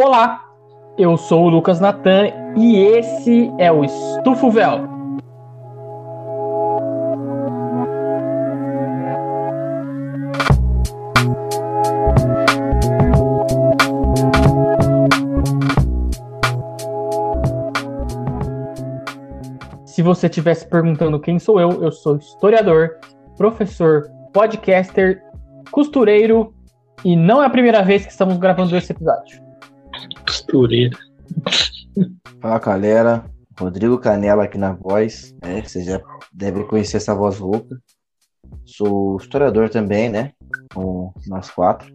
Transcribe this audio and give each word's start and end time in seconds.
Olá, 0.00 0.44
eu 0.96 1.16
sou 1.16 1.46
o 1.46 1.48
Lucas 1.48 1.80
Natan 1.80 2.28
e 2.56 2.76
esse 2.76 3.52
é 3.58 3.72
o 3.72 3.84
Estufo 3.84 4.48
Véu. 4.48 4.86
Se 19.84 20.00
você 20.00 20.28
estivesse 20.28 20.64
perguntando 20.68 21.18
quem 21.18 21.40
sou 21.40 21.60
eu, 21.60 21.82
eu 21.82 21.90
sou 21.90 22.18
historiador, 22.18 23.00
professor, 23.36 24.08
podcaster, 24.32 25.20
costureiro 25.72 26.54
e 27.04 27.16
não 27.16 27.42
é 27.42 27.46
a 27.46 27.50
primeira 27.50 27.82
vez 27.82 28.06
que 28.06 28.12
estamos 28.12 28.36
gravando 28.36 28.76
esse 28.76 28.92
episódio. 28.92 29.47
Costureira. 30.28 30.94
Fala 32.38 32.58
galera, 32.58 33.24
Rodrigo 33.58 33.96
Canela 33.96 34.44
aqui 34.44 34.58
na 34.58 34.74
voz, 34.74 35.34
né? 35.42 35.62
Você 35.62 35.82
já 35.82 35.98
deve 36.30 36.64
conhecer 36.64 36.98
essa 36.98 37.14
voz 37.14 37.38
rouca. 37.38 37.80
Sou 38.66 39.16
historiador 39.16 39.70
também, 39.70 40.10
né? 40.10 40.32
Com 40.74 41.14
nós 41.26 41.50
quatro. 41.50 41.90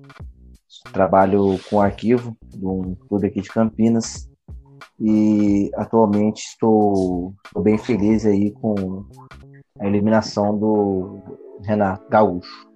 Trabalho 0.92 1.60
com 1.70 1.80
arquivo 1.80 2.36
de 2.48 2.66
um 2.66 2.96
clube 3.08 3.28
aqui 3.28 3.40
de 3.40 3.50
Campinas. 3.50 4.28
E 5.00 5.70
atualmente 5.76 6.40
estou, 6.40 7.36
estou 7.46 7.62
bem 7.62 7.78
feliz 7.78 8.26
aí 8.26 8.52
com 8.52 9.06
a 9.80 9.86
eliminação 9.86 10.58
do 10.58 11.22
Renato 11.64 12.10
Gaúcho. 12.10 12.68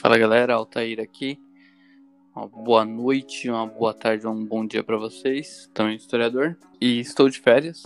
Fala 0.00 0.16
galera, 0.16 0.54
Altair 0.54 0.98
aqui. 0.98 1.38
Uma 2.38 2.46
boa 2.46 2.84
noite, 2.84 3.50
uma 3.50 3.66
boa 3.66 3.92
tarde, 3.92 4.24
um 4.24 4.46
bom 4.46 4.64
dia 4.64 4.84
para 4.84 4.96
vocês. 4.96 5.68
Também 5.74 5.96
historiador. 5.96 6.56
E 6.80 7.00
estou 7.00 7.28
de 7.28 7.40
férias. 7.40 7.82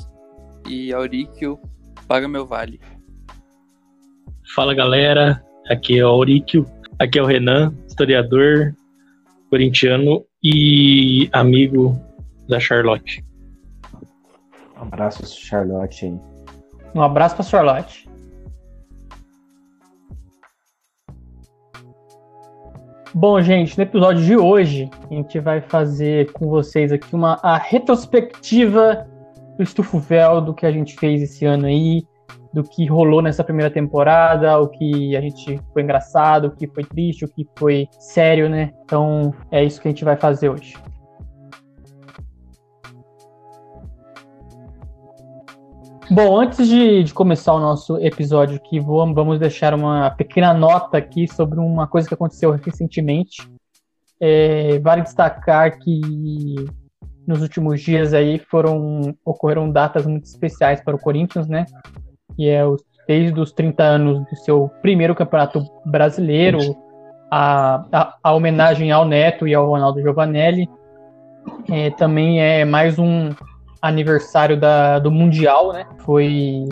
E 0.68 0.92
Auríquio 0.92 1.58
paga 2.06 2.28
meu 2.28 2.46
vale. 2.46 2.78
Fala 4.54 4.74
galera, 4.74 5.42
aqui 5.70 5.98
é 5.98 6.04
o 6.04 6.08
Auríquio, 6.10 6.66
aqui 6.98 7.18
é 7.18 7.22
o 7.22 7.24
Renan, 7.24 7.74
historiador, 7.88 8.76
corintiano 9.48 10.22
e 10.44 11.30
amigo 11.32 11.98
da 12.46 12.60
Charlotte. 12.60 13.24
Um 14.76 14.82
abraço, 14.82 15.24
Charlotte 15.34 16.04
aí. 16.04 16.20
Um 16.94 17.00
abraço 17.00 17.36
para 17.36 17.44
Charlotte. 17.46 18.06
Bom, 23.14 23.42
gente, 23.42 23.76
no 23.76 23.84
episódio 23.84 24.24
de 24.24 24.36
hoje, 24.38 24.88
a 25.10 25.14
gente 25.14 25.38
vai 25.38 25.60
fazer 25.60 26.32
com 26.32 26.48
vocês 26.48 26.90
aqui 26.90 27.14
uma 27.14 27.38
a 27.42 27.58
retrospectiva 27.58 29.06
do 29.58 29.62
Estufo 29.62 29.98
Véu, 29.98 30.40
do 30.40 30.54
que 30.54 30.64
a 30.64 30.72
gente 30.72 30.96
fez 30.96 31.20
esse 31.20 31.44
ano 31.44 31.66
aí, 31.66 32.02
do 32.54 32.62
que 32.62 32.86
rolou 32.86 33.20
nessa 33.20 33.44
primeira 33.44 33.70
temporada, 33.70 34.58
o 34.58 34.66
que 34.66 35.14
a 35.14 35.20
gente 35.20 35.60
foi 35.74 35.82
engraçado, 35.82 36.46
o 36.46 36.50
que 36.52 36.66
foi 36.66 36.84
triste, 36.84 37.26
o 37.26 37.28
que 37.28 37.46
foi 37.58 37.86
sério, 37.98 38.48
né? 38.48 38.70
Então, 38.84 39.34
é 39.50 39.62
isso 39.62 39.78
que 39.78 39.88
a 39.88 39.90
gente 39.90 40.04
vai 40.04 40.16
fazer 40.16 40.48
hoje. 40.48 40.74
Bom, 46.12 46.38
antes 46.38 46.68
de, 46.68 47.04
de, 47.04 47.14
começar 47.14 47.54
o 47.54 47.58
nosso 47.58 47.96
episódio 47.96 48.56
aqui, 48.56 48.78
vamos, 48.78 49.38
deixar 49.38 49.72
uma 49.72 50.10
pequena 50.10 50.52
nota 50.52 50.98
aqui 50.98 51.26
sobre 51.26 51.58
uma 51.58 51.86
coisa 51.86 52.06
que 52.06 52.12
aconteceu 52.12 52.50
recentemente. 52.50 53.50
É, 54.20 54.78
vale 54.80 55.00
destacar 55.00 55.78
que 55.78 56.54
nos 57.26 57.40
últimos 57.40 57.80
dias 57.80 58.12
aí 58.12 58.38
foram 58.38 59.14
ocorreram 59.24 59.70
datas 59.70 60.04
muito 60.04 60.24
especiais 60.24 60.82
para 60.82 60.94
o 60.94 61.00
Corinthians, 61.00 61.48
né? 61.48 61.64
E 62.36 62.46
é 62.46 62.62
os, 62.62 62.82
desde 63.08 63.40
os 63.40 63.50
30 63.50 63.82
anos 63.82 64.18
do 64.28 64.36
seu 64.36 64.70
primeiro 64.82 65.14
campeonato 65.14 65.64
brasileiro, 65.86 66.76
a, 67.30 67.86
a, 67.90 68.18
a 68.22 68.32
homenagem 68.34 68.92
ao 68.92 69.06
Neto 69.06 69.48
e 69.48 69.54
ao 69.54 69.66
Ronaldo 69.66 70.02
Giovanelli. 70.02 70.68
É, 71.70 71.88
também 71.88 72.38
é 72.38 72.66
mais 72.66 72.98
um 72.98 73.30
aniversário 73.82 74.58
da, 74.58 75.00
do 75.00 75.10
Mundial, 75.10 75.72
né? 75.72 75.84
Foi 75.98 76.64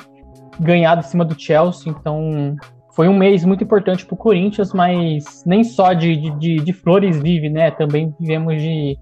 ganhado 0.61 1.01
em 1.01 1.05
cima 1.05 1.25
do 1.25 1.39
Chelsea, 1.39 1.91
então 1.91 2.57
foi 2.95 3.09
um 3.09 3.17
mês 3.17 3.45
muito 3.45 3.65
importante 3.65 4.07
para 4.07 4.15
o 4.15 4.19
Corinthians, 4.19 4.73
mas 4.73 5.43
nem 5.45 5.65
só 5.65 5.93
de, 5.93 6.31
de, 6.39 6.57
de, 6.57 6.73
flores 6.73 7.21
vive, 7.21 7.49
né? 7.49 7.71
Também 7.73 8.15
vivemos 8.21 8.61
de, 8.61 8.99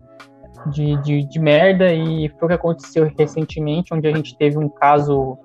de, 0.70 1.02
de, 1.02 1.24
de 1.24 1.38
merda 1.38 1.92
e 1.92 2.28
foi 2.38 2.46
o 2.46 2.48
que 2.48 2.54
aconteceu 2.54 3.12
recentemente, 3.18 3.92
onde 3.92 4.08
a 4.08 4.14
gente 4.14 4.36
teve 4.38 4.56
um 4.56 4.68
caso 4.68 5.36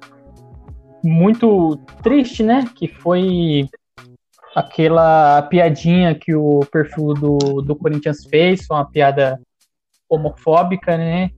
muito 1.04 1.78
triste, 2.02 2.44
né? 2.44 2.64
Que 2.76 2.88
foi 2.88 3.68
aquela 4.56 5.42
piadinha 5.44 6.16
que 6.16 6.36
o 6.36 6.62
perfil 6.72 7.14
do, 7.14 7.62
do 7.62 7.76
Corinthians 7.76 8.26
fez, 8.30 8.68
uma 8.70 8.86
piada 8.86 9.40
homofóbica, 10.08 10.96
né? 10.96 11.32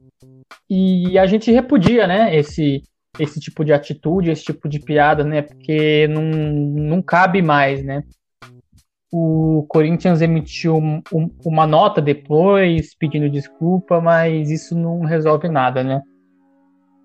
E 0.69 1.17
a 1.17 1.25
gente 1.25 1.51
repudia, 1.51 2.07
né, 2.07 2.35
esse, 2.35 2.81
esse 3.19 3.39
tipo 3.39 3.63
de 3.63 3.71
atitude, 3.73 4.31
esse 4.31 4.43
tipo 4.43 4.67
de 4.67 4.79
piada, 4.79 5.23
né, 5.23 5.41
porque 5.41 6.07
não, 6.07 6.23
não 6.23 7.01
cabe 7.01 7.41
mais, 7.41 7.83
né. 7.83 8.03
O 9.11 9.65
Corinthians 9.69 10.21
emitiu 10.21 10.75
um, 10.75 11.01
um, 11.13 11.29
uma 11.45 11.65
nota 11.65 12.01
depois 12.01 12.95
pedindo 12.95 13.29
desculpa, 13.29 14.01
mas 14.01 14.49
isso 14.49 14.77
não 14.77 15.01
resolve 15.01 15.47
nada, 15.47 15.83
né. 15.83 16.01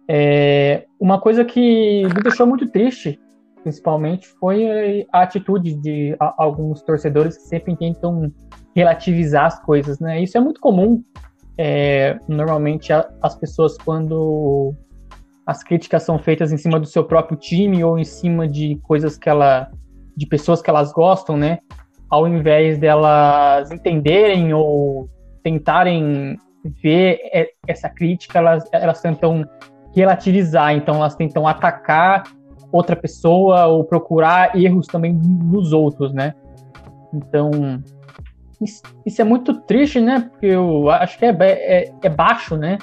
É, 0.08 0.86
uma 0.98 1.20
coisa 1.20 1.44
que 1.44 2.02
me 2.02 2.22
deixou 2.22 2.46
muito 2.46 2.66
triste, 2.68 3.20
principalmente, 3.62 4.26
foi 4.40 5.06
a 5.12 5.22
atitude 5.22 5.74
de 5.74 6.16
alguns 6.18 6.82
torcedores 6.82 7.36
que 7.36 7.44
sempre 7.44 7.76
tentam 7.76 8.32
relativizar 8.74 9.46
as 9.46 9.62
coisas, 9.62 10.00
né. 10.00 10.20
Isso 10.22 10.36
é 10.36 10.40
muito 10.40 10.60
comum 10.60 11.04
é, 11.62 12.18
normalmente 12.26 12.90
as 12.90 13.36
pessoas 13.36 13.76
quando 13.76 14.74
as 15.46 15.62
críticas 15.62 16.04
são 16.04 16.18
feitas 16.18 16.50
em 16.52 16.56
cima 16.56 16.80
do 16.80 16.86
seu 16.86 17.04
próprio 17.04 17.36
time 17.36 17.84
ou 17.84 17.98
em 17.98 18.04
cima 18.04 18.48
de 18.48 18.76
coisas 18.82 19.18
que 19.18 19.28
ela 19.28 19.70
de 20.16 20.26
pessoas 20.26 20.62
que 20.62 20.70
elas 20.70 20.90
gostam, 20.90 21.36
né? 21.36 21.58
Ao 22.08 22.26
invés 22.26 22.78
delas 22.78 23.70
entenderem 23.70 24.54
ou 24.54 25.06
tentarem 25.42 26.38
ver 26.82 27.20
essa 27.68 27.90
crítica, 27.90 28.38
elas, 28.38 28.64
elas 28.72 29.02
tentam 29.02 29.44
relativizar, 29.94 30.72
então 30.72 30.94
elas 30.94 31.14
tentam 31.14 31.46
atacar 31.46 32.22
outra 32.72 32.96
pessoa 32.96 33.66
ou 33.66 33.84
procurar 33.84 34.56
erros 34.56 34.86
também 34.86 35.12
nos 35.12 35.74
outros, 35.74 36.10
né? 36.14 36.34
Então, 37.12 37.50
isso 39.06 39.20
é 39.22 39.24
muito 39.24 39.62
triste, 39.62 40.00
né? 40.00 40.28
Porque 40.30 40.46
eu 40.46 40.90
acho 40.90 41.18
que 41.18 41.24
é, 41.24 41.36
é, 41.40 41.92
é 42.02 42.08
baixo, 42.08 42.56
né? 42.56 42.78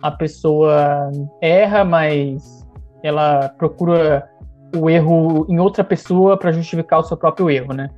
A 0.00 0.10
pessoa 0.10 1.10
erra, 1.40 1.84
mas 1.84 2.64
ela 3.02 3.48
procura 3.48 4.28
o 4.76 4.88
erro 4.88 5.46
em 5.48 5.58
outra 5.58 5.82
pessoa 5.82 6.36
para 6.36 6.52
justificar 6.52 7.00
o 7.00 7.02
seu 7.02 7.16
próprio 7.16 7.50
erro, 7.50 7.72
né? 7.72 7.90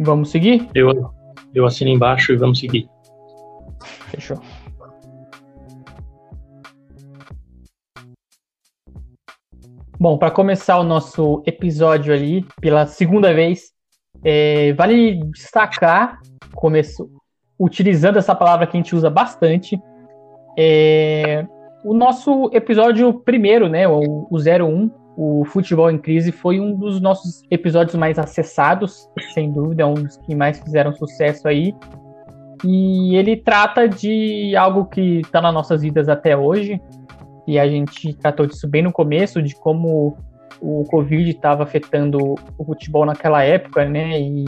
Vamos 0.00 0.30
seguir? 0.30 0.68
Eu, 0.74 1.12
eu 1.54 1.66
assino 1.66 1.90
embaixo 1.90 2.32
e 2.32 2.36
vamos 2.36 2.58
seguir. 2.58 2.88
Fechou. 4.10 4.38
Bom, 9.98 10.18
para 10.18 10.30
começar 10.32 10.78
o 10.78 10.82
nosso 10.82 11.42
episódio 11.46 12.12
ali, 12.12 12.44
pela 12.60 12.86
segunda 12.86 13.32
vez, 13.32 13.72
é, 14.24 14.72
vale 14.72 15.22
destacar 15.30 16.18
começo, 16.54 17.10
utilizando 17.58 18.18
essa 18.18 18.34
palavra 18.34 18.66
que 18.66 18.76
a 18.76 18.80
gente 18.80 18.94
usa 18.94 19.10
bastante, 19.10 19.80
é, 20.58 21.46
o 21.84 21.94
nosso 21.94 22.50
episódio 22.52 23.12
primeiro, 23.12 23.68
né, 23.68 23.88
o, 23.88 24.28
o 24.30 24.36
01, 24.38 24.90
o 25.16 25.44
Futebol 25.44 25.90
em 25.90 25.98
Crise, 25.98 26.32
foi 26.32 26.60
um 26.60 26.74
dos 26.74 27.00
nossos 27.00 27.42
episódios 27.50 27.94
mais 27.96 28.18
acessados, 28.18 29.08
sem 29.34 29.50
dúvida, 29.50 29.86
um 29.86 29.94
dos 29.94 30.16
que 30.18 30.34
mais 30.34 30.58
fizeram 30.58 30.92
sucesso 30.94 31.46
aí. 31.48 31.74
E 32.64 33.16
ele 33.16 33.36
trata 33.36 33.88
de 33.88 34.54
algo 34.56 34.86
que 34.86 35.20
está 35.20 35.40
nas 35.40 35.52
nossas 35.52 35.82
vidas 35.82 36.08
até 36.08 36.36
hoje, 36.36 36.80
e 37.46 37.58
a 37.58 37.68
gente 37.68 38.14
tratou 38.14 38.46
disso 38.46 38.68
bem 38.68 38.82
no 38.82 38.92
começo, 38.92 39.42
de 39.42 39.54
como 39.56 40.16
o 40.60 40.84
Covid 40.84 41.28
estava 41.28 41.64
afetando 41.64 42.36
o 42.56 42.64
futebol 42.64 43.04
naquela 43.04 43.42
época, 43.42 43.84
né? 43.84 44.20
E 44.20 44.44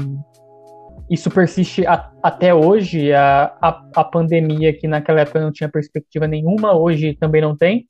isso 1.10 1.30
persiste 1.30 1.86
a, 1.86 2.10
até 2.22 2.54
hoje. 2.54 3.12
A, 3.12 3.52
a, 3.60 3.84
a, 3.96 4.04
pandemia, 4.04 4.72
que 4.72 4.88
naquela 4.88 5.20
época 5.20 5.40
não 5.40 5.52
tinha 5.52 5.68
perspectiva 5.68 6.26
nenhuma, 6.26 6.76
hoje 6.76 7.16
também 7.18 7.42
não 7.42 7.56
tem. 7.56 7.86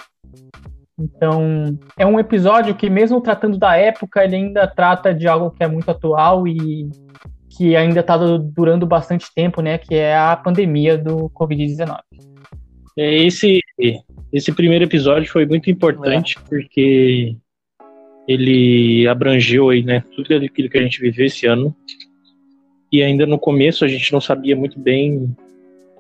Então, 0.98 1.78
é 1.98 2.06
um 2.06 2.20
episódio 2.20 2.74
que, 2.74 2.88
mesmo 2.88 3.20
tratando 3.20 3.58
da 3.58 3.76
época, 3.76 4.24
ele 4.24 4.36
ainda 4.36 4.66
trata 4.66 5.12
de 5.12 5.26
algo 5.26 5.50
que 5.50 5.62
é 5.62 5.68
muito 5.68 5.90
atual 5.90 6.46
e 6.46 6.88
que 7.56 7.76
ainda 7.76 8.00
está 8.00 8.16
durando 8.16 8.86
bastante 8.86 9.26
tempo, 9.34 9.60
né? 9.60 9.78
Que 9.78 9.94
é 9.94 10.16
a 10.16 10.36
pandemia 10.36 10.96
do 10.96 11.30
Covid-19. 11.30 11.98
É, 12.96 13.24
esse, 13.24 13.60
esse 14.32 14.52
primeiro 14.52 14.84
episódio 14.84 15.30
foi 15.30 15.46
muito 15.46 15.68
importante 15.68 16.36
é. 16.38 16.48
porque 16.48 17.36
ele 18.26 19.06
abrangeu 19.06 19.68
aí, 19.70 19.82
né, 19.82 20.02
tudo 20.14 20.34
aquilo 20.34 20.70
que 20.70 20.78
a 20.78 20.82
gente 20.82 21.00
viveu 21.00 21.26
esse 21.26 21.46
ano. 21.46 21.74
E 22.94 23.02
ainda 23.02 23.26
no 23.26 23.40
começo 23.40 23.84
a 23.84 23.88
gente 23.88 24.12
não 24.12 24.20
sabia 24.20 24.54
muito 24.54 24.78
bem 24.78 25.34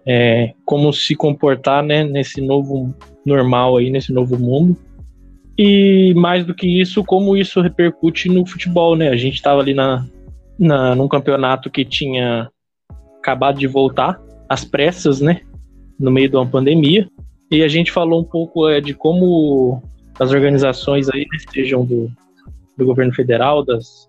é, 0.06 0.54
como 0.64 0.92
se 0.92 1.16
comportar, 1.16 1.82
né, 1.82 2.04
nesse 2.04 2.40
novo 2.40 2.94
normal 3.26 3.76
aí, 3.76 3.90
nesse 3.90 4.12
novo 4.12 4.38
mundo. 4.38 4.76
E 5.58 6.14
mais 6.14 6.46
do 6.46 6.54
que 6.54 6.68
isso, 6.80 7.02
como 7.02 7.36
isso 7.36 7.60
repercute 7.60 8.28
no 8.28 8.46
futebol, 8.46 8.94
né? 8.94 9.08
A 9.08 9.16
gente 9.16 9.34
estava 9.34 9.60
ali 9.60 9.74
na, 9.74 10.06
na, 10.56 10.94
num 10.94 11.08
campeonato 11.08 11.68
que 11.68 11.84
tinha 11.84 12.48
acabado 13.18 13.58
de 13.58 13.66
voltar, 13.66 14.20
às 14.48 14.64
pressas, 14.64 15.20
né? 15.20 15.40
No 15.98 16.12
meio 16.12 16.28
de 16.28 16.36
uma 16.36 16.46
pandemia. 16.46 17.08
E 17.50 17.64
a 17.64 17.68
gente 17.68 17.90
falou 17.90 18.20
um 18.20 18.24
pouco 18.24 18.68
é, 18.68 18.80
de 18.80 18.94
como 18.94 19.82
as 20.20 20.30
organizações 20.30 21.08
aí, 21.08 21.22
né, 21.22 21.38
sejam 21.52 21.84
do, 21.84 22.08
do 22.78 22.86
governo 22.86 23.12
federal, 23.12 23.64
das, 23.64 24.06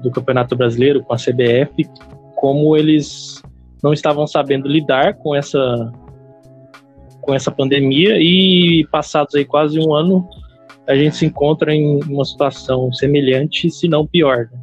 do 0.00 0.10
Campeonato 0.10 0.56
Brasileiro, 0.56 1.02
com 1.02 1.12
a 1.12 1.16
CBF, 1.16 1.88
como 2.34 2.76
eles 2.76 3.42
não 3.82 3.92
estavam 3.92 4.26
sabendo 4.26 4.68
lidar 4.68 5.14
com 5.14 5.34
essa 5.34 5.92
com 7.20 7.34
essa 7.34 7.50
pandemia 7.50 8.18
e 8.20 8.86
passados 8.90 9.34
aí 9.34 9.44
quase 9.44 9.80
um 9.80 9.92
ano 9.92 10.28
a 10.86 10.94
gente 10.94 11.16
se 11.16 11.26
encontra 11.26 11.74
em 11.74 12.00
uma 12.04 12.24
situação 12.24 12.92
semelhante, 12.92 13.68
se 13.70 13.88
não 13.88 14.06
pior. 14.06 14.48
Né? 14.52 14.62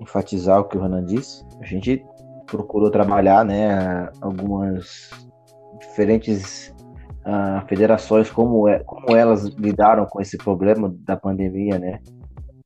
Enfatizar 0.00 0.60
o 0.60 0.64
que 0.64 0.76
o 0.76 0.80
Renan 0.80 1.04
disse, 1.04 1.44
a 1.60 1.64
gente 1.64 2.04
procurou 2.46 2.90
trabalhar, 2.90 3.44
né, 3.44 4.08
algumas 4.20 5.10
diferentes 5.80 6.74
federações 7.68 8.30
como, 8.30 8.68
é, 8.68 8.78
como 8.80 9.14
elas 9.14 9.44
lidaram 9.44 10.06
com 10.06 10.20
esse 10.20 10.38
problema 10.38 10.94
da 11.00 11.16
pandemia, 11.16 11.78
né? 11.78 12.00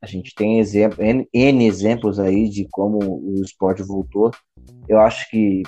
A 0.00 0.06
gente 0.06 0.34
tem 0.34 0.58
exemplo, 0.58 1.02
N, 1.02 1.28
N 1.32 1.66
exemplos 1.66 2.18
aí 2.18 2.48
de 2.48 2.66
como 2.70 2.98
o 2.98 3.42
esporte 3.42 3.82
voltou. 3.82 4.30
Eu 4.88 5.00
acho 5.00 5.28
que 5.30 5.62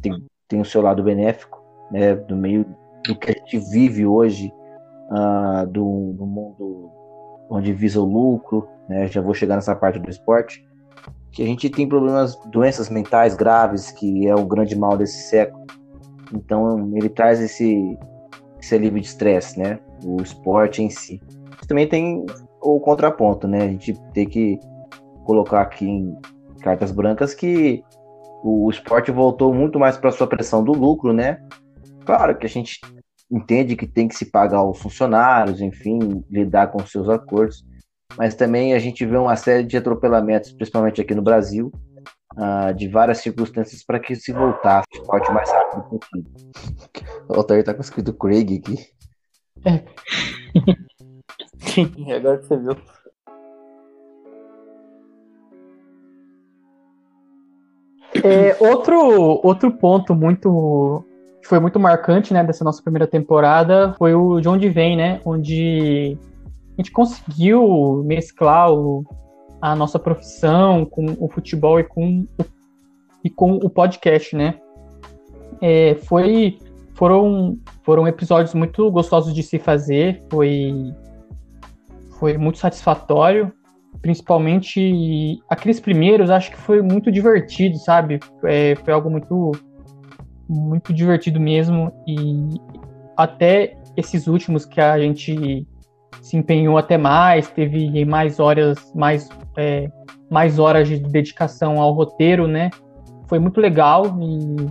tem, 0.00 0.24
tem 0.48 0.60
o 0.60 0.64
seu 0.64 0.80
lado 0.80 1.02
benéfico, 1.02 1.62
né, 1.90 2.14
do 2.14 2.36
meio 2.36 2.64
do 3.04 3.18
que 3.18 3.30
a 3.30 3.34
gente 3.34 3.58
vive 3.70 4.06
hoje, 4.06 4.52
uh, 5.10 5.66
do, 5.66 6.12
do 6.12 6.26
mundo 6.26 6.90
onde 7.50 7.72
visa 7.72 8.00
o 8.00 8.04
lucro, 8.04 8.68
né, 8.88 9.06
já 9.08 9.20
vou 9.20 9.34
chegar 9.34 9.56
nessa 9.56 9.74
parte 9.74 9.98
do 9.98 10.08
esporte, 10.08 10.64
que 11.30 11.42
a 11.42 11.46
gente 11.46 11.68
tem 11.68 11.88
problemas, 11.88 12.36
doenças 12.46 12.88
mentais 12.88 13.34
graves, 13.34 13.90
que 13.90 14.26
é 14.26 14.34
o 14.34 14.46
grande 14.46 14.76
mal 14.76 14.96
desse 14.96 15.28
século. 15.28 15.64
Então 16.34 16.90
ele 16.96 17.08
traz 17.08 17.40
esse, 17.40 17.98
esse 18.60 18.74
alívio 18.74 19.00
de 19.00 19.06
estresse, 19.06 19.58
né, 19.58 19.78
o 20.04 20.20
esporte 20.20 20.82
em 20.82 20.90
si. 20.90 21.20
Também 21.66 21.88
tem 21.88 22.24
o 22.60 22.80
contraponto, 22.80 23.46
né? 23.46 23.62
A 23.62 23.68
gente 23.68 23.94
tem 24.12 24.26
que 24.26 24.58
colocar 25.24 25.62
aqui 25.62 25.86
em 25.86 26.16
cartas 26.60 26.90
brancas 26.90 27.34
que 27.34 27.82
o 28.42 28.68
esporte 28.70 29.10
voltou 29.10 29.54
muito 29.54 29.78
mais 29.78 29.96
para 29.96 30.10
sua 30.10 30.26
pressão 30.26 30.62
do 30.62 30.72
lucro, 30.72 31.12
né? 31.12 31.40
Claro 32.04 32.36
que 32.36 32.44
a 32.44 32.48
gente 32.48 32.80
entende 33.30 33.76
que 33.76 33.86
tem 33.86 34.06
que 34.06 34.14
se 34.14 34.30
pagar 34.30 34.62
os 34.62 34.78
funcionários, 34.78 35.60
enfim, 35.60 36.22
lidar 36.30 36.68
com 36.68 36.78
seus 36.86 37.08
acordos, 37.08 37.64
mas 38.18 38.34
também 38.34 38.74
a 38.74 38.78
gente 38.78 39.04
vê 39.06 39.16
uma 39.16 39.36
série 39.36 39.64
de 39.64 39.76
atropelamentos, 39.76 40.52
principalmente 40.52 41.00
aqui 41.00 41.14
no 41.14 41.22
Brasil, 41.22 41.72
uh, 42.36 42.74
de 42.74 42.88
várias 42.88 43.18
circunstâncias 43.18 43.84
para 43.84 43.98
que 43.98 44.14
se 44.14 44.32
voltasse 44.32 44.86
o 44.94 45.00
esporte 45.00 45.32
mais 45.32 45.50
rápido 45.50 45.82
possível. 45.84 46.32
O 47.28 47.34
Altair 47.34 47.64
tá 47.64 47.72
com 47.72 47.80
escrito 47.80 48.12
Craig 48.12 48.58
aqui. 48.58 48.76
É. 49.64 49.82
Sim, 51.58 51.90
agora 52.12 52.38
que 52.38 52.46
você 52.46 52.56
viu. 52.56 52.76
É, 58.22 58.56
outro, 58.60 59.40
outro 59.42 59.72
ponto 59.72 60.14
muito 60.14 61.04
que 61.42 61.48
foi 61.48 61.60
muito 61.60 61.78
marcante, 61.78 62.32
né, 62.32 62.42
dessa 62.42 62.64
nossa 62.64 62.82
primeira 62.82 63.06
temporada 63.06 63.94
foi 63.98 64.14
o 64.14 64.40
de 64.40 64.48
onde 64.48 64.68
vem, 64.70 64.96
né, 64.96 65.20
onde 65.26 66.16
a 66.72 66.80
gente 66.80 66.90
conseguiu 66.90 68.02
mesclar 68.06 68.72
o, 68.72 69.04
a 69.60 69.74
nossa 69.74 69.98
profissão 69.98 70.84
com 70.84 71.06
o 71.18 71.28
futebol 71.28 71.80
e 71.80 71.84
com 71.84 72.26
o, 72.38 72.44
e 73.22 73.30
com 73.30 73.52
o 73.56 73.70
podcast, 73.70 74.36
né. 74.36 74.58
É, 75.60 75.94
foi 75.94 76.58
foram 76.94 77.58
foram 77.82 78.06
episódios 78.06 78.54
muito 78.54 78.90
gostosos 78.90 79.34
de 79.34 79.42
se 79.42 79.58
fazer, 79.58 80.22
foi 80.30 80.72
foi 82.18 82.38
muito 82.38 82.58
satisfatório, 82.58 83.52
principalmente 84.00 85.40
aqueles 85.48 85.80
primeiros, 85.80 86.30
acho 86.30 86.50
que 86.50 86.56
foi 86.56 86.80
muito 86.80 87.10
divertido, 87.10 87.76
sabe? 87.78 88.20
É, 88.44 88.74
foi 88.76 88.92
algo 88.92 89.10
muito 89.10 89.52
muito 90.48 90.92
divertido 90.92 91.40
mesmo 91.40 91.92
e 92.06 92.60
até 93.16 93.76
esses 93.96 94.26
últimos 94.26 94.64
que 94.66 94.80
a 94.80 94.98
gente 94.98 95.66
se 96.22 96.36
empenhou 96.36 96.78
até 96.78 96.96
mais, 96.96 97.48
teve 97.48 98.04
mais 98.04 98.40
horas, 98.40 98.92
mais 98.94 99.28
é, 99.56 99.88
mais 100.30 100.58
horas 100.58 100.88
de 100.88 100.98
dedicação 100.98 101.80
ao 101.80 101.92
roteiro, 101.92 102.46
né? 102.46 102.70
Foi 103.28 103.38
muito 103.38 103.60
legal 103.60 104.06
e 104.20 104.66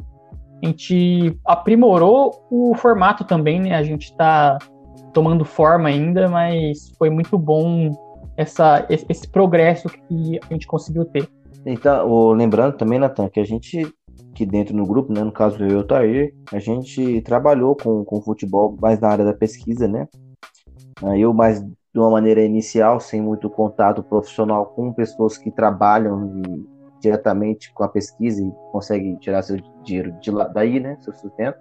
a 0.64 0.68
gente 0.68 1.40
aprimorou 1.46 2.46
o 2.50 2.74
formato 2.76 3.24
também, 3.24 3.62
né? 3.62 3.76
A 3.76 3.84
gente 3.84 4.12
está 4.12 4.58
tomando 5.14 5.46
forma 5.46 5.90
ainda, 5.90 6.28
mas 6.28 6.92
foi 6.98 7.10
muito 7.10 7.38
bom 7.38 7.92
essa, 8.36 8.86
esse 8.90 9.28
progresso 9.30 9.88
que 9.90 10.40
a 10.50 10.54
gente 10.54 10.68
conseguiu 10.68 11.06
ter. 11.06 11.28
Então, 11.66 12.32
lembrando 12.32 12.76
também, 12.76 13.00
Natan, 13.00 13.30
que 13.30 13.40
a 13.40 13.46
gente, 13.46 13.88
que 14.36 14.46
dentro 14.46 14.76
do 14.76 14.86
grupo, 14.86 15.14
né, 15.14 15.24
no 15.24 15.32
caso 15.32 15.64
eu 15.64 15.70
e 15.70 15.76
o 15.76 15.84
Tair, 15.84 16.34
a 16.52 16.60
gente 16.60 17.22
trabalhou 17.22 17.76
com, 17.76 18.04
com 18.04 18.22
futebol 18.22 18.76
mais 18.82 19.00
na 19.00 19.10
área 19.10 19.26
da 19.26 19.34
pesquisa, 19.34 19.88
né? 19.88 20.08
Ah, 21.02 21.18
eu 21.18 21.34
mais 21.34 21.62
de 21.62 22.00
uma 22.00 22.10
maneira 22.10 22.42
inicial, 22.42 23.00
sem 23.00 23.22
muito 23.22 23.50
contato 23.50 24.02
profissional 24.04 24.66
com 24.66 24.92
pessoas 24.92 25.38
que 25.38 25.52
trabalham 25.52 26.42
diretamente 27.00 27.72
com 27.74 27.84
a 27.84 27.88
pesquisa 27.88 28.42
e 28.42 28.52
conseguem 28.72 29.16
tirar 29.18 29.44
seu 29.44 29.58
dinheiro 29.84 30.12
de 30.20 30.32
lá, 30.32 30.48
daí, 30.48 30.80
né, 30.80 30.98
seu 31.02 31.14
sustento. 31.14 31.58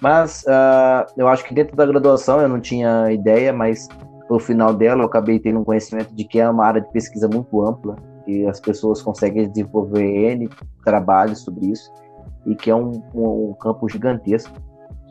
Mas 0.00 0.42
uh, 0.44 1.06
eu 1.16 1.28
acho 1.28 1.44
que 1.44 1.54
dentro 1.54 1.76
da 1.76 1.86
graduação 1.86 2.40
eu 2.40 2.48
não 2.48 2.60
tinha 2.60 3.10
ideia, 3.12 3.52
mas 3.52 3.88
no 4.28 4.38
final 4.38 4.74
dela 4.74 5.02
eu 5.02 5.06
acabei 5.06 5.38
tendo 5.38 5.60
um 5.60 5.64
conhecimento 5.64 6.14
de 6.14 6.24
que 6.24 6.40
é 6.40 6.48
uma 6.48 6.64
área 6.64 6.80
de 6.80 6.90
pesquisa 6.90 7.28
muito 7.28 7.62
ampla, 7.64 7.96
que 8.24 8.46
as 8.46 8.58
pessoas 8.58 9.00
conseguem 9.00 9.48
desenvolver 9.48 10.32
N 10.32 10.48
trabalhos 10.84 11.40
sobre 11.40 11.66
isso, 11.66 11.92
e 12.44 12.54
que 12.54 12.70
é 12.70 12.74
um, 12.74 13.02
um, 13.14 13.50
um 13.50 13.54
campo 13.54 13.88
gigantesco. 13.88 14.52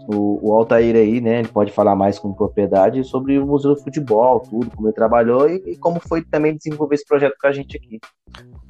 O, 0.07 0.50
o, 0.50 0.53
Altair 0.53 0.95
aí, 0.95 1.19
né, 1.19 1.39
ele 1.39 1.47
pode 1.47 1.71
falar 1.71 1.95
mais 1.95 2.19
com 2.19 2.33
propriedade 2.33 3.03
sobre 3.03 3.39
o 3.39 3.45
Museu 3.45 3.74
do 3.74 3.81
Futebol, 3.81 4.39
tudo, 4.39 4.69
como 4.69 4.88
ele 4.88 4.93
trabalhou 4.93 5.50
e, 5.50 5.55
e 5.65 5.77
como 5.77 6.00
foi 6.00 6.24
também 6.24 6.55
desenvolver 6.55 6.95
esse 6.95 7.05
projeto 7.05 7.35
com 7.39 7.47
a 7.47 7.51
gente 7.51 7.75
aqui. 7.75 8.00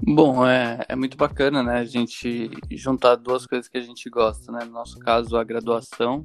Bom, 0.02 0.48
é, 0.48 0.80
é 0.88 0.96
muito 0.96 1.18
bacana, 1.18 1.62
né, 1.62 1.80
a 1.80 1.86
gente 1.86 2.50
juntar 2.72 3.16
duas 3.16 3.46
coisas 3.46 3.68
que 3.68 3.78
a 3.78 3.82
gente 3.82 4.10
gosta, 4.10 4.52
né, 4.52 4.64
no 4.64 4.72
nosso 4.72 4.98
caso 5.00 5.36
a 5.36 5.44
graduação 5.44 6.24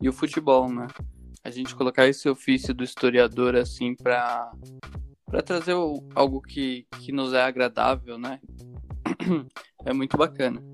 e 0.00 0.08
o 0.08 0.12
futebol, 0.12 0.68
né, 0.68 0.88
a 1.42 1.50
gente 1.50 1.74
colocar 1.74 2.06
esse 2.06 2.28
ofício 2.28 2.74
do 2.74 2.84
historiador, 2.84 3.56
assim, 3.56 3.94
para 3.94 4.50
para 5.26 5.42
trazer 5.42 5.74
algo 6.14 6.40
que, 6.40 6.86
que 7.00 7.10
nos 7.10 7.32
é 7.32 7.42
agradável, 7.42 8.18
né, 8.18 8.38
é 9.84 9.92
muito 9.92 10.16
bacana. 10.16 10.73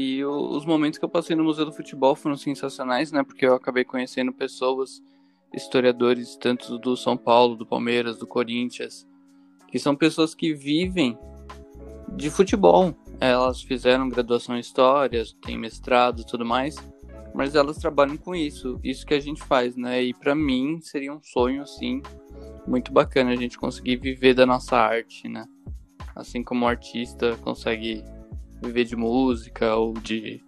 E 0.00 0.24
o, 0.24 0.50
os 0.50 0.64
momentos 0.64 0.96
que 0.96 1.04
eu 1.04 1.08
passei 1.08 1.34
no 1.34 1.42
Museu 1.42 1.64
do 1.64 1.72
Futebol 1.72 2.14
foram 2.14 2.36
sensacionais, 2.36 3.10
né? 3.10 3.24
Porque 3.24 3.44
eu 3.44 3.56
acabei 3.56 3.84
conhecendo 3.84 4.32
pessoas, 4.32 5.02
historiadores, 5.52 6.36
tanto 6.36 6.78
do 6.78 6.96
São 6.96 7.16
Paulo, 7.16 7.56
do 7.56 7.66
Palmeiras, 7.66 8.16
do 8.16 8.24
Corinthians, 8.24 9.04
que 9.66 9.76
são 9.76 9.96
pessoas 9.96 10.36
que 10.36 10.54
vivem 10.54 11.18
de 12.14 12.30
futebol. 12.30 12.94
Elas 13.20 13.60
fizeram 13.60 14.08
graduação 14.08 14.56
em 14.56 14.60
História, 14.60 15.24
têm 15.42 15.58
mestrado 15.58 16.20
e 16.20 16.24
tudo 16.24 16.46
mais, 16.46 16.76
mas 17.34 17.56
elas 17.56 17.78
trabalham 17.78 18.16
com 18.16 18.36
isso, 18.36 18.78
isso 18.84 19.04
que 19.04 19.14
a 19.14 19.20
gente 19.20 19.42
faz, 19.42 19.74
né? 19.74 20.00
E 20.00 20.14
para 20.14 20.32
mim 20.32 20.80
seria 20.80 21.12
um 21.12 21.20
sonho, 21.20 21.60
assim, 21.62 22.00
muito 22.68 22.92
bacana 22.92 23.32
a 23.32 23.36
gente 23.36 23.58
conseguir 23.58 23.96
viver 23.96 24.32
da 24.32 24.46
nossa 24.46 24.76
arte, 24.76 25.28
né? 25.28 25.44
Assim 26.14 26.44
como 26.44 26.66
o 26.66 26.68
artista 26.68 27.36
consegue 27.38 28.04
viver 28.62 28.84
de 28.84 28.96
música 28.96 29.74
ou 29.74 29.92
de, 29.94 30.40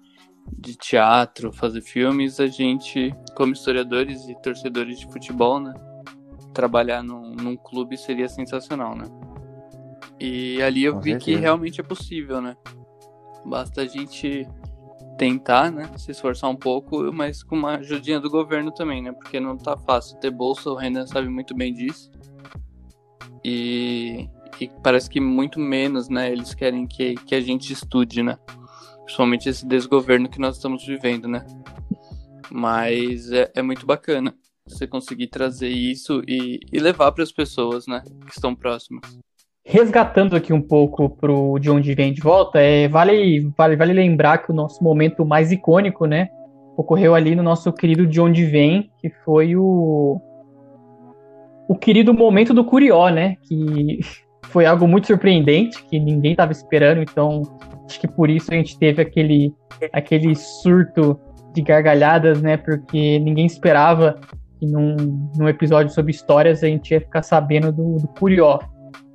de 0.58 0.76
teatro, 0.76 1.52
fazer 1.52 1.80
filmes, 1.80 2.40
a 2.40 2.46
gente, 2.46 3.14
como 3.36 3.52
historiadores 3.52 4.28
e 4.28 4.34
torcedores 4.42 4.98
de 4.98 5.06
futebol, 5.06 5.60
né? 5.60 5.72
Trabalhar 6.54 7.02
num, 7.02 7.34
num 7.34 7.56
clube 7.56 7.96
seria 7.96 8.28
sensacional, 8.28 8.96
né? 8.96 9.04
E 10.18 10.60
ali 10.62 10.84
eu 10.84 10.94
Com 10.94 11.00
vi 11.00 11.12
que 11.12 11.18
certeza. 11.18 11.40
realmente 11.40 11.80
é 11.80 11.84
possível, 11.84 12.40
né? 12.40 12.56
Basta 13.44 13.82
a 13.82 13.86
gente 13.86 14.46
tentar, 15.16 15.70
né? 15.70 15.90
Se 15.96 16.10
esforçar 16.10 16.50
um 16.50 16.56
pouco, 16.56 17.12
mas 17.12 17.42
com 17.42 17.54
uma 17.54 17.76
ajudinha 17.76 18.20
do 18.20 18.28
governo 18.28 18.72
também, 18.72 19.02
né? 19.02 19.12
Porque 19.12 19.40
não 19.40 19.56
tá 19.56 19.76
fácil 19.76 20.18
ter 20.18 20.30
bolsa, 20.30 20.70
o 20.70 20.74
Renan 20.74 21.06
sabe 21.06 21.28
muito 21.28 21.54
bem 21.54 21.72
disso. 21.72 22.10
E, 23.44 24.28
e 24.60 24.70
parece 24.82 25.08
que 25.08 25.20
muito 25.20 25.58
menos, 25.58 26.08
né? 26.08 26.30
Eles 26.30 26.54
querem 26.54 26.86
que, 26.86 27.14
que 27.14 27.34
a 27.34 27.40
gente 27.40 27.72
estude, 27.72 28.22
né? 28.22 28.38
Principalmente 29.04 29.48
esse 29.48 29.66
desgoverno 29.66 30.28
que 30.28 30.38
nós 30.38 30.56
estamos 30.56 30.86
vivendo, 30.86 31.26
né? 31.26 31.44
Mas 32.50 33.30
é, 33.32 33.50
é 33.54 33.62
muito 33.62 33.86
bacana 33.86 34.34
você 34.66 34.86
conseguir 34.86 35.28
trazer 35.28 35.68
isso 35.68 36.22
e, 36.28 36.60
e 36.72 36.78
levar 36.78 37.10
para 37.12 37.24
as 37.24 37.32
pessoas, 37.32 37.86
né? 37.86 38.02
Que 38.26 38.32
estão 38.32 38.54
próximas. 38.54 39.02
Resgatando 39.64 40.36
aqui 40.36 40.52
um 40.52 40.62
pouco 40.62 41.08
pro 41.10 41.58
de 41.58 41.70
onde 41.70 41.94
vem 41.94 42.12
de 42.12 42.20
volta, 42.20 42.58
é, 42.60 42.88
vale, 42.88 43.50
vale, 43.56 43.76
vale 43.76 43.92
lembrar 43.92 44.38
que 44.38 44.50
o 44.50 44.54
nosso 44.54 44.82
momento 44.82 45.24
mais 45.24 45.52
icônico, 45.52 46.06
né? 46.06 46.28
Ocorreu 46.76 47.14
ali 47.14 47.34
no 47.34 47.42
nosso 47.42 47.72
querido 47.72 48.06
de 48.06 48.20
onde 48.20 48.44
vem, 48.44 48.90
que 48.98 49.10
foi 49.24 49.56
o. 49.56 50.20
O 51.68 51.76
querido 51.76 52.12
momento 52.12 52.52
do 52.52 52.64
Curió, 52.64 53.10
né? 53.10 53.36
Que 53.42 54.00
foi 54.46 54.66
algo 54.66 54.86
muito 54.86 55.06
surpreendente, 55.06 55.82
que 55.84 55.98
ninguém 55.98 56.32
estava 56.32 56.52
esperando, 56.52 57.02
então 57.02 57.42
acho 57.86 58.00
que 58.00 58.08
por 58.08 58.28
isso 58.28 58.52
a 58.52 58.56
gente 58.56 58.78
teve 58.78 59.02
aquele, 59.02 59.54
aquele 59.92 60.34
surto 60.34 61.18
de 61.52 61.62
gargalhadas, 61.62 62.40
né? 62.40 62.56
Porque 62.56 63.18
ninguém 63.18 63.46
esperava 63.46 64.18
que 64.58 64.66
num, 64.66 65.30
num 65.36 65.48
episódio 65.48 65.92
sobre 65.92 66.12
histórias 66.12 66.62
a 66.62 66.68
gente 66.68 66.92
ia 66.92 67.00
ficar 67.00 67.22
sabendo 67.22 67.72
do, 67.72 67.96
do 67.96 68.08
Curió. 68.08 68.58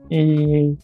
E 0.09 0.75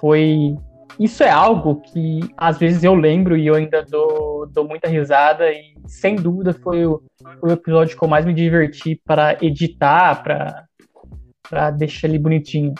foi. 0.00 0.54
Isso 1.00 1.22
é 1.22 1.30
algo 1.30 1.80
que 1.80 2.20
às 2.36 2.58
vezes 2.58 2.84
eu 2.84 2.94
lembro 2.94 3.36
e 3.36 3.46
eu 3.46 3.54
ainda 3.54 3.82
dou, 3.82 4.46
dou 4.46 4.68
muita 4.68 4.88
risada, 4.88 5.50
e 5.50 5.74
sem 5.86 6.16
dúvida 6.16 6.52
foi 6.52 6.84
o, 6.84 7.02
o 7.42 7.48
episódio 7.48 7.96
que 7.96 8.04
eu 8.04 8.08
mais 8.08 8.26
me 8.26 8.34
diverti 8.34 9.00
para 9.04 9.38
editar, 9.40 10.22
para 10.22 11.70
deixar 11.70 12.08
ele 12.08 12.18
bonitinho. 12.18 12.74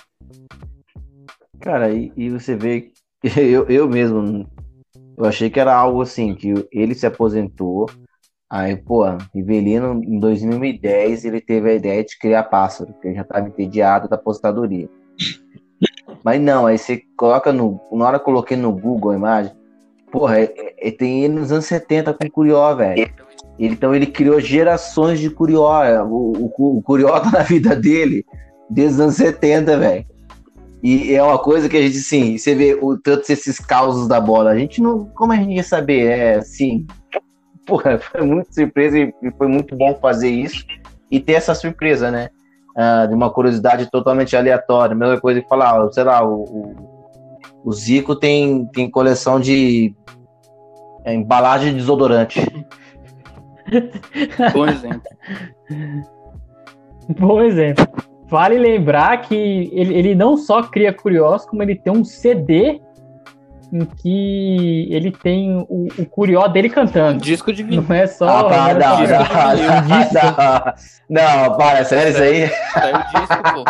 Cara, 1.63 1.93
e, 1.93 2.13
e 2.17 2.29
você 2.29 2.57
vê, 2.57 2.81
que 2.81 2.93
eu, 3.41 3.67
eu 3.69 3.89
mesmo, 3.89 4.47
eu 5.17 5.25
achei 5.25 5.49
que 5.49 5.61
era 5.61 5.73
algo 5.75 6.03
assim, 6.03 6.35
que 6.35 6.53
ele 6.73 6.93
se 6.95 7.07
aposentou, 7.07 7.89
aí, 8.51 8.77
pô, 8.77 9.05
Rivelino, 9.33 10.03
em 10.05 10.19
2010, 10.19 11.25
ele 11.25 11.41
teve 11.41 11.71
a 11.71 11.75
ideia 11.75 12.05
de 12.05 12.19
criar 12.19 12.43
pássaro, 12.45 12.93
porque 12.93 13.09
ele 13.09 13.15
já 13.15 13.23
estava 13.23 13.47
entediado 13.47 14.09
da 14.09 14.17
aposentadoria. 14.17 14.89
Mas 16.25 16.41
não, 16.41 16.67
aí 16.67 16.77
você 16.79 17.03
coloca 17.17 17.53
no. 17.53 17.81
Na 17.93 18.07
hora 18.07 18.19
que 18.19 18.23
eu 18.23 18.27
coloquei 18.27 18.57
no 18.57 18.73
Google 18.73 19.13
a 19.13 19.17
imagem, 19.17 19.53
porra, 20.11 20.41
é- 20.41 20.75
é- 20.79 20.91
tem 20.91 21.25
ele 21.25 21.35
nos 21.35 21.51
anos 21.51 21.67
70 21.67 22.13
com 22.13 22.29
Curió, 22.31 22.75
velho. 22.75 23.01
Ele- 23.01 23.13
Então 23.59 23.95
ele 23.95 24.07
criou 24.07 24.41
gerações 24.41 25.21
de 25.21 25.31
Curió. 25.31 25.83
é, 25.83 26.03
O, 26.03 26.33
o, 26.57 26.79
o 26.79 26.83
Curió 26.83 27.19
tá 27.21 27.31
na 27.31 27.43
vida 27.43 27.75
dele 27.75 28.25
desde 28.71 28.95
os 28.95 29.01
anos 29.01 29.15
70, 29.17 29.77
velho. 29.79 30.05
E 30.83 31.15
é 31.15 31.23
uma 31.23 31.39
coisa 31.39 31.69
que 31.69 31.77
a 31.77 31.81
gente, 31.81 31.99
sim, 31.99 32.37
você 32.37 32.55
vê 32.55 32.75
o 32.75 32.99
tanto 32.99 33.31
esses 33.31 33.59
causos 33.59 34.09
da 34.09 34.21
bola. 34.21 34.51
A 34.51 34.59
gente 34.59 34.83
não. 34.83 35.07
Como 35.15 35.33
a 35.33 35.37
gente 35.37 35.55
ia 35.55 35.63
saber? 35.63 36.07
É 36.07 36.35
assim. 36.37 36.87
Porra, 37.65 37.99
foi 37.99 38.23
muito 38.23 38.53
surpresa 38.53 38.99
e 38.99 39.15
foi 39.39 39.47
muito 39.47 39.77
bom 39.77 39.95
fazer 40.01 40.31
isso 40.31 40.65
e 41.11 41.21
ter 41.21 41.35
essa 41.35 41.55
surpresa, 41.55 42.11
né? 42.11 42.31
Ah, 42.77 43.07
de 43.07 43.15
uma 43.15 43.31
curiosidade 43.31 43.89
totalmente 43.91 44.37
aleatória. 44.37 44.95
A 44.95 44.99
mesma 44.99 45.21
coisa 45.21 45.41
que 45.41 45.49
falar, 45.49 45.89
sei 45.93 46.03
lá, 46.03 46.27
o, 46.27 46.43
o, 46.43 46.75
o 47.65 47.73
Zico 47.73 48.17
tem, 48.17 48.67
tem 48.67 48.91
coleção 48.91 49.39
de 49.39 49.95
é, 51.05 51.15
embalagem 51.15 51.73
de 51.73 51.79
desodorante. 51.79 52.41
Bom 54.53 54.67
exemplo. 54.67 55.03
Bom 57.19 57.41
exemplo. 57.41 58.12
Vale 58.33 58.57
lembrar 58.57 59.19
que 59.19 59.35
ele, 59.75 59.95
ele 59.95 60.15
não 60.15 60.39
só 60.39 60.63
cria 60.63 60.91
curiosos, 60.91 61.47
como 61.47 61.63
ele 61.63 61.75
tem 61.77 61.93
um 61.93 62.03
CD 62.03 62.81
em 63.71 63.85
que 63.85 64.89
ele 64.91 65.11
tem 65.13 65.55
o, 65.69 65.87
o 65.99 66.07
curió 66.07 66.49
dele 66.49 66.71
cantando. 66.71 67.23
Disco 67.23 67.53
de 67.53 67.63
vinil. 67.63 67.85
Não 67.87 67.95
é 67.95 68.07
só. 68.07 68.27
Ah, 68.27 68.45
pá, 68.45 68.57
não, 68.57 68.69
é 68.71 68.75
não, 68.75 68.97
só- 68.97 69.05
não, 71.11 71.21
não, 71.21 71.49
não, 71.51 71.57
para, 71.59 71.85
sério 71.85 72.11
isso 72.11 72.23
aí? 72.23 72.49
Saiu 72.73 72.97
o 72.97 73.03
disco, 73.21 73.43
pô. 73.53 73.65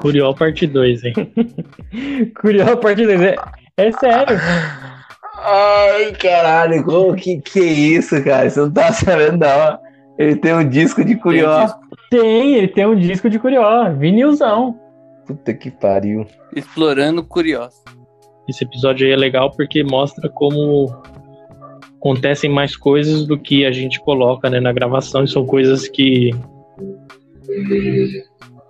Curió 0.00 0.34
parte 0.34 0.66
2, 0.66 1.04
hein? 1.04 1.14
Curió 2.40 2.76
partir 2.76 3.06
dele. 3.06 3.36
É, 3.76 3.86
é 3.86 3.92
sério. 3.92 4.36
Ai, 5.36 6.12
caralho, 6.12 6.84
como 6.84 7.14
que, 7.14 7.40
que 7.40 7.60
é 7.60 7.64
isso, 7.64 8.22
cara? 8.24 8.48
Você 8.48 8.60
não 8.60 8.72
tá 8.72 8.92
sabendo, 8.92 9.38
não. 9.38 9.78
Ele 10.18 10.36
tem 10.36 10.54
um 10.54 10.68
disco 10.68 11.04
de 11.04 11.14
Curió. 11.16 11.68
Tem, 12.10 12.54
ele 12.54 12.68
tem 12.68 12.86
um 12.86 12.94
disco 12.94 13.28
de 13.28 13.38
curió, 13.38 13.92
vinilzão. 13.92 14.78
Puta 15.26 15.52
que 15.52 15.70
pariu. 15.70 16.24
Explorando 16.54 17.24
curioso. 17.24 17.82
Esse 18.48 18.64
episódio 18.64 19.06
aí 19.06 19.12
é 19.12 19.16
legal 19.16 19.50
porque 19.50 19.82
mostra 19.82 20.28
como 20.28 20.86
acontecem 21.98 22.48
mais 22.48 22.76
coisas 22.76 23.26
do 23.26 23.36
que 23.36 23.66
a 23.66 23.72
gente 23.72 24.00
coloca 24.00 24.48
né, 24.48 24.60
na 24.60 24.72
gravação 24.72 25.24
e 25.24 25.28
são 25.28 25.44
coisas 25.44 25.88
que 25.88 26.30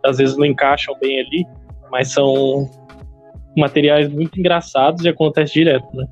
às 0.02 0.16
vezes 0.16 0.36
não 0.36 0.46
encaixam 0.46 0.96
bem 0.98 1.20
ali, 1.20 1.44
mas 1.90 2.12
são 2.12 2.70
materiais 3.56 4.08
muito 4.08 4.40
engraçados 4.40 5.04
e 5.04 5.08
acontece 5.08 5.52
direto, 5.52 5.86
né? 5.94 6.06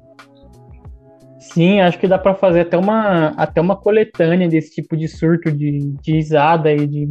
Sim, 1.55 1.81
acho 1.81 2.01
que 2.01 2.09
dá 2.09 2.19
pra 2.19 2.35
fazer 2.35 2.63
até 2.63 2.77
uma, 2.77 3.29
até 3.37 3.61
uma 3.61 3.77
coletânea 3.77 4.49
desse 4.49 4.75
tipo 4.75 4.97
de 4.97 5.07
surto 5.07 5.53
de, 5.53 5.95
de 6.03 6.13
risada 6.13 6.73
e 6.73 6.85
de 6.85 7.09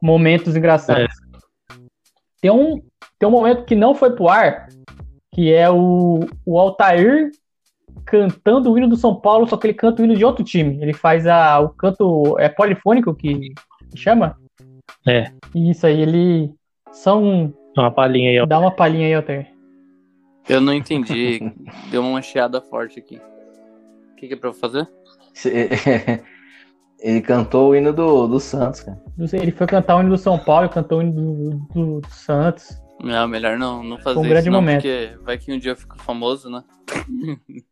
momentos 0.00 0.54
engraçados. 0.54 1.12
Tem, 2.40 2.48
um, 2.48 2.80
tem 3.18 3.28
um 3.28 3.32
momento 3.32 3.64
que 3.64 3.74
não 3.74 3.92
foi 3.92 4.14
pro 4.14 4.28
ar, 4.28 4.68
que 5.34 5.52
é 5.52 5.68
o, 5.68 6.20
o 6.46 6.60
Altair 6.60 7.32
cantando 8.06 8.70
o 8.70 8.78
hino 8.78 8.86
do 8.86 8.94
São 8.94 9.16
Paulo, 9.16 9.48
só 9.48 9.56
que 9.56 9.66
ele 9.66 9.74
canta 9.74 10.00
o 10.00 10.04
hino 10.04 10.14
de 10.14 10.24
outro 10.24 10.44
time. 10.44 10.78
Ele 10.80 10.92
faz 10.92 11.26
a, 11.26 11.58
o 11.58 11.70
canto. 11.70 12.36
É 12.38 12.48
polifônico 12.48 13.12
que, 13.12 13.52
que 13.90 13.96
chama? 13.96 14.38
É. 15.04 15.24
Isso 15.52 15.88
aí, 15.88 16.00
ele. 16.00 16.54
São. 16.92 17.52
Uma 17.76 17.90
palhinha 17.90 18.30
aí, 18.30 18.38
ó. 18.38 18.46
Dá 18.46 18.60
uma 18.60 18.70
palhinha 18.70 19.08
aí, 19.08 19.14
Altair. 19.14 19.52
Eu 20.48 20.60
não 20.60 20.72
entendi. 20.72 21.52
Deu 21.90 22.00
uma 22.00 22.22
chiada 22.22 22.60
forte 22.60 23.00
aqui. 23.00 23.20
O 24.22 24.24
que, 24.24 24.28
que 24.28 24.34
é 24.34 24.36
pra 24.36 24.50
eu 24.50 24.54
fazer? 24.54 24.88
Ele 27.00 27.20
cantou 27.20 27.70
o 27.70 27.74
hino 27.76 27.92
do, 27.92 28.28
do 28.28 28.38
Santos, 28.38 28.82
cara. 28.82 28.96
Não 29.18 29.26
sei, 29.26 29.40
Ele 29.40 29.50
foi 29.50 29.66
cantar 29.66 29.96
o 29.96 30.00
hino 30.00 30.10
do 30.10 30.16
São 30.18 30.38
Paulo, 30.38 30.68
cantou 30.68 31.00
o 31.00 31.02
hino 31.02 31.12
do, 31.12 31.50
do- 31.74 32.00
do 32.00 32.08
Santos. 32.08 32.80
Não, 33.02 33.26
melhor 33.26 33.58
não, 33.58 33.82
não 33.82 33.98
fazer 33.98 34.20
um 34.20 34.22
isso 34.22 34.30
grande 34.30 34.48
não, 34.48 34.60
momento. 34.60 34.82
porque 34.82 35.18
vai 35.24 35.36
que 35.36 35.52
um 35.52 35.58
dia 35.58 35.72
eu 35.72 35.76
fico 35.76 36.00
famoso, 36.00 36.48
né? 36.48 36.62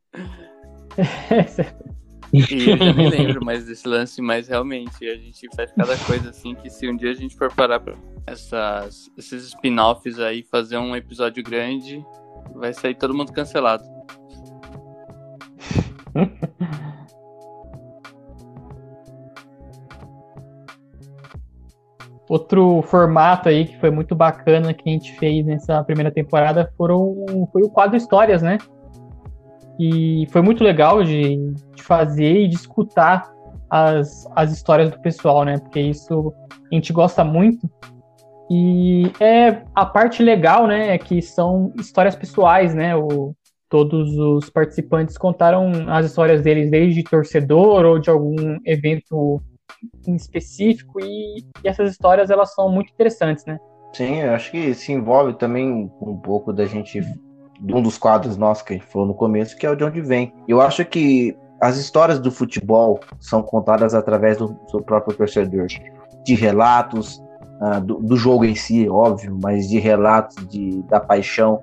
E 2.33 2.71
eu 2.71 2.77
já 2.79 2.93
nem 2.93 3.09
lembro 3.09 3.45
mais 3.45 3.67
desse 3.67 3.87
lance, 3.89 4.23
mas 4.23 4.49
realmente 4.49 5.05
a 5.09 5.17
gente 5.17 5.49
faz 5.55 5.73
cada 5.73 5.97
coisa 5.99 6.31
assim 6.31 6.55
que 6.55 6.71
se 6.71 6.89
um 6.89 6.97
dia 6.97 7.11
a 7.11 7.15
gente 7.15 7.37
for 7.37 7.53
parar 7.53 7.81
pra 7.81 7.95
essas, 8.27 9.11
esses 9.19 9.47
spin-offs 9.49 10.19
aí, 10.21 10.45
fazer 10.45 10.79
um 10.79 10.95
episódio 10.95 11.43
grande, 11.43 12.05
vai 12.55 12.73
sair 12.73 12.95
todo 12.95 13.15
mundo 13.15 13.33
cancelado. 13.33 13.83
Outro 22.29 22.83
formato 22.83 23.49
aí 23.49 23.65
que 23.65 23.77
foi 23.81 23.91
muito 23.91 24.15
bacana 24.15 24.73
que 24.73 24.89
a 24.89 24.93
gente 24.93 25.13
fez 25.19 25.45
nessa 25.45 25.83
primeira 25.83 26.13
temporada 26.13 26.73
foram, 26.77 27.25
foi 27.53 27.63
o 27.63 27.69
quadro 27.69 27.97
Histórias, 27.97 28.41
né? 28.41 28.57
E 29.81 30.29
foi 30.31 30.41
muito 30.41 30.63
legal 30.63 31.03
de, 31.03 31.37
de 31.75 31.83
fazer 31.83 32.45
e 32.45 32.49
de 32.49 32.55
escutar 32.55 33.29
as, 33.69 34.29
as 34.37 34.53
histórias 34.53 34.91
do 34.91 35.01
pessoal, 35.01 35.45
né? 35.45 35.59
Porque 35.59 35.81
isso 35.81 36.33
a 36.71 36.75
gente 36.75 36.93
gosta 36.93 37.25
muito. 37.25 37.69
E 38.49 39.11
é 39.21 39.63
a 39.75 39.87
parte 39.87 40.23
legal, 40.23 40.67
né? 40.67 40.95
É 40.95 40.99
que 40.99 41.23
são 41.23 41.73
histórias 41.79 42.15
pessoais, 42.15 42.75
né? 42.75 42.95
O, 42.95 43.35
todos 43.71 44.19
os 44.19 44.51
participantes 44.51 45.17
contaram 45.17 45.71
as 45.89 46.05
histórias 46.05 46.43
deles, 46.43 46.71
desde 46.71 47.05
torcedor 47.05 47.87
ou 47.87 47.99
de 47.99 48.11
algum 48.11 48.59
evento 48.67 49.41
em 50.07 50.17
específico 50.17 51.01
e, 51.01 51.39
e 51.65 51.69
essas 51.69 51.93
histórias 51.93 52.29
elas 52.29 52.53
são 52.53 52.69
muito 52.69 52.93
interessantes, 52.93 53.47
né? 53.47 53.59
Sim, 53.93 54.21
eu 54.21 54.35
acho 54.35 54.51
que 54.51 54.75
se 54.75 54.93
envolve 54.93 55.35
também 55.35 55.91
um 56.01 56.17
pouco 56.17 56.53
da 56.53 56.67
gente, 56.67 57.01
de 57.01 57.75
um 57.75 57.81
dos 57.81 57.97
quadros 57.97 58.37
nossos 58.37 58.63
que 58.63 58.75
a 58.75 58.77
gente 58.77 58.87
falou 58.87 59.07
no 59.07 59.15
começo, 59.15 59.57
que 59.57 59.65
é 59.65 59.71
o 59.71 59.77
de 59.77 59.85
onde 59.85 60.01
vem. 60.01 60.35
Eu 60.47 60.61
acho 60.61 60.85
que 60.85 61.37
as 61.61 61.77
histórias 61.77 62.19
do 62.19 62.31
futebol 62.31 63.01
são 63.21 63.43
contadas 63.43 63.95
através 63.95 64.37
do, 64.39 64.49
do 64.73 64.83
próprio 64.83 65.17
torcedor. 65.17 65.67
de 66.25 66.35
relatos 66.35 67.21
uh, 67.61 67.81
do, 67.85 67.99
do, 67.99 68.17
jogo 68.17 68.45
em 68.45 68.55
si, 68.55 68.89
óbvio, 68.89 69.39
mas 69.43 69.69
de 69.69 69.79
relatos 69.79 70.47
de, 70.49 70.83
da 70.85 71.01
paixão, 71.01 71.61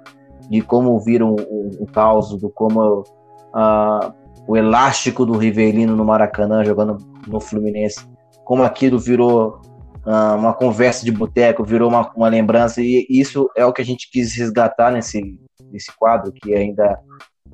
de 0.49 0.61
como 0.61 0.99
viram 0.99 1.35
o, 1.35 1.83
o 1.83 1.85
caos, 1.85 2.29
do 2.39 2.49
como 2.49 3.01
uh, 3.01 4.13
o 4.47 4.55
elástico 4.55 5.25
do 5.25 5.37
Rivelino 5.37 5.95
no 5.95 6.05
Maracanã 6.05 6.63
jogando 6.63 6.97
no 7.27 7.39
Fluminense, 7.39 8.07
como 8.45 8.63
aquilo 8.63 8.97
virou 8.97 9.61
uh, 10.05 10.35
uma 10.35 10.53
conversa 10.53 11.03
de 11.03 11.11
boteco, 11.11 11.63
virou 11.63 11.89
uma, 11.89 12.11
uma 12.15 12.29
lembrança, 12.29 12.81
e 12.81 13.05
isso 13.09 13.49
é 13.55 13.65
o 13.65 13.73
que 13.73 13.81
a 13.81 13.85
gente 13.85 14.09
quis 14.09 14.35
resgatar 14.35 14.91
nesse, 14.91 15.39
nesse 15.71 15.95
quadro, 15.95 16.31
que 16.31 16.53
ainda 16.53 16.97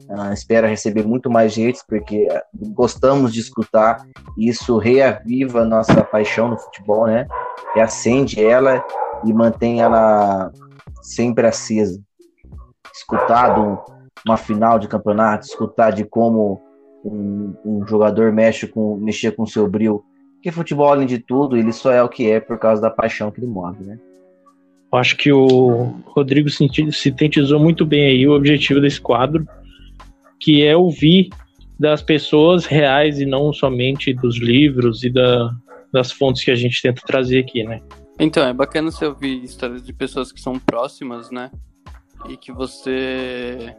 Uh, 0.10 0.34
espera 0.34 0.68
receber 0.68 1.06
muito 1.06 1.30
mais 1.30 1.54
gente, 1.54 1.80
porque 1.88 2.28
gostamos 2.74 3.32
de 3.32 3.40
escutar. 3.40 4.06
Isso 4.38 4.78
reaviva 4.78 5.64
nossa 5.64 6.04
paixão 6.04 6.50
no 6.50 6.58
futebol, 6.58 7.06
né? 7.06 7.28
Reacende 7.74 8.44
ela 8.44 8.84
e 9.24 9.32
mantém 9.32 9.82
ela 9.82 10.52
sempre 11.02 11.48
acesa. 11.48 12.02
Escutar 12.94 13.56
uma 14.26 14.38
final 14.38 14.78
de 14.78 14.88
campeonato, 14.88 15.46
escutar 15.46 15.92
de 15.92 16.06
como 16.06 16.62
um, 17.04 17.54
um 17.66 17.88
jogador 17.88 18.32
mexe 18.32 18.68
com, 18.68 18.96
mexer 18.98 19.32
com 19.32 19.46
seu 19.46 19.68
brilho. 19.68 20.04
Porque 20.36 20.52
futebol, 20.52 20.90
além 20.90 21.08
de 21.08 21.20
tudo, 21.20 21.58
ele 21.58 21.72
só 21.72 21.92
é 21.92 22.04
o 22.04 22.10
que 22.10 22.30
é 22.30 22.40
por 22.40 22.60
causa 22.60 22.82
da 22.82 22.90
paixão 22.90 23.32
que 23.32 23.40
ele 23.40 23.48
move, 23.48 23.84
né? 23.84 23.98
Eu 24.92 25.00
acho 25.00 25.18
que 25.18 25.32
o 25.32 25.96
Rodrigo 26.06 26.50
sintetizou 26.50 27.60
muito 27.60 27.84
bem 27.84 28.06
aí 28.06 28.28
o 28.28 28.36
objetivo 28.36 28.80
desse 28.80 29.02
quadro 29.02 29.48
que 30.40 30.64
é 30.64 30.76
ouvir 30.76 31.30
das 31.80 32.02
pessoas 32.02 32.66
reais 32.66 33.20
e 33.20 33.26
não 33.26 33.52
somente 33.52 34.14
dos 34.14 34.38
livros 34.38 35.04
e 35.04 35.10
da, 35.10 35.50
das 35.92 36.12
fontes 36.12 36.44
que 36.44 36.52
a 36.52 36.56
gente 36.56 36.82
tenta 36.82 37.02
trazer 37.06 37.40
aqui, 37.40 37.64
né? 37.64 37.82
Então, 38.20 38.46
é 38.46 38.54
bacana 38.54 38.92
você 38.92 39.06
ouvir 39.06 39.44
histórias 39.44 39.84
de 39.84 39.92
pessoas 39.92 40.32
que 40.32 40.40
são 40.40 40.60
próximas, 40.60 41.32
né? 41.32 41.50
E 42.30 42.38
que 42.38 42.52
você, 42.52 43.76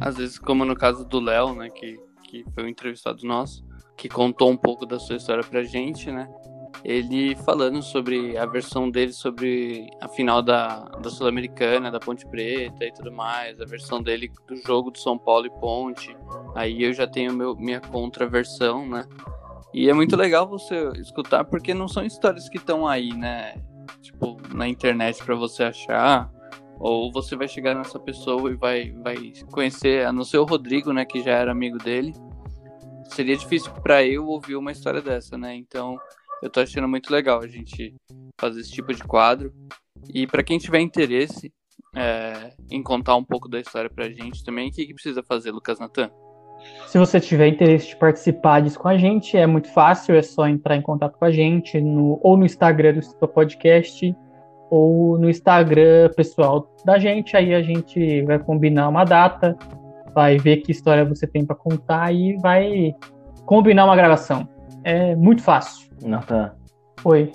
às 0.00 0.16
vezes, 0.16 0.38
como 0.38 0.64
no 0.64 0.76
caso 0.76 1.04
do 1.04 1.20
Léo, 1.20 1.54
né, 1.54 1.70
que, 1.70 1.98
que 2.24 2.44
foi 2.54 2.64
um 2.64 2.68
entrevistado 2.68 3.26
nosso, 3.26 3.64
que 3.96 4.08
contou 4.08 4.50
um 4.50 4.56
pouco 4.56 4.84
da 4.84 4.98
sua 4.98 5.16
história 5.16 5.42
pra 5.42 5.62
gente, 5.62 6.10
né? 6.10 6.28
ele 6.84 7.34
falando 7.36 7.82
sobre 7.82 8.36
a 8.36 8.46
versão 8.46 8.90
dele 8.90 9.12
sobre 9.12 9.88
a 10.00 10.08
final 10.08 10.42
da, 10.42 10.84
da 11.00 11.10
Sul-Americana, 11.10 11.90
da 11.90 11.98
Ponte 11.98 12.26
Preta 12.26 12.84
e 12.84 12.92
tudo 12.92 13.12
mais, 13.12 13.60
a 13.60 13.64
versão 13.64 14.02
dele 14.02 14.30
do 14.46 14.56
jogo 14.56 14.90
do 14.90 14.98
São 14.98 15.18
Paulo 15.18 15.46
e 15.46 15.60
Ponte. 15.60 16.16
Aí 16.54 16.82
eu 16.82 16.92
já 16.92 17.06
tenho 17.06 17.32
meu, 17.32 17.56
minha 17.56 17.80
contraversão, 17.80 18.86
né? 18.86 19.04
E 19.72 19.88
é 19.88 19.94
muito 19.94 20.16
legal 20.16 20.48
você 20.48 20.90
escutar 20.96 21.44
porque 21.44 21.74
não 21.74 21.88
são 21.88 22.04
histórias 22.04 22.48
que 22.48 22.56
estão 22.56 22.86
aí, 22.86 23.12
né? 23.12 23.56
Tipo, 24.00 24.36
na 24.54 24.66
internet 24.68 25.22
para 25.24 25.34
você 25.34 25.64
achar. 25.64 26.30
Ou 26.78 27.10
você 27.12 27.34
vai 27.36 27.48
chegar 27.48 27.74
nessa 27.74 27.98
pessoa 27.98 28.50
e 28.50 28.54
vai, 28.54 28.92
vai 29.02 29.32
conhecer, 29.50 30.06
a 30.06 30.12
não 30.12 30.24
ser 30.24 30.38
o 30.38 30.44
Rodrigo, 30.44 30.92
né, 30.92 31.04
que 31.04 31.22
já 31.22 31.32
era 31.32 31.50
amigo 31.50 31.78
dele. 31.78 32.12
Seria 33.04 33.36
difícil 33.36 33.72
para 33.82 34.04
eu 34.04 34.26
ouvir 34.26 34.54
uma 34.54 34.70
história 34.70 35.00
dessa, 35.00 35.36
né? 35.36 35.54
Então, 35.56 35.98
eu 36.42 36.50
tô 36.50 36.60
achando 36.60 36.86
muito 36.86 37.12
legal 37.12 37.40
a 37.40 37.48
gente 37.48 37.94
fazer 38.38 38.60
esse 38.60 38.70
tipo 38.70 38.92
de 38.94 39.02
quadro. 39.02 39.52
E 40.12 40.26
para 40.26 40.42
quem 40.42 40.58
tiver 40.58 40.80
interesse 40.80 41.52
é, 41.96 42.52
em 42.70 42.82
contar 42.82 43.16
um 43.16 43.24
pouco 43.24 43.48
da 43.48 43.58
história 43.58 43.90
pra 43.90 44.10
gente 44.10 44.44
também, 44.44 44.68
o 44.68 44.72
que, 44.72 44.86
que 44.86 44.94
precisa 44.94 45.22
fazer, 45.22 45.50
Lucas 45.50 45.78
Natan? 45.78 46.10
Se 46.86 46.98
você 46.98 47.20
tiver 47.20 47.48
interesse 47.48 47.88
de 47.88 47.96
participar 47.96 48.60
disso 48.60 48.78
com 48.78 48.88
a 48.88 48.98
gente, 48.98 49.36
é 49.36 49.46
muito 49.46 49.68
fácil, 49.72 50.14
é 50.14 50.22
só 50.22 50.48
entrar 50.48 50.76
em 50.76 50.82
contato 50.82 51.16
com 51.18 51.24
a 51.24 51.30
gente, 51.30 51.80
no, 51.80 52.18
ou 52.22 52.36
no 52.36 52.44
Instagram 52.44 52.94
do 52.94 53.00
Estupa 53.00 53.28
Podcast, 53.28 54.14
ou 54.70 55.18
no 55.18 55.28
Instagram 55.28 56.10
pessoal 56.16 56.74
da 56.84 56.98
gente, 56.98 57.36
aí 57.36 57.54
a 57.54 57.62
gente 57.62 58.22
vai 58.22 58.38
combinar 58.38 58.88
uma 58.88 59.04
data, 59.04 59.56
vai 60.14 60.38
ver 60.38 60.58
que 60.58 60.72
história 60.72 61.04
você 61.04 61.26
tem 61.26 61.44
para 61.44 61.56
contar 61.56 62.12
e 62.12 62.36
vai 62.38 62.94
combinar 63.44 63.84
uma 63.84 63.96
gravação. 63.96 64.48
É 64.84 65.14
muito 65.16 65.42
fácil. 65.42 65.90
Nathan. 66.02 66.52
Oi. 67.04 67.32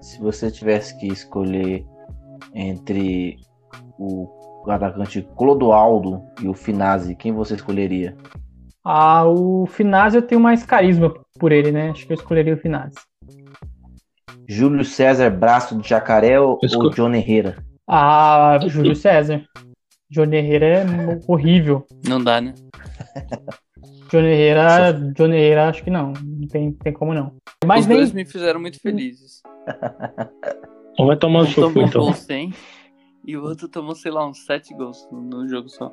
Se 0.00 0.20
você 0.20 0.50
tivesse 0.50 0.98
que 0.98 1.06
escolher 1.06 1.84
entre 2.54 3.36
o 3.98 4.28
atacante 4.68 5.26
Clodoaldo 5.36 6.22
e 6.42 6.48
o 6.48 6.54
Finazzi, 6.54 7.14
quem 7.14 7.32
você 7.32 7.54
escolheria? 7.54 8.16
Ah, 8.84 9.24
o 9.26 9.66
Finazzi 9.66 10.16
eu 10.16 10.22
tenho 10.22 10.40
mais 10.40 10.64
carisma 10.64 11.12
por 11.38 11.52
ele, 11.52 11.72
né? 11.72 11.90
Acho 11.90 12.06
que 12.06 12.12
eu 12.12 12.16
escolheria 12.16 12.54
o 12.54 12.58
Finazzi. 12.58 12.96
Júlio 14.48 14.84
César 14.84 15.30
Braço 15.30 15.76
de 15.76 15.88
Jacaré 15.88 16.40
ou, 16.40 16.58
ou 16.76 16.90
John 16.90 17.12
Herrera? 17.14 17.64
Ah, 17.86 18.58
Júlio 18.66 18.94
César. 18.96 19.44
John 20.10 20.32
Herrera 20.32 20.66
é 20.66 21.20
horrível. 21.26 21.86
Não 22.06 22.22
dá, 22.22 22.40
né? 22.40 22.54
Johnny 24.10 24.28
Herrera, 24.28 24.92
Johnny 24.92 25.36
Herrera, 25.36 25.68
acho 25.68 25.82
que 25.82 25.90
não. 25.90 26.12
Não 26.12 26.46
tem, 26.48 26.72
tem 26.72 26.92
como 26.92 27.12
não. 27.12 27.36
Mas 27.64 27.80
Os 27.80 27.86
nem... 27.86 27.98
dois 27.98 28.12
me 28.12 28.24
fizeram 28.24 28.60
muito 28.60 28.80
felizes. 28.80 29.42
Um 30.98 31.06
vai 31.06 31.16
tomar 31.16 31.42
um 31.42 31.52
tomou 31.52 31.82
então. 31.82 32.02
Gol 32.02 32.12
100, 32.14 32.54
e 33.26 33.36
o 33.36 33.42
outro 33.42 33.68
tomou, 33.68 33.94
sei 33.94 34.12
lá, 34.12 34.26
uns 34.26 34.44
7 34.46 34.74
gols 34.74 35.08
no 35.10 35.48
jogo 35.48 35.68
só. 35.68 35.92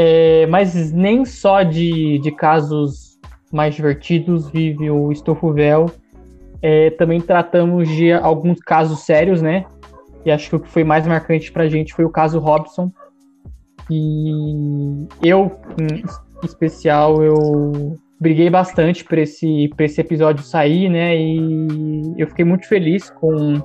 É, 0.00 0.46
mas 0.46 0.92
nem 0.92 1.24
só 1.24 1.64
de, 1.64 2.20
de 2.20 2.30
casos 2.30 3.18
mais 3.52 3.74
divertidos 3.74 4.48
vive 4.48 4.88
o 4.88 5.10
Estofo 5.10 5.52
Véu. 5.52 5.90
É, 6.62 6.90
também 6.90 7.20
tratamos 7.20 7.88
de 7.88 8.12
alguns 8.12 8.60
casos 8.60 9.00
sérios, 9.00 9.42
né? 9.42 9.64
E 10.24 10.30
acho 10.30 10.50
que 10.50 10.54
o 10.54 10.60
que 10.60 10.68
foi 10.68 10.84
mais 10.84 11.04
marcante 11.04 11.50
pra 11.50 11.68
gente 11.68 11.92
foi 11.92 12.04
o 12.04 12.10
caso 12.10 12.38
Robson. 12.38 12.92
E 13.90 15.08
eu, 15.20 15.58
em 15.80 16.46
especial, 16.46 17.20
eu 17.20 17.96
briguei 18.20 18.48
bastante 18.48 19.04
para 19.04 19.20
esse, 19.22 19.68
pra 19.76 19.84
esse 19.84 20.00
episódio 20.00 20.44
sair, 20.44 20.88
né? 20.88 21.16
E 21.16 22.14
eu 22.16 22.28
fiquei 22.28 22.44
muito 22.44 22.68
feliz 22.68 23.10
com 23.10 23.60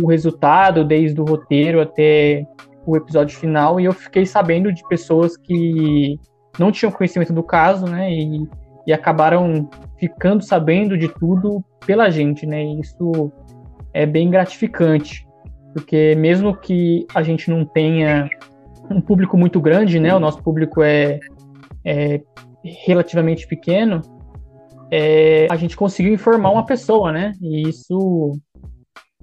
o 0.00 0.06
resultado, 0.06 0.86
desde 0.86 1.20
o 1.20 1.24
roteiro 1.24 1.82
até 1.82 2.46
o 2.86 2.96
episódio 2.96 3.36
final. 3.36 3.80
E 3.80 3.84
eu 3.84 3.92
fiquei 3.92 4.26
sabendo 4.26 4.72
de 4.72 4.86
pessoas 4.88 5.36
que 5.36 6.18
não 6.58 6.72
tinham 6.72 6.92
conhecimento 6.92 7.32
do 7.32 7.42
caso, 7.42 7.86
né? 7.86 8.12
E, 8.12 8.48
e 8.86 8.92
acabaram 8.92 9.68
ficando 9.98 10.42
sabendo 10.42 10.96
de 10.96 11.08
tudo 11.08 11.64
pela 11.86 12.10
gente, 12.10 12.46
né? 12.46 12.64
E 12.64 12.80
isso 12.80 13.32
é 13.92 14.06
bem 14.06 14.30
gratificante 14.30 15.28
porque 15.72 16.14
mesmo 16.16 16.56
que 16.56 17.06
a 17.14 17.22
gente 17.22 17.50
não 17.50 17.64
tenha 17.64 18.28
um 18.90 19.00
público 19.00 19.36
muito 19.36 19.60
grande, 19.60 20.00
né, 20.00 20.14
o 20.14 20.20
nosso 20.20 20.42
público 20.42 20.82
é, 20.82 21.20
é 21.84 22.20
relativamente 22.86 23.46
pequeno, 23.46 24.00
é, 24.90 25.46
a 25.50 25.56
gente 25.56 25.76
conseguiu 25.76 26.12
informar 26.12 26.50
uma 26.50 26.66
pessoa, 26.66 27.12
né, 27.12 27.32
e 27.40 27.68
isso, 27.68 28.32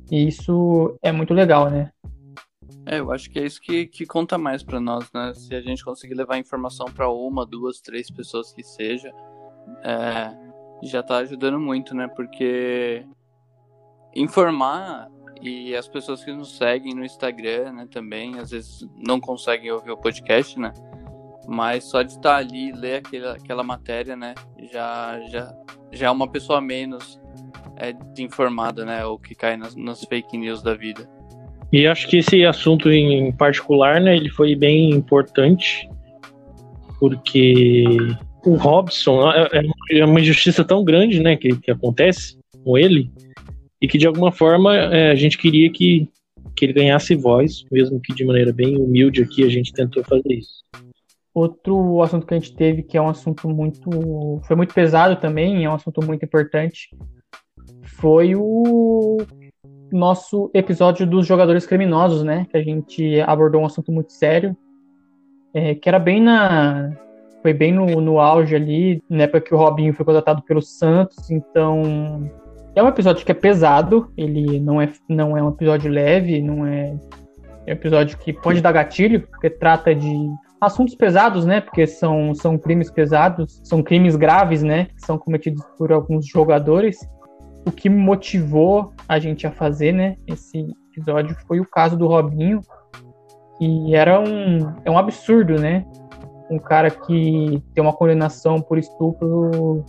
isso 0.09 0.97
é 1.03 1.11
muito 1.11 1.33
legal, 1.33 1.69
né. 1.69 1.89
É, 2.89 2.99
eu 2.99 3.11
acho 3.11 3.29
que 3.29 3.37
é 3.37 3.45
isso 3.45 3.59
que, 3.59 3.85
que 3.85 4.05
conta 4.05 4.37
mais 4.37 4.63
para 4.63 4.79
nós, 4.79 5.11
né? 5.13 5.33
Se 5.33 5.53
a 5.53 5.59
gente 5.59 5.83
conseguir 5.83 6.13
levar 6.13 6.37
informação 6.37 6.85
para 6.85 7.09
uma, 7.09 7.45
duas, 7.45 7.81
três 7.81 8.09
pessoas 8.09 8.53
que 8.53 8.63
seja, 8.63 9.13
é, 9.83 10.33
já 10.83 11.03
tá 11.03 11.17
ajudando 11.17 11.59
muito, 11.59 11.93
né? 11.93 12.07
Porque 12.07 13.05
informar 14.15 15.09
e 15.41 15.75
as 15.75 15.85
pessoas 15.85 16.23
que 16.23 16.31
nos 16.31 16.57
seguem 16.57 16.95
no 16.95 17.03
Instagram, 17.03 17.73
né, 17.73 17.87
também, 17.91 18.39
às 18.39 18.51
vezes 18.51 18.87
não 18.95 19.19
conseguem 19.19 19.69
ouvir 19.69 19.91
o 19.91 19.97
podcast, 19.97 20.57
né? 20.57 20.71
Mas 21.45 21.83
só 21.83 22.01
de 22.01 22.13
estar 22.13 22.37
ali 22.37 22.69
e 22.69 22.71
ler 22.71 23.05
aquela, 23.05 23.33
aquela 23.33 23.63
matéria, 23.63 24.15
né, 24.15 24.33
já, 24.71 25.19
já, 25.27 25.53
já 25.91 26.07
é 26.07 26.09
uma 26.09 26.27
pessoa 26.31 26.61
menos 26.61 27.19
é, 27.75 27.93
informada, 28.21 28.85
né, 28.85 29.05
ou 29.05 29.19
que 29.19 29.35
cai 29.35 29.57
nas, 29.57 29.75
nas 29.75 30.05
fake 30.05 30.37
news 30.37 30.63
da 30.63 30.73
vida. 30.73 31.16
E 31.71 31.85
acho 31.85 32.07
que 32.07 32.17
esse 32.17 32.45
assunto 32.45 32.89
em 32.89 33.31
particular, 33.31 33.99
né, 33.99 34.15
ele 34.15 34.29
foi 34.29 34.55
bem 34.55 34.89
importante, 34.91 35.89
porque 36.99 37.83
o 38.45 38.55
Robson 38.55 39.29
é, 39.31 39.61
é 39.91 40.05
uma 40.05 40.21
injustiça 40.21 40.63
tão 40.63 40.83
grande, 40.83 41.21
né, 41.21 41.35
que, 41.35 41.55
que 41.57 41.69
acontece 41.69 42.37
com 42.63 42.77
ele, 42.77 43.11
e 43.81 43.87
que 43.87 43.97
de 43.97 44.07
alguma 44.07 44.31
forma 44.31 44.75
é, 44.75 45.11
a 45.11 45.15
gente 45.15 45.37
queria 45.37 45.69
que, 45.71 46.07
que 46.55 46.65
ele 46.65 46.73
ganhasse 46.73 47.15
voz, 47.15 47.65
mesmo 47.71 47.99
que 47.99 48.13
de 48.13 48.25
maneira 48.25 48.53
bem 48.53 48.77
humilde 48.77 49.21
aqui 49.21 49.43
a 49.43 49.49
gente 49.49 49.73
tentou 49.73 50.03
fazer 50.03 50.33
isso. 50.33 50.63
Outro 51.33 52.01
assunto 52.01 52.25
que 52.25 52.33
a 52.33 52.39
gente 52.39 52.55
teve, 52.55 52.81
que 52.81 52.97
é 52.97 53.01
um 53.01 53.09
assunto 53.09 53.47
muito. 53.47 54.41
foi 54.47 54.55
muito 54.55 54.73
pesado 54.73 55.17
também, 55.17 55.65
é 55.65 55.69
um 55.69 55.75
assunto 55.75 56.03
muito 56.03 56.25
importante, 56.25 56.89
foi 57.83 58.33
o 58.35 59.17
nosso 59.91 60.49
episódio 60.53 61.05
dos 61.05 61.25
jogadores 61.25 61.65
criminosos, 61.65 62.23
né? 62.23 62.45
Que 62.49 62.57
a 62.57 62.63
gente 62.63 63.21
abordou 63.21 63.61
um 63.61 63.65
assunto 63.65 63.91
muito 63.91 64.11
sério, 64.13 64.55
é, 65.53 65.75
que 65.75 65.87
era 65.87 65.99
bem 65.99 66.21
na, 66.21 66.91
foi 67.41 67.53
bem 67.53 67.71
no, 67.71 67.85
no 68.01 68.19
auge 68.19 68.55
ali, 68.55 69.01
na 69.09 69.23
época 69.23 69.41
que 69.41 69.53
o 69.53 69.57
Robinho 69.57 69.93
foi 69.93 70.05
contratado 70.05 70.41
pelo 70.43 70.61
Santos, 70.61 71.31
então 71.31 72.29
é 72.75 72.83
um 72.83 72.87
episódio 72.87 73.25
que 73.25 73.31
é 73.31 73.35
pesado, 73.35 74.11
ele 74.15 74.59
não 74.59 74.81
é, 74.81 74.91
não 75.09 75.37
é 75.37 75.41
um 75.41 75.49
episódio 75.49 75.91
leve, 75.91 76.41
não 76.41 76.65
é, 76.65 76.95
é 77.65 77.71
um 77.71 77.73
episódio 77.73 78.17
que 78.17 78.31
pode 78.31 78.61
dar 78.61 78.71
gatilho, 78.71 79.21
porque 79.21 79.49
trata 79.49 79.95
de 79.95 80.29
assuntos 80.61 80.93
pesados, 80.93 81.45
né? 81.45 81.61
Porque 81.61 81.87
são, 81.87 82.35
são 82.35 82.57
crimes 82.57 82.91
pesados, 82.91 83.59
são 83.63 83.81
crimes 83.81 84.15
graves, 84.15 84.61
né? 84.61 84.85
Que 84.95 85.01
são 85.05 85.17
cometidos 85.17 85.63
por 85.77 85.91
alguns 85.91 86.27
jogadores. 86.27 86.97
O 87.67 87.71
que 87.71 87.89
motivou 87.89 88.93
a 89.09 89.19
gente 89.19 89.45
a 89.45 89.51
fazer, 89.51 89.91
né? 89.91 90.15
Esse 90.25 90.73
episódio 90.93 91.35
foi 91.45 91.59
o 91.59 91.65
caso 91.65 91.97
do 91.97 92.07
Robinho, 92.07 92.61
que 93.57 93.93
era 93.93 94.17
um, 94.17 94.73
é 94.85 94.89
um 94.89 94.97
absurdo, 94.97 95.59
né? 95.59 95.85
Um 96.49 96.57
cara 96.57 96.89
que 96.89 97.61
tem 97.73 97.83
uma 97.83 97.91
condenação 97.91 98.61
por 98.61 98.77
estupro 98.77 99.83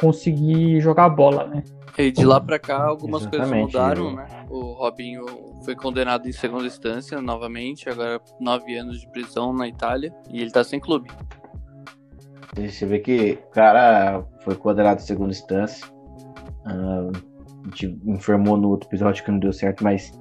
conseguir 0.00 0.80
jogar 0.80 1.08
bola, 1.08 1.46
né? 1.46 1.62
E 1.96 2.10
de 2.10 2.24
lá 2.24 2.40
para 2.40 2.58
cá 2.58 2.82
algumas 2.82 3.22
Exatamente. 3.22 3.48
coisas 3.48 3.60
mudaram, 3.60 4.16
né? 4.16 4.26
O 4.50 4.72
Robinho 4.72 5.24
foi 5.64 5.76
condenado 5.76 6.28
em 6.28 6.32
segunda 6.32 6.66
instância 6.66 7.22
novamente, 7.22 7.88
agora 7.88 8.20
nove 8.40 8.76
anos 8.76 9.00
de 9.00 9.08
prisão 9.12 9.52
na 9.52 9.68
Itália 9.68 10.12
e 10.32 10.40
ele 10.42 10.50
tá 10.50 10.64
sem 10.64 10.80
clube. 10.80 11.08
Você 12.56 12.84
vê 12.86 12.98
que 12.98 13.38
o 13.46 13.50
cara 13.50 14.24
foi 14.40 14.56
condenado 14.56 14.98
em 14.98 15.02
segunda 15.02 15.30
instância. 15.30 15.86
Uh, 16.66 17.12
a 17.64 17.68
gente 17.70 17.98
informou 18.06 18.56
no 18.56 18.70
outro 18.70 18.88
episódio 18.88 19.24
que 19.24 19.30
não 19.30 19.38
deu 19.38 19.52
certo, 19.52 19.84
mas 19.84 20.12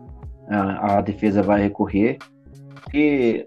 a, 0.49 0.97
a 0.97 1.01
defesa 1.01 1.41
vai 1.41 1.62
recorrer 1.62 2.17
porque 2.91 3.45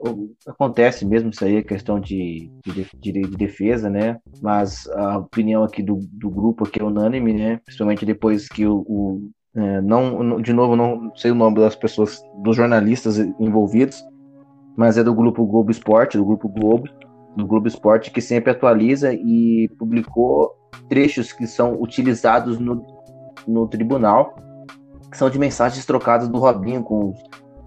acontece 0.49 1.05
mesmo 1.05 1.29
isso 1.29 1.45
aí, 1.45 1.59
a 1.59 1.63
questão 1.63 2.01
de, 2.01 2.51
de, 2.65 2.87
de, 2.97 3.13
de, 3.13 3.37
defesa, 3.37 3.91
né? 3.91 4.19
Mas 4.41 4.89
a 4.89 5.19
opinião 5.19 5.63
aqui 5.63 5.83
do, 5.83 6.01
do 6.13 6.31
grupo 6.31 6.65
aqui 6.65 6.81
é 6.81 6.85
unânime, 6.85 7.35
né? 7.35 7.61
Principalmente 7.63 8.07
depois 8.07 8.49
que 8.49 8.65
o, 8.65 8.79
o 8.89 9.31
é, 9.55 9.81
não, 9.83 10.41
de 10.41 10.53
novo, 10.53 10.75
não 10.75 11.15
sei 11.15 11.31
o 11.31 11.35
nome 11.35 11.61
das 11.61 11.77
pessoas, 11.77 12.23
dos 12.43 12.57
jornalistas 12.57 13.19
envolvidos, 13.19 14.03
mas 14.77 14.97
é 14.97 15.05
do 15.05 15.15
grupo 15.15 15.45
Globo 15.45 15.71
Esporte, 15.71 16.17
do 16.17 16.25
grupo 16.25 16.49
Globo, 16.49 16.89
do 17.37 17.47
Globo 17.47 17.67
Esporte, 17.67 18.11
que 18.11 18.21
sempre 18.21 18.51
atualiza 18.51 19.13
e 19.13 19.69
publicou 19.79 20.53
trechos 20.89 21.33
que 21.33 21.47
são 21.47 21.81
utilizados 21.81 22.59
no, 22.59 22.85
no 23.47 23.67
tribunal, 23.69 24.35
que 25.11 25.17
são 25.17 25.31
de 25.31 25.39
mensagens 25.39 25.85
trocadas 25.85 26.29
do 26.29 26.39
Robinho 26.39 26.83
com 26.83 27.13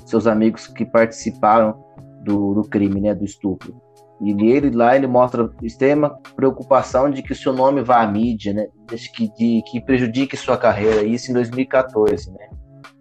seus 0.06 0.27
amigos 0.27 0.67
que 0.67 0.86
participaram 0.86 1.84
do, 2.23 2.53
do 2.53 2.63
crime, 2.63 3.01
né, 3.01 3.13
do 3.13 3.25
estupro. 3.25 3.75
E 4.19 4.32
ele 4.49 4.71
lá 4.71 4.95
ele 4.95 5.06
mostra 5.06 5.51
extrema 5.62 6.17
preocupação 6.36 7.10
de 7.10 7.21
que 7.21 7.34
o 7.34 7.36
seu 7.36 7.53
nome 7.53 7.84
vá 7.84 8.01
à 8.01 8.08
mídia, 8.08 8.53
né, 8.53 8.67
de 8.88 9.12
que, 9.12 9.32
de, 9.36 9.62
que 9.69 9.82
prejudique 9.82 10.36
sua 10.36 10.58
carreira. 10.58 11.03
Isso 11.03 11.30
em 11.30 11.34
2014, 11.34 12.32
né, 12.32 12.49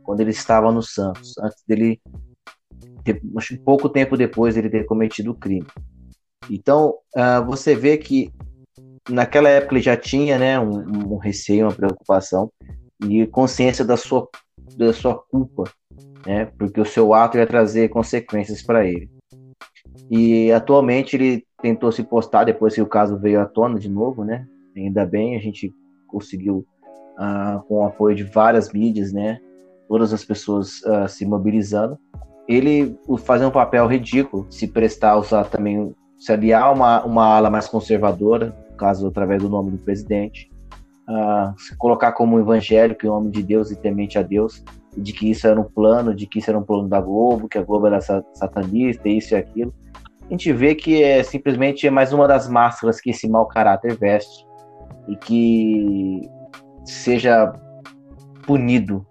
quando 0.03 0.21
ele 0.21 0.31
estava 0.31 0.71
no 0.71 0.83
Santos, 0.83 1.37
antes 1.39 1.63
dele, 1.67 2.01
pouco 3.65 3.89
tempo 3.89 4.17
depois 4.17 4.57
ele 4.57 4.69
ter 4.69 4.85
cometido 4.85 5.31
o 5.31 5.35
crime. 5.35 5.67
Então 6.51 6.95
uh, 7.17 7.45
você 7.47 7.75
vê 7.75 7.97
que 7.97 8.33
naquela 9.09 9.49
época 9.49 9.75
ele 9.75 9.83
já 9.83 9.97
tinha, 9.97 10.39
né, 10.39 10.59
um, 10.59 11.15
um 11.15 11.17
receio, 11.17 11.67
uma 11.67 11.75
preocupação 11.75 12.51
e 13.03 13.27
consciência 13.27 13.85
da 13.85 13.97
sua 13.97 14.29
da 14.77 14.93
sua 14.93 15.15
culpa 15.15 15.65
né? 16.27 16.47
Porque 16.59 16.81
o 16.81 16.85
seu 16.85 17.15
ato 17.15 17.39
ia 17.39 17.47
trazer 17.47 17.89
consequências 17.89 18.61
para 18.61 18.85
ele. 18.85 19.09
E 20.11 20.53
atualmente 20.53 21.17
ele 21.17 21.45
tentou 21.63 21.91
se 21.93 22.03
postar 22.03 22.45
depois 22.45 22.75
que 22.75 22.83
o 22.83 22.87
caso 22.87 23.17
veio 23.17 23.41
à 23.41 23.47
tona 23.47 23.79
de 23.79 23.89
novo, 23.89 24.25
né? 24.25 24.47
Ainda 24.77 25.07
bem, 25.07 25.37
a 25.37 25.41
gente 25.41 25.73
conseguiu, 26.09 26.67
uh, 27.19 27.63
com 27.67 27.77
o 27.77 27.87
apoio 27.87 28.15
de 28.15 28.25
várias 28.25 28.73
mídias, 28.73 29.13
né? 29.13 29.41
Todas 29.89 30.13
as 30.13 30.25
pessoas 30.25 30.81
uh, 30.83 31.09
se 31.09 31.25
mobilizando. 31.25 31.97
Ele 32.49 32.97
fazer 33.19 33.47
um 33.47 33.51
papel 33.51 33.87
ridículo, 33.87 34.47
se 34.51 34.69
prestar 34.69 35.13
a 35.13 35.19
usar 35.19 35.45
também, 35.45 35.95
se 36.19 36.33
aliar 36.33 36.73
uma, 36.73 37.05
uma 37.05 37.25
ala 37.37 37.51
mais 37.51 37.69
conservadora, 37.69 38.57
caso 38.77 39.07
através 39.07 39.43
do 39.43 39.49
nome 39.49 39.71
do 39.71 39.79
presidente, 39.79 40.51
uh, 41.09 41.59
se 41.59 41.77
colocar 41.77 42.13
como 42.13 42.39
evangélico, 42.39 43.05
em 43.05 43.09
nome 43.09 43.31
de 43.31 43.43
Deus 43.43 43.71
e 43.71 43.77
temente 43.77 44.19
a 44.19 44.23
Deus, 44.23 44.65
de 44.97 45.13
que 45.13 45.31
isso 45.31 45.47
era 45.47 45.61
um 45.61 45.65
plano, 45.65 46.15
de 46.15 46.27
que 46.27 46.39
isso 46.39 46.51
era 46.51 46.59
um 46.59 46.63
plano 46.63 46.89
da 46.89 47.01
Globo, 47.01 47.49
que 47.49 47.59
a 47.59 47.63
Globo 47.63 47.87
era 47.87 48.01
satanista, 48.01 49.09
isso 49.09 49.35
e 49.35 49.37
aquilo. 49.37 49.75
A 50.25 50.31
gente 50.31 50.53
vê 50.53 50.75
que 50.75 51.03
é 51.03 51.23
simplesmente 51.23 51.87
é 51.87 51.91
mais 51.91 52.13
uma 52.13 52.27
das 52.27 52.49
máscaras 52.49 53.01
que 53.01 53.11
esse 53.11 53.29
mau 53.29 53.47
caráter 53.47 53.97
veste 53.97 54.45
e 55.07 55.17
que 55.17 56.23
seja 56.85 57.53
punido. 58.45 59.07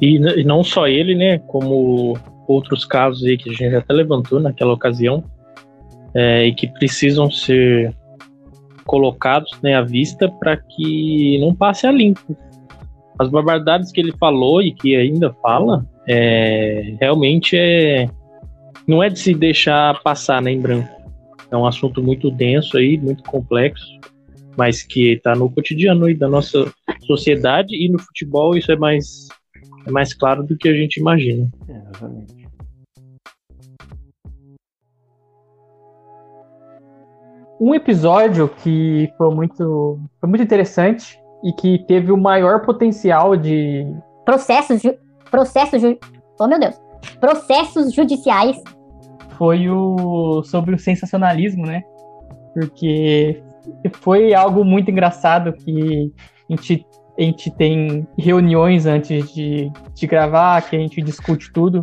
E, 0.00 0.16
e 0.16 0.44
não 0.44 0.62
só 0.62 0.86
ele, 0.86 1.14
né, 1.14 1.38
como 1.38 2.16
outros 2.46 2.84
casos 2.84 3.24
aí 3.24 3.36
que 3.36 3.50
a 3.50 3.52
gente 3.52 3.74
até 3.74 3.92
levantou 3.92 4.38
naquela 4.38 4.74
ocasião 4.74 5.24
é, 6.16 6.46
e 6.46 6.54
que 6.54 6.66
precisam 6.66 7.30
ser 7.30 7.94
colocados 8.84 9.50
né, 9.62 9.74
à 9.74 9.82
vista 9.82 10.28
para 10.28 10.56
que 10.56 11.38
não 11.40 11.54
passe 11.54 11.86
a 11.86 11.92
limpo 11.92 12.36
as 13.18 13.28
barbaridades 13.28 13.90
que 13.90 14.00
ele 14.00 14.12
falou 14.18 14.62
e 14.62 14.72
que 14.72 14.94
ainda 14.94 15.32
fala, 15.42 15.86
é, 16.06 16.94
realmente 17.00 17.56
é, 17.56 18.08
não 18.86 19.02
é 19.02 19.08
de 19.08 19.18
se 19.18 19.34
deixar 19.34 20.02
passar 20.02 20.42
né, 20.42 20.52
em 20.52 20.60
branco. 20.60 20.88
É 21.50 21.56
um 21.56 21.66
assunto 21.66 22.02
muito 22.02 22.30
denso 22.30 22.76
aí, 22.76 22.98
muito 22.98 23.22
complexo, 23.24 23.86
mas 24.56 24.82
que 24.82 25.12
está 25.12 25.34
no 25.34 25.50
cotidiano 25.50 26.06
aí 26.06 26.14
da 26.14 26.28
nossa 26.28 26.72
sociedade 27.06 27.74
e 27.74 27.88
no 27.88 27.98
futebol 27.98 28.56
isso 28.56 28.70
é 28.72 28.76
mais, 28.76 29.28
é 29.86 29.90
mais 29.90 30.12
claro 30.12 30.42
do 30.42 30.56
que 30.56 30.68
a 30.68 30.74
gente 30.74 30.98
imagina. 30.98 31.48
É, 31.68 31.72
exatamente. 31.72 32.35
Um 37.60 37.74
episódio 37.74 38.48
que 38.48 39.10
foi 39.16 39.34
muito, 39.34 39.98
foi 40.20 40.28
muito 40.28 40.42
interessante 40.42 41.18
e 41.42 41.52
que 41.52 41.78
teve 41.86 42.12
o 42.12 42.16
maior 42.16 42.62
potencial 42.62 43.36
de. 43.36 43.86
Processos. 44.24 44.82
Ju... 44.82 44.94
Processos. 45.30 45.80
Ju... 45.80 45.98
Oh, 46.38 46.46
meu 46.46 46.58
Deus! 46.58 46.78
Processos 47.20 47.94
judiciais. 47.94 48.62
Foi 49.38 49.68
o. 49.70 50.42
sobre 50.44 50.74
o 50.74 50.78
sensacionalismo, 50.78 51.64
né? 51.64 51.82
Porque 52.52 53.42
foi 54.00 54.34
algo 54.34 54.64
muito 54.64 54.90
engraçado 54.90 55.52
que 55.52 56.12
a 56.48 56.52
gente, 56.52 56.86
a 57.18 57.22
gente 57.22 57.50
tem 57.56 58.06
reuniões 58.18 58.86
antes 58.86 59.32
de, 59.32 59.70
de 59.94 60.06
gravar, 60.06 60.62
que 60.68 60.76
a 60.76 60.78
gente 60.78 61.00
discute 61.02 61.52
tudo. 61.52 61.82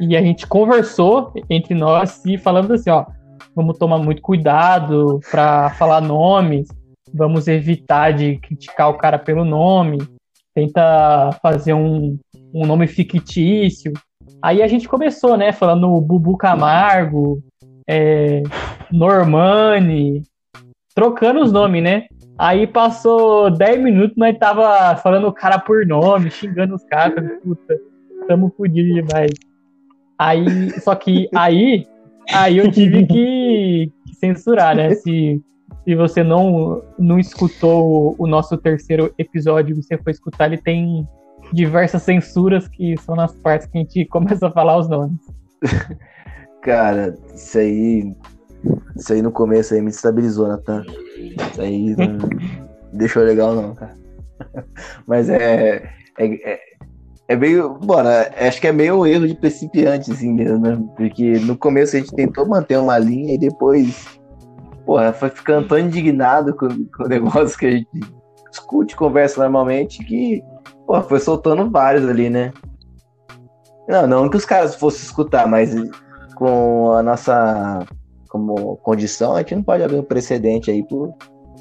E 0.00 0.16
a 0.16 0.20
gente 0.20 0.46
conversou 0.46 1.32
entre 1.48 1.74
nós 1.74 2.22
e 2.26 2.36
falamos 2.36 2.70
assim, 2.70 2.90
ó, 2.90 3.06
vamos 3.56 3.78
tomar 3.78 3.96
muito 3.96 4.20
cuidado 4.20 5.18
para 5.30 5.70
falar 5.70 6.02
nomes, 6.02 6.68
vamos 7.12 7.48
evitar 7.48 8.12
de 8.12 8.36
criticar 8.36 8.90
o 8.90 8.98
cara 8.98 9.18
pelo 9.18 9.46
nome, 9.46 9.96
tenta 10.54 11.30
fazer 11.40 11.72
um, 11.72 12.18
um 12.54 12.66
nome 12.66 12.86
fictício. 12.86 13.94
Aí 14.42 14.62
a 14.62 14.68
gente 14.68 14.86
começou, 14.86 15.38
né, 15.38 15.52
falando 15.52 15.98
Bubu 16.02 16.36
Camargo, 16.36 17.42
é, 17.88 18.42
Normani, 18.92 20.22
trocando 20.94 21.40
os 21.40 21.50
nomes, 21.50 21.82
né? 21.82 22.04
Aí 22.38 22.66
passou 22.66 23.50
10 23.50 23.82
minutos, 23.82 24.16
nós 24.18 24.36
tava 24.36 24.96
falando 24.96 25.28
o 25.28 25.32
cara 25.32 25.58
por 25.58 25.86
nome, 25.86 26.30
xingando 26.30 26.74
os 26.74 26.84
caras, 26.84 27.24
puta, 27.42 27.74
tamo 28.28 28.52
fudido 28.54 28.92
demais. 28.92 29.32
Aí, 30.18 30.70
só 30.80 30.94
que 30.94 31.28
aí, 31.34 31.86
aí 32.32 32.58
eu 32.58 32.70
tive 32.70 33.06
que 33.06 33.92
censurar, 34.18 34.76
né? 34.76 34.94
Se 34.94 35.40
se 35.86 35.94
você 35.94 36.24
não, 36.24 36.82
não 36.98 37.16
escutou 37.16 38.16
o 38.18 38.26
nosso 38.26 38.56
terceiro 38.56 39.14
episódio 39.16 39.72
e 39.72 39.80
você 39.80 39.96
foi 39.96 40.10
escutar, 40.10 40.46
ele 40.46 40.58
tem 40.60 41.08
diversas 41.52 42.02
censuras 42.02 42.66
que 42.66 42.96
são 42.98 43.14
nas 43.14 43.32
partes 43.36 43.68
que 43.68 43.78
a 43.78 43.80
gente 43.82 44.04
começa 44.06 44.48
a 44.48 44.50
falar 44.50 44.78
os 44.78 44.88
nomes. 44.88 45.20
Cara, 46.62 47.16
isso 47.32 47.58
aí. 47.58 48.12
Isso 48.96 49.12
aí 49.12 49.22
no 49.22 49.30
começo 49.30 49.74
aí 49.74 49.80
me 49.80 49.90
estabilizou, 49.90 50.48
Natan. 50.48 50.84
Isso 51.16 51.62
aí 51.62 51.94
não 51.94 52.18
deixou 52.92 53.22
legal 53.22 53.54
não, 53.54 53.72
cara. 53.76 53.96
Mas 55.06 55.28
é. 55.28 55.88
É, 56.18 56.50
é, 56.50 56.60
é 57.28 57.36
meio. 57.36 57.74
Bora, 57.74 58.32
acho 58.38 58.60
que 58.60 58.68
é 58.68 58.72
meio 58.72 59.06
erro 59.06 59.26
de 59.26 59.34
principiante, 59.34 60.12
assim 60.12 60.32
mesmo, 60.32 60.58
né? 60.58 60.78
Porque 60.96 61.38
no 61.40 61.56
começo 61.56 61.96
a 61.96 61.98
gente 61.98 62.14
tentou 62.14 62.46
manter 62.46 62.78
uma 62.78 62.98
linha 62.98 63.34
e 63.34 63.38
depois 63.38 64.18
porra, 64.86 65.12
foi 65.12 65.28
ficando 65.28 65.66
tão 65.66 65.78
indignado 65.78 66.54
com, 66.54 66.68
com 66.68 67.04
o 67.04 67.08
negócio 67.08 67.58
que 67.58 67.66
a 67.66 67.70
gente 67.72 67.88
discute, 68.48 68.96
conversa 68.96 69.42
normalmente, 69.42 70.04
que 70.04 70.42
porra, 70.86 71.02
foi 71.02 71.18
soltando 71.18 71.68
vários 71.68 72.08
ali, 72.08 72.30
né? 72.30 72.52
Não, 73.88 74.06
não 74.06 74.30
que 74.30 74.36
os 74.36 74.44
caras 74.44 74.76
fossem 74.76 75.02
escutar, 75.02 75.46
mas 75.46 75.74
com 76.36 76.92
a 76.92 77.02
nossa 77.02 77.84
como 78.28 78.76
condição, 78.78 79.34
a 79.34 79.38
gente 79.38 79.54
não 79.54 79.62
pode 79.62 79.82
abrir 79.82 79.98
um 79.98 80.02
precedente 80.02 80.70
aí 80.70 80.82
por 80.86 81.14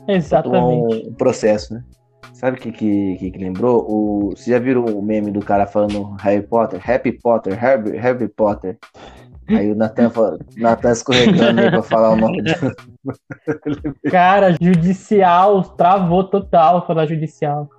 Exatamente. 0.07 1.09
um 1.09 1.13
processo, 1.13 1.73
né? 1.73 1.83
Sabe 2.33 2.57
o 2.57 2.61
que, 2.61 2.71
que, 2.71 3.31
que, 3.31 3.37
lembrou? 3.37 3.85
O, 3.87 4.29
você 4.31 4.51
já 4.51 4.59
viram 4.59 4.85
o 4.85 5.01
meme 5.01 5.31
do 5.31 5.39
cara 5.39 5.65
falando 5.65 6.15
Harry 6.19 6.41
Potter? 6.41 6.81
Happy 6.89 7.11
Potter, 7.11 7.57
Harry, 7.57 7.97
Harry 7.97 8.27
Potter. 8.27 8.77
Aí 9.47 9.71
o 9.71 9.75
Nathan, 9.75 10.09
fala- 10.09 10.39
Nathan 10.57 10.91
escorregando 10.91 11.61
aí 11.61 11.69
pra 11.69 11.83
falar 11.83 12.11
o 12.11 12.15
nome 12.15 12.41
dele. 12.41 12.57
Cara, 14.09 14.55
judicial, 14.59 15.63
travou 15.63 16.23
total 16.23 16.85
falar 16.85 17.05
judicial. 17.05 17.69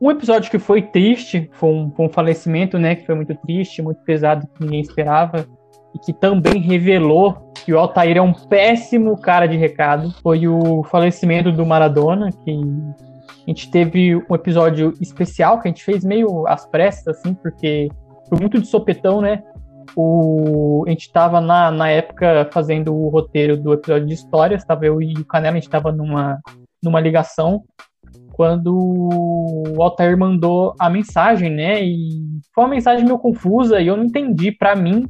Um 0.00 0.10
episódio 0.10 0.50
que 0.50 0.58
foi 0.58 0.82
triste, 0.82 1.48
foi 1.52 1.70
um, 1.70 1.90
foi 1.90 2.06
um 2.06 2.10
falecimento, 2.10 2.78
né? 2.78 2.94
Que 2.94 3.06
foi 3.06 3.14
muito 3.14 3.34
triste, 3.36 3.80
muito 3.80 4.02
pesado, 4.02 4.46
que 4.48 4.62
ninguém 4.64 4.80
esperava. 4.80 5.46
E 5.94 5.98
que 5.98 6.12
também 6.12 6.60
revelou 6.60 7.52
que 7.64 7.72
o 7.72 7.78
Altair 7.78 8.16
é 8.16 8.22
um 8.22 8.32
péssimo 8.32 9.16
cara 9.16 9.46
de 9.46 9.56
recado. 9.56 10.12
Foi 10.22 10.46
o 10.48 10.82
falecimento 10.84 11.52
do 11.52 11.64
Maradona, 11.64 12.30
que 12.44 12.50
a 12.50 13.50
gente 13.50 13.70
teve 13.70 14.16
um 14.16 14.34
episódio 14.34 14.92
especial 15.00 15.60
que 15.60 15.68
a 15.68 15.70
gente 15.70 15.84
fez 15.84 16.04
meio 16.04 16.46
às 16.46 16.66
pressas, 16.66 17.18
assim, 17.18 17.34
porque 17.34 17.88
foi 18.28 18.38
muito 18.38 18.60
de 18.60 18.66
sopetão, 18.66 19.20
né? 19.20 19.42
O, 19.96 20.82
a 20.86 20.90
gente 20.90 21.12
tava 21.12 21.40
na, 21.40 21.70
na 21.70 21.88
época 21.88 22.48
fazendo 22.52 22.94
o 22.94 23.08
roteiro 23.08 23.56
do 23.56 23.72
episódio 23.72 24.06
de 24.06 24.14
histórias, 24.14 24.64
tava 24.64 24.86
eu 24.86 25.00
e 25.00 25.12
o 25.14 25.24
Canela, 25.24 25.56
a 25.56 25.60
gente 25.60 25.70
tava 25.70 25.92
numa, 25.92 26.40
numa 26.82 27.00
ligação 27.00 27.62
quando 28.32 28.74
o 28.76 29.82
Altair 29.82 30.18
mandou 30.18 30.74
a 30.78 30.90
mensagem, 30.90 31.50
né? 31.50 31.82
E 31.84 32.20
foi 32.52 32.64
uma 32.64 32.70
mensagem 32.70 33.04
meio 33.04 33.18
confusa 33.18 33.80
e 33.80 33.86
eu 33.86 33.96
não 33.96 34.04
entendi. 34.04 34.50
Pra 34.50 34.74
mim, 34.74 35.06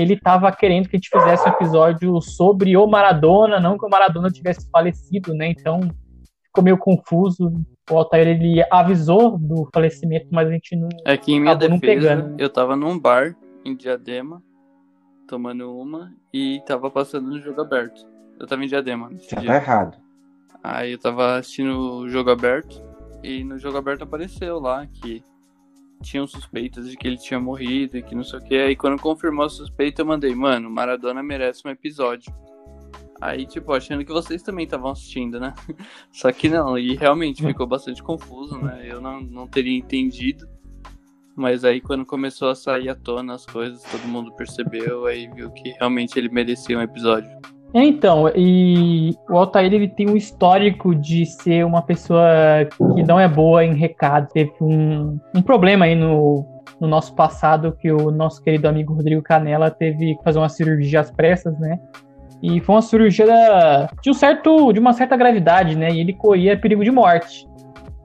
ele 0.00 0.18
tava 0.18 0.50
querendo 0.52 0.88
que 0.88 0.96
a 0.96 0.98
gente 0.98 1.10
fizesse 1.10 1.48
um 1.48 1.52
episódio 1.52 2.20
sobre 2.20 2.76
o 2.76 2.86
Maradona, 2.86 3.60
não 3.60 3.78
que 3.78 3.84
o 3.84 3.88
Maradona 3.88 4.30
tivesse 4.30 4.68
falecido, 4.70 5.34
né? 5.34 5.48
Então 5.48 5.80
ficou 6.46 6.64
meio 6.64 6.78
confuso. 6.78 7.52
O 7.90 7.96
Altair 7.96 8.28
ele 8.28 8.62
avisou 8.70 9.36
do 9.38 9.68
falecimento, 9.74 10.28
mas 10.30 10.48
a 10.48 10.52
gente 10.52 10.76
não. 10.76 10.88
É 11.04 11.16
que 11.16 11.32
em 11.32 11.40
minha 11.40 11.54
defesa, 11.54 11.80
pegando. 11.80 12.40
eu 12.40 12.48
tava 12.48 12.76
num 12.76 12.98
bar 12.98 13.36
em 13.64 13.74
Diadema, 13.74 14.42
tomando 15.26 15.76
uma, 15.76 16.12
e 16.32 16.62
tava 16.66 16.90
passando 16.90 17.28
no 17.28 17.40
jogo 17.40 17.60
aberto. 17.60 18.06
Eu 18.38 18.46
tava 18.46 18.64
em 18.64 18.68
Diadema 18.68 19.10
Já 19.30 19.38
dia. 19.38 19.48
tá 19.48 19.56
errado. 19.56 19.98
Aí 20.62 20.92
eu 20.92 20.98
tava 20.98 21.38
assistindo 21.38 21.78
o 21.78 22.08
jogo 22.08 22.30
aberto 22.30 22.82
e 23.22 23.44
no 23.44 23.58
jogo 23.58 23.78
aberto 23.78 24.02
apareceu 24.02 24.58
lá 24.58 24.86
que 24.86 25.22
tinham 26.02 26.26
suspeitas 26.26 26.88
de 26.88 26.96
que 26.96 27.06
ele 27.06 27.16
tinha 27.16 27.38
morrido 27.38 27.96
e 27.96 28.02
que 28.02 28.14
não 28.14 28.24
sei 28.24 28.38
o 28.38 28.42
que. 28.42 28.56
Aí 28.56 28.76
quando 28.76 29.00
confirmou 29.00 29.44
a 29.44 29.50
suspeita 29.50 30.02
eu 30.02 30.06
mandei, 30.06 30.34
mano, 30.34 30.70
Maradona 30.70 31.22
merece 31.22 31.66
um 31.66 31.70
episódio. 31.70 32.32
Aí, 33.20 33.44
tipo, 33.44 33.72
achando 33.72 34.02
que 34.04 34.12
vocês 34.12 34.42
também 34.42 34.64
estavam 34.64 34.90
assistindo, 34.90 35.38
né? 35.38 35.54
Só 36.10 36.32
que 36.32 36.48
não, 36.48 36.78
e 36.78 36.96
realmente 36.96 37.44
ficou 37.44 37.66
bastante 37.66 38.02
confuso, 38.02 38.56
né? 38.58 38.82
Eu 38.84 39.00
não, 39.00 39.20
não 39.20 39.46
teria 39.46 39.76
entendido. 39.76 40.48
Mas 41.36 41.64
aí 41.64 41.80
quando 41.80 42.04
começou 42.04 42.48
a 42.48 42.54
sair 42.54 42.88
à 42.88 42.94
tona 42.94 43.34
as 43.34 43.46
coisas, 43.46 43.82
todo 43.82 44.08
mundo 44.08 44.32
percebeu, 44.32 45.06
aí 45.06 45.28
viu 45.28 45.50
que 45.50 45.70
realmente 45.70 46.18
ele 46.18 46.28
merecia 46.28 46.78
um 46.78 46.82
episódio. 46.82 47.30
É, 47.74 47.84
Então, 47.84 48.30
e 48.34 49.14
o 49.28 49.36
Altair 49.36 49.72
ele 49.72 49.88
tem 49.88 50.08
um 50.08 50.16
histórico 50.16 50.94
de 50.94 51.24
ser 51.24 51.64
uma 51.64 51.82
pessoa 51.82 52.28
que 52.94 53.02
não 53.02 53.18
é 53.18 53.28
boa 53.28 53.64
em 53.64 53.74
recado. 53.74 54.28
Teve 54.32 54.52
um, 54.60 55.18
um 55.34 55.42
problema 55.42 55.84
aí 55.84 55.94
no, 55.94 56.44
no 56.80 56.88
nosso 56.88 57.14
passado 57.14 57.76
que 57.78 57.90
o 57.90 58.10
nosso 58.10 58.42
querido 58.42 58.68
amigo 58.68 58.94
Rodrigo 58.94 59.22
Canela 59.22 59.70
teve 59.70 60.16
que 60.16 60.24
fazer 60.24 60.38
uma 60.38 60.48
cirurgia 60.48 61.00
às 61.00 61.10
pressas, 61.10 61.58
né? 61.58 61.78
E 62.42 62.58
foi 62.60 62.74
uma 62.74 62.82
cirurgia 62.82 63.26
de 64.02 64.10
um 64.10 64.14
certo, 64.14 64.72
de 64.72 64.80
uma 64.80 64.92
certa 64.92 65.16
gravidade, 65.16 65.76
né? 65.76 65.90
E 65.90 66.00
ele 66.00 66.14
corria 66.14 66.58
perigo 66.58 66.82
de 66.82 66.90
morte 66.90 67.46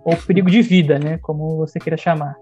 ou 0.04 0.16
perigo 0.16 0.52
de 0.52 0.62
vida, 0.62 1.00
né? 1.00 1.18
Como 1.22 1.58
você 1.58 1.80
queira 1.80 1.98
chamar. 1.98 2.36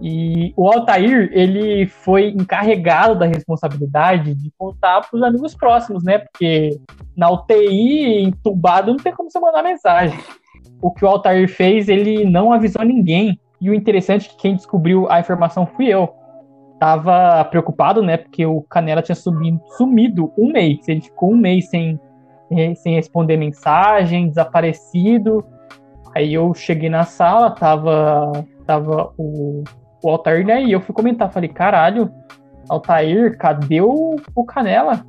E 0.00 0.52
o 0.56 0.68
Altair, 0.68 1.28
ele 1.32 1.86
foi 1.86 2.28
encarregado 2.28 3.18
da 3.18 3.26
responsabilidade 3.26 4.34
de 4.34 4.52
contar 4.56 5.00
para 5.00 5.16
os 5.16 5.22
amigos 5.22 5.54
próximos, 5.54 6.04
né? 6.04 6.18
Porque 6.18 6.78
na 7.16 7.30
UTI, 7.30 8.22
entubado, 8.22 8.92
não 8.92 8.96
tem 8.96 9.12
como 9.12 9.30
você 9.30 9.40
mandar 9.40 9.62
mensagem. 9.62 10.18
O 10.80 10.92
que 10.92 11.04
o 11.04 11.08
Altair 11.08 11.48
fez, 11.48 11.88
ele 11.88 12.24
não 12.24 12.52
avisou 12.52 12.84
ninguém. 12.84 13.40
E 13.60 13.68
o 13.68 13.74
interessante 13.74 14.26
é 14.26 14.30
que 14.30 14.36
quem 14.36 14.54
descobriu 14.54 15.10
a 15.10 15.18
informação 15.18 15.66
fui 15.66 15.86
eu. 15.86 16.08
Tava 16.78 17.44
preocupado, 17.46 18.00
né? 18.00 18.16
Porque 18.16 18.46
o 18.46 18.62
Canela 18.62 19.02
tinha 19.02 19.16
subido, 19.16 19.60
sumido 19.76 20.32
um 20.38 20.52
mês. 20.52 20.86
Ele 20.86 21.00
ficou 21.00 21.32
um 21.32 21.36
mês 21.36 21.68
sem, 21.68 21.98
eh, 22.52 22.72
sem 22.76 22.94
responder 22.94 23.36
mensagem, 23.36 24.28
desaparecido. 24.28 25.44
Aí 26.14 26.32
eu 26.32 26.54
cheguei 26.54 26.88
na 26.88 27.02
sala, 27.02 27.50
tava, 27.50 28.30
tava 28.64 29.12
o, 29.18 29.64
o 30.02 30.10
Altair, 30.10 30.46
né? 30.46 30.62
E 30.62 30.72
eu 30.72 30.80
fui 30.80 30.94
comentar, 30.94 31.30
falei, 31.30 31.48
caralho, 31.48 32.10
Altair, 32.68 33.36
cadê 33.38 33.80
o, 33.80 34.16
o 34.34 34.44
Canela? 34.44 35.04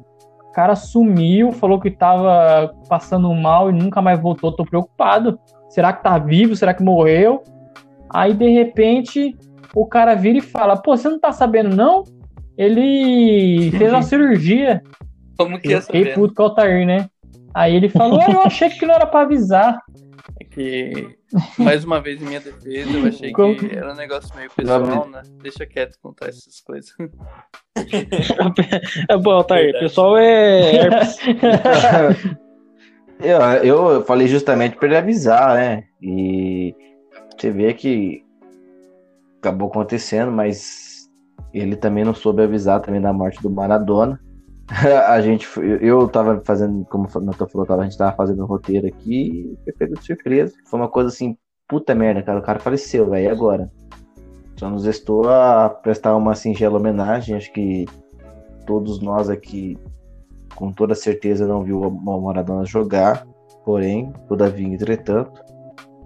O 0.48 0.52
cara 0.52 0.76
sumiu, 0.76 1.52
falou 1.52 1.80
que 1.80 1.92
tava 1.92 2.74
passando 2.88 3.34
mal 3.34 3.70
e 3.70 3.74
nunca 3.74 4.02
mais 4.02 4.20
voltou, 4.20 4.52
tô 4.52 4.66
preocupado. 4.66 5.40
Será 5.70 5.94
que 5.94 6.04
tá 6.04 6.18
vivo? 6.18 6.56
Será 6.56 6.74
que 6.74 6.84
morreu? 6.84 7.44
Aí, 8.12 8.34
de 8.34 8.50
repente, 8.50 9.38
o 9.76 9.86
cara 9.86 10.16
vira 10.16 10.40
e 10.40 10.42
fala, 10.42 10.76
pô, 10.76 10.98
você 10.98 11.08
não 11.08 11.20
tá 11.20 11.32
sabendo, 11.32 11.76
não? 11.76 12.04
Ele 12.58 13.72
fez 13.78 13.94
uma 13.94 14.02
cirurgia. 14.02 14.82
Como 15.38 15.60
que 15.60 15.68
Eu 15.68 15.72
ia 15.74 15.82
fiquei 15.82 16.14
puto 16.14 16.34
com 16.34 16.44
o 16.44 16.46
Altair, 16.48 16.86
né? 16.86 17.08
Aí 17.54 17.76
ele 17.76 17.90
falou, 17.90 18.20
"Ah, 18.22 18.32
eu 18.32 18.42
achei 18.42 18.70
que 18.70 18.86
não 18.86 18.94
era 18.96 19.06
pra 19.06 19.22
avisar. 19.22 19.80
Que, 20.60 21.16
mais 21.58 21.86
uma 21.86 22.02
vez, 22.02 22.22
em 22.22 22.26
minha 22.26 22.42
defesa, 22.42 22.98
eu 22.98 23.08
achei 23.08 23.32
Como- 23.32 23.56
que 23.56 23.74
era 23.74 23.94
um 23.94 23.96
negócio 23.96 24.36
meio 24.36 24.52
pessoal, 24.52 25.08
né? 25.08 25.22
Deixa 25.42 25.66
quieto 25.66 25.98
contar 26.02 26.28
essas 26.28 26.60
coisas. 26.60 26.92
É 29.08 29.18
bom, 29.18 29.32
Altair, 29.32 29.62
o 29.62 29.64
Verdade. 29.72 29.86
pessoal 29.86 30.18
é 30.18 30.76
herpes. 30.76 31.18
eu, 33.24 33.40
eu 33.64 34.04
falei 34.04 34.28
justamente 34.28 34.76
para 34.76 34.88
ele 34.90 34.98
avisar, 34.98 35.56
né? 35.56 35.86
E 36.02 36.76
você 37.38 37.50
vê 37.50 37.74
que 37.74 38.22
acabou 39.40 39.70
acontecendo, 39.70 40.30
mas 40.30 41.10
ele 41.54 41.78
também 41.78 42.04
não 42.04 42.14
soube 42.14 42.44
avisar 42.44 42.82
também 42.82 43.00
da 43.00 43.14
morte 43.14 43.42
do 43.42 43.50
Maradona. 43.50 44.20
A 45.08 45.20
gente, 45.22 45.48
eu 45.82 46.08
tava 46.08 46.42
fazendo, 46.46 46.86
como 46.86 47.08
o 47.14 47.20
Nathan 47.22 47.48
falou, 47.48 47.66
tava- 47.66 47.82
a 47.82 47.86
gente 47.86 47.98
tava 47.98 48.16
fazendo 48.16 48.44
um 48.44 48.46
roteiro 48.46 48.88
aqui 48.88 49.52
e 49.52 49.64
foi 49.64 49.74
pego 49.74 49.96
de 49.96 50.06
surpresa. 50.06 50.54
Foi 50.66 50.80
uma 50.80 50.88
coisa 50.88 51.10
assim, 51.10 51.36
puta 51.68 51.96
merda, 51.96 52.22
cara, 52.22 52.40
o 52.40 52.44
cara 52.44 52.60
faleceu, 52.60 53.10
velho, 53.10 53.32
agora? 53.32 53.72
Só 54.58 54.70
nos 54.70 54.86
restou 54.86 55.28
a 55.30 55.70
prestar 55.70 56.16
uma 56.16 56.36
singela 56.36 56.78
homenagem, 56.78 57.36
acho 57.36 57.52
que 57.52 57.86
todos 58.66 59.02
nós 59.02 59.30
aqui 59.30 59.78
com 60.56 60.72
toda 60.72 60.94
certeza 60.94 61.48
não 61.48 61.64
viu 61.64 61.80
o 61.82 62.22
Maradona 62.22 62.66
jogar, 62.66 63.26
porém, 63.64 64.12
todavia, 64.28 64.68
entretanto, 64.68 65.42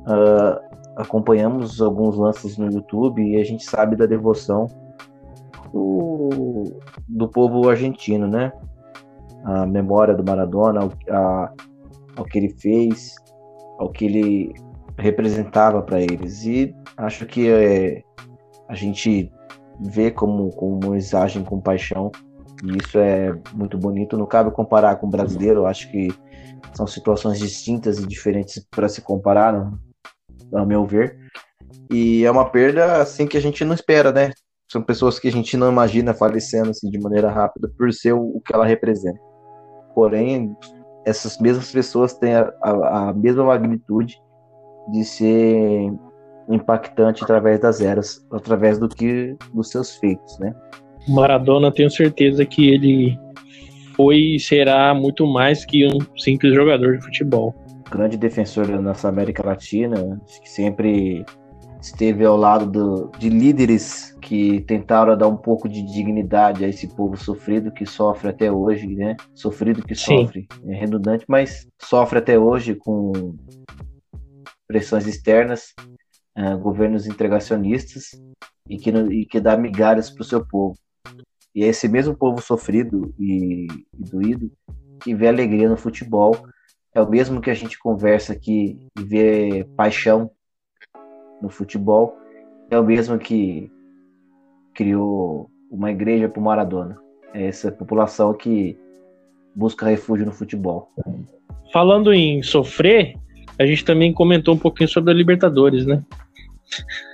ah, 0.05 0.61
acompanhamos 0.95 1.81
alguns 1.81 2.15
lances 2.15 2.57
no 2.57 2.71
YouTube 2.71 3.21
e 3.21 3.37
a 3.37 3.43
gente 3.43 3.65
sabe 3.65 3.95
da 3.95 4.05
devoção 4.05 4.67
do, 5.73 6.79
do 7.07 7.27
povo 7.27 7.67
argentino, 7.67 8.27
né? 8.27 8.51
A 9.43 9.65
memória 9.65 10.13
do 10.13 10.23
Maradona, 10.23 10.81
ao, 10.81 10.93
a- 11.09 11.53
ao 12.15 12.25
que 12.25 12.37
ele 12.37 12.49
fez, 12.59 13.13
ao 13.79 13.89
que 13.89 14.05
ele 14.05 14.53
representava 14.97 15.81
para 15.81 15.99
eles. 15.99 16.45
E 16.45 16.73
acho 16.95 17.25
que 17.25 17.49
é, 17.49 18.01
a 18.69 18.75
gente 18.75 19.31
vê 19.81 20.11
como, 20.11 20.49
como 20.51 20.93
eles 20.93 21.13
agem 21.13 21.43
com 21.43 21.59
paixão 21.59 22.11
e 22.63 22.77
isso 22.77 22.97
é 22.97 23.33
muito 23.53 23.77
bonito. 23.77 24.17
Não 24.17 24.25
cabe 24.25 24.51
comparar 24.51 24.95
com 24.97 25.07
o 25.07 25.09
brasileiro, 25.09 25.65
acho 25.65 25.91
que 25.91 26.09
são 26.73 26.87
situações 26.87 27.39
distintas 27.39 27.99
e 27.99 28.07
diferentes 28.07 28.65
para 28.71 28.87
se 28.87 29.01
comparar, 29.01 29.71
ao 30.53 30.65
meu 30.65 30.85
ver. 30.85 31.17
E 31.89 32.23
é 32.23 32.31
uma 32.31 32.49
perda 32.49 33.01
assim 33.01 33.27
que 33.27 33.37
a 33.37 33.41
gente 33.41 33.65
não 33.65 33.73
espera, 33.73 34.11
né? 34.11 34.31
São 34.73 34.81
pessoas 34.81 35.19
que 35.19 35.27
a 35.27 35.31
gente 35.31 35.55
não 35.55 35.71
imagina 35.71 36.15
falecendo 36.15 36.71
assim 36.71 36.89
de 36.89 36.99
maneira 36.99 37.29
rápida 37.29 37.69
por 37.77 37.93
ser 37.93 38.13
o, 38.13 38.21
o 38.37 38.41
que 38.41 38.55
ela 38.55 38.65
representa. 38.65 39.19
Porém, 39.93 40.57
essas 41.05 41.37
mesmas 41.37 41.71
pessoas 41.71 42.15
têm 42.15 42.33
a, 42.33 42.51
a- 42.63 43.09
a 43.09 43.13
mesma 43.13 43.43
magnitude 43.43 44.19
de 44.91 45.03
ser 45.05 45.93
impactante 46.49 47.23
através 47.23 47.59
das 47.59 47.81
eras, 47.81 48.25
através 48.31 48.79
do 48.79 48.89
que 48.89 49.37
dos 49.53 49.69
seus 49.69 49.95
feitos, 49.97 50.39
né? 50.39 50.51
Maradona, 51.07 51.71
tenho 51.71 51.91
certeza 51.91 52.43
que 52.43 52.67
ele 52.71 53.15
foi 53.95 54.17
e 54.17 54.39
será 54.39 54.95
muito 54.95 55.27
mais 55.27 55.63
que 55.65 55.85
um 55.85 55.99
simples 56.17 56.55
jogador 56.55 56.97
de 56.97 57.03
futebol. 57.05 57.53
grande 57.91 58.17
defensor 58.17 58.65
da 58.65 58.81
nossa 58.81 59.07
América 59.07 59.45
Latina, 59.45 60.19
que 60.41 60.49
sempre 60.49 61.23
esteve 61.79 62.25
ao 62.25 62.35
lado 62.35 62.65
do- 62.71 63.11
de 63.19 63.29
líderes 63.29 64.12
que 64.23 64.61
tentaram 64.61 65.17
dar 65.17 65.27
um 65.27 65.35
pouco 65.35 65.67
de 65.67 65.83
dignidade 65.83 66.63
a 66.63 66.67
esse 66.67 66.87
povo 66.87 67.17
sofrido 67.17 67.71
que 67.71 67.85
sofre 67.85 68.29
até 68.29 68.49
hoje, 68.49 68.87
né? 68.87 69.17
Sofrido 69.35 69.83
que 69.83 69.93
Sim. 69.93 70.23
sofre, 70.23 70.47
é 70.65 70.73
redundante, 70.73 71.25
mas 71.27 71.67
sofre 71.81 72.19
até 72.19 72.39
hoje 72.39 72.73
com 72.73 73.35
pressões 74.65 75.05
externas, 75.05 75.73
ah, 76.35 76.55
governos 76.55 77.05
integracionistas 77.05 78.11
e 78.69 78.77
que, 78.77 78.89
e 78.89 79.25
que 79.25 79.41
dá 79.41 79.57
migalhas 79.57 80.09
para 80.09 80.21
o 80.21 80.25
seu 80.25 80.45
povo. 80.45 80.77
E 81.53 81.63
é 81.63 81.67
esse 81.67 81.87
mesmo 81.89 82.15
povo 82.15 82.41
sofrido 82.41 83.13
e, 83.19 83.67
e 83.67 84.09
doído 84.09 84.51
que 85.01 85.13
vê 85.13 85.27
alegria 85.27 85.67
no 85.67 85.77
futebol. 85.77 86.47
É 86.95 87.01
o 87.01 87.09
mesmo 87.09 87.41
que 87.41 87.51
a 87.51 87.53
gente 87.53 87.77
conversa 87.77 88.31
aqui 88.31 88.87
e 88.97 89.03
vê 89.03 89.67
paixão 89.75 90.31
no 91.41 91.49
futebol. 91.49 92.17
É 92.71 92.79
o 92.79 92.83
mesmo 92.83 93.19
que 93.19 93.69
criou 94.73 95.49
uma 95.71 95.91
igreja 95.91 96.29
para 96.29 96.39
o 96.39 96.43
Maradona. 96.43 96.97
É 97.33 97.47
essa 97.47 97.71
população 97.71 98.33
que 98.33 98.77
busca 99.55 99.87
refúgio 99.87 100.25
no 100.25 100.31
futebol. 100.31 100.91
Falando 101.71 102.13
em 102.13 102.43
sofrer, 102.43 103.15
a 103.59 103.65
gente 103.65 103.83
também 103.85 104.13
comentou 104.13 104.55
um 104.55 104.59
pouquinho 104.59 104.89
sobre 104.89 105.11
a 105.11 105.15
Libertadores, 105.15 105.85
né? 105.85 106.03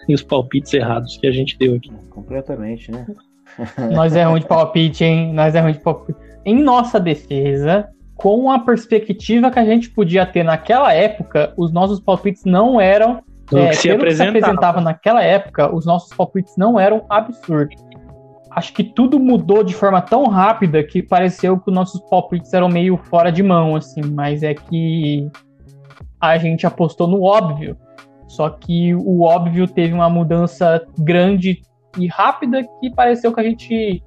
E 0.07 0.13
os 0.13 0.23
palpites 0.23 0.73
errados 0.73 1.17
que 1.17 1.27
a 1.27 1.31
gente 1.31 1.57
deu 1.57 1.75
aqui. 1.75 1.91
Completamente, 2.09 2.91
né? 2.91 3.05
Nós 3.93 4.15
é 4.15 4.23
ruim 4.23 4.41
de 4.41 4.47
palpite, 4.47 5.03
hein? 5.03 5.33
Nós 5.33 5.55
é 5.55 5.59
ruim 5.59 5.73
de 5.73 5.79
palpite. 5.79 6.19
Em 6.45 6.61
nossa 6.61 6.99
defesa, 6.99 7.89
com 8.15 8.51
a 8.51 8.59
perspectiva 8.59 9.51
que 9.51 9.59
a 9.59 9.65
gente 9.65 9.89
podia 9.89 10.25
ter 10.25 10.43
naquela 10.43 10.93
época, 10.93 11.53
os 11.57 11.71
nossos 11.71 11.99
palpites 11.99 12.45
não 12.45 12.79
eram. 12.79 13.23
No 13.51 13.59
é, 13.59 13.69
que 13.69 13.75
se 13.75 13.87
pelo 13.87 14.03
que 14.03 14.11
se 14.11 14.21
apresentava. 14.21 14.29
apresentava 14.29 14.81
naquela 14.81 15.23
época, 15.23 15.73
os 15.73 15.85
nossos 15.85 16.15
palpites 16.15 16.55
não 16.57 16.79
eram 16.79 17.05
absurdos. 17.09 17.83
Acho 18.51 18.73
que 18.73 18.83
tudo 18.83 19.19
mudou 19.19 19.63
de 19.63 19.73
forma 19.75 20.01
tão 20.01 20.25
rápida 20.27 20.83
que 20.83 21.03
pareceu 21.03 21.59
que 21.59 21.69
os 21.69 21.75
nossos 21.75 22.01
palpites 22.09 22.53
eram 22.53 22.67
meio 22.67 22.97
fora 22.97 23.31
de 23.31 23.43
mão, 23.43 23.75
assim, 23.75 24.01
mas 24.01 24.43
é 24.43 24.53
que 24.53 25.29
a 26.19 26.37
gente 26.37 26.65
apostou 26.65 27.07
no 27.07 27.23
óbvio. 27.23 27.77
Só 28.27 28.49
que 28.49 28.93
o 28.93 29.21
óbvio 29.21 29.67
teve 29.67 29.93
uma 29.93 30.09
mudança 30.09 30.85
grande 30.99 31.61
e 31.97 32.07
rápida 32.07 32.63
que 32.79 32.93
pareceu 32.93 33.33
que 33.33 33.39
a 33.39 33.43
gente 33.43 34.03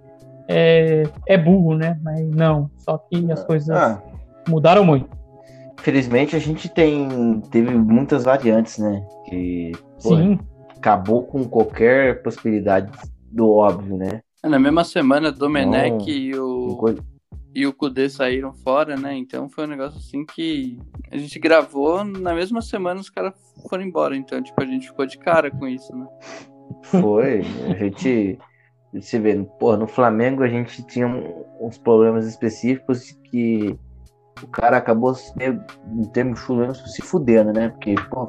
é, 0.48 1.04
é 1.26 1.36
burro, 1.36 1.76
né? 1.76 1.98
Mas 2.02 2.28
não, 2.30 2.70
só 2.78 2.98
que 2.98 3.30
as 3.32 3.42
coisas 3.44 3.76
Ah, 3.76 4.00
mudaram 4.48 4.84
muito. 4.84 5.08
Felizmente 5.82 6.36
a 6.36 6.38
gente 6.38 6.68
tem 6.68 7.40
teve 7.50 7.70
muitas 7.74 8.24
variantes, 8.24 8.78
né? 8.78 9.04
Que 9.26 9.72
pô, 10.02 10.16
Sim, 10.16 10.38
acabou 10.76 11.24
com 11.24 11.44
qualquer 11.44 12.22
possibilidade 12.22 12.90
do 13.30 13.50
óbvio, 13.50 13.96
né? 13.96 14.22
Na 14.44 14.58
mesma 14.58 14.84
semana, 14.84 15.30
Domenech 15.30 15.90
Não. 15.90 16.08
e 16.08 16.34
o, 16.34 16.76
coisa- 16.76 17.02
e 17.54 17.66
o 17.66 17.72
Kudê 17.72 18.08
saíram 18.08 18.52
fora, 18.52 18.96
né? 18.96 19.14
Então 19.16 19.48
foi 19.48 19.64
um 19.64 19.68
negócio 19.68 19.98
assim 19.98 20.24
que 20.24 20.78
a 21.10 21.16
gente 21.16 21.38
gravou, 21.38 22.04
na 22.04 22.34
mesma 22.34 22.60
semana 22.60 23.00
os 23.00 23.10
caras 23.10 23.34
foram 23.68 23.84
embora. 23.84 24.16
Então, 24.16 24.42
tipo, 24.42 24.60
a 24.62 24.66
gente 24.66 24.88
ficou 24.88 25.06
de 25.06 25.18
cara 25.18 25.50
com 25.50 25.66
isso, 25.66 25.94
né? 25.96 26.06
Foi, 26.84 27.42
a 27.70 27.74
gente. 27.74 28.38
Você 28.94 29.18
vê, 29.18 29.34
porra, 29.58 29.78
no 29.78 29.86
Flamengo 29.86 30.42
a 30.42 30.48
gente 30.48 30.82
tinha 30.86 31.06
uns 31.60 31.78
problemas 31.78 32.26
específicos 32.26 33.12
que 33.30 33.74
o 34.42 34.46
cara 34.46 34.76
acabou, 34.76 35.14
meio, 35.36 35.60
em 35.92 36.04
termos 36.10 36.40
chulos, 36.40 36.78
se 36.94 37.02
fudendo, 37.02 37.52
né? 37.52 37.68
Porque, 37.70 37.94
pô, 38.10 38.28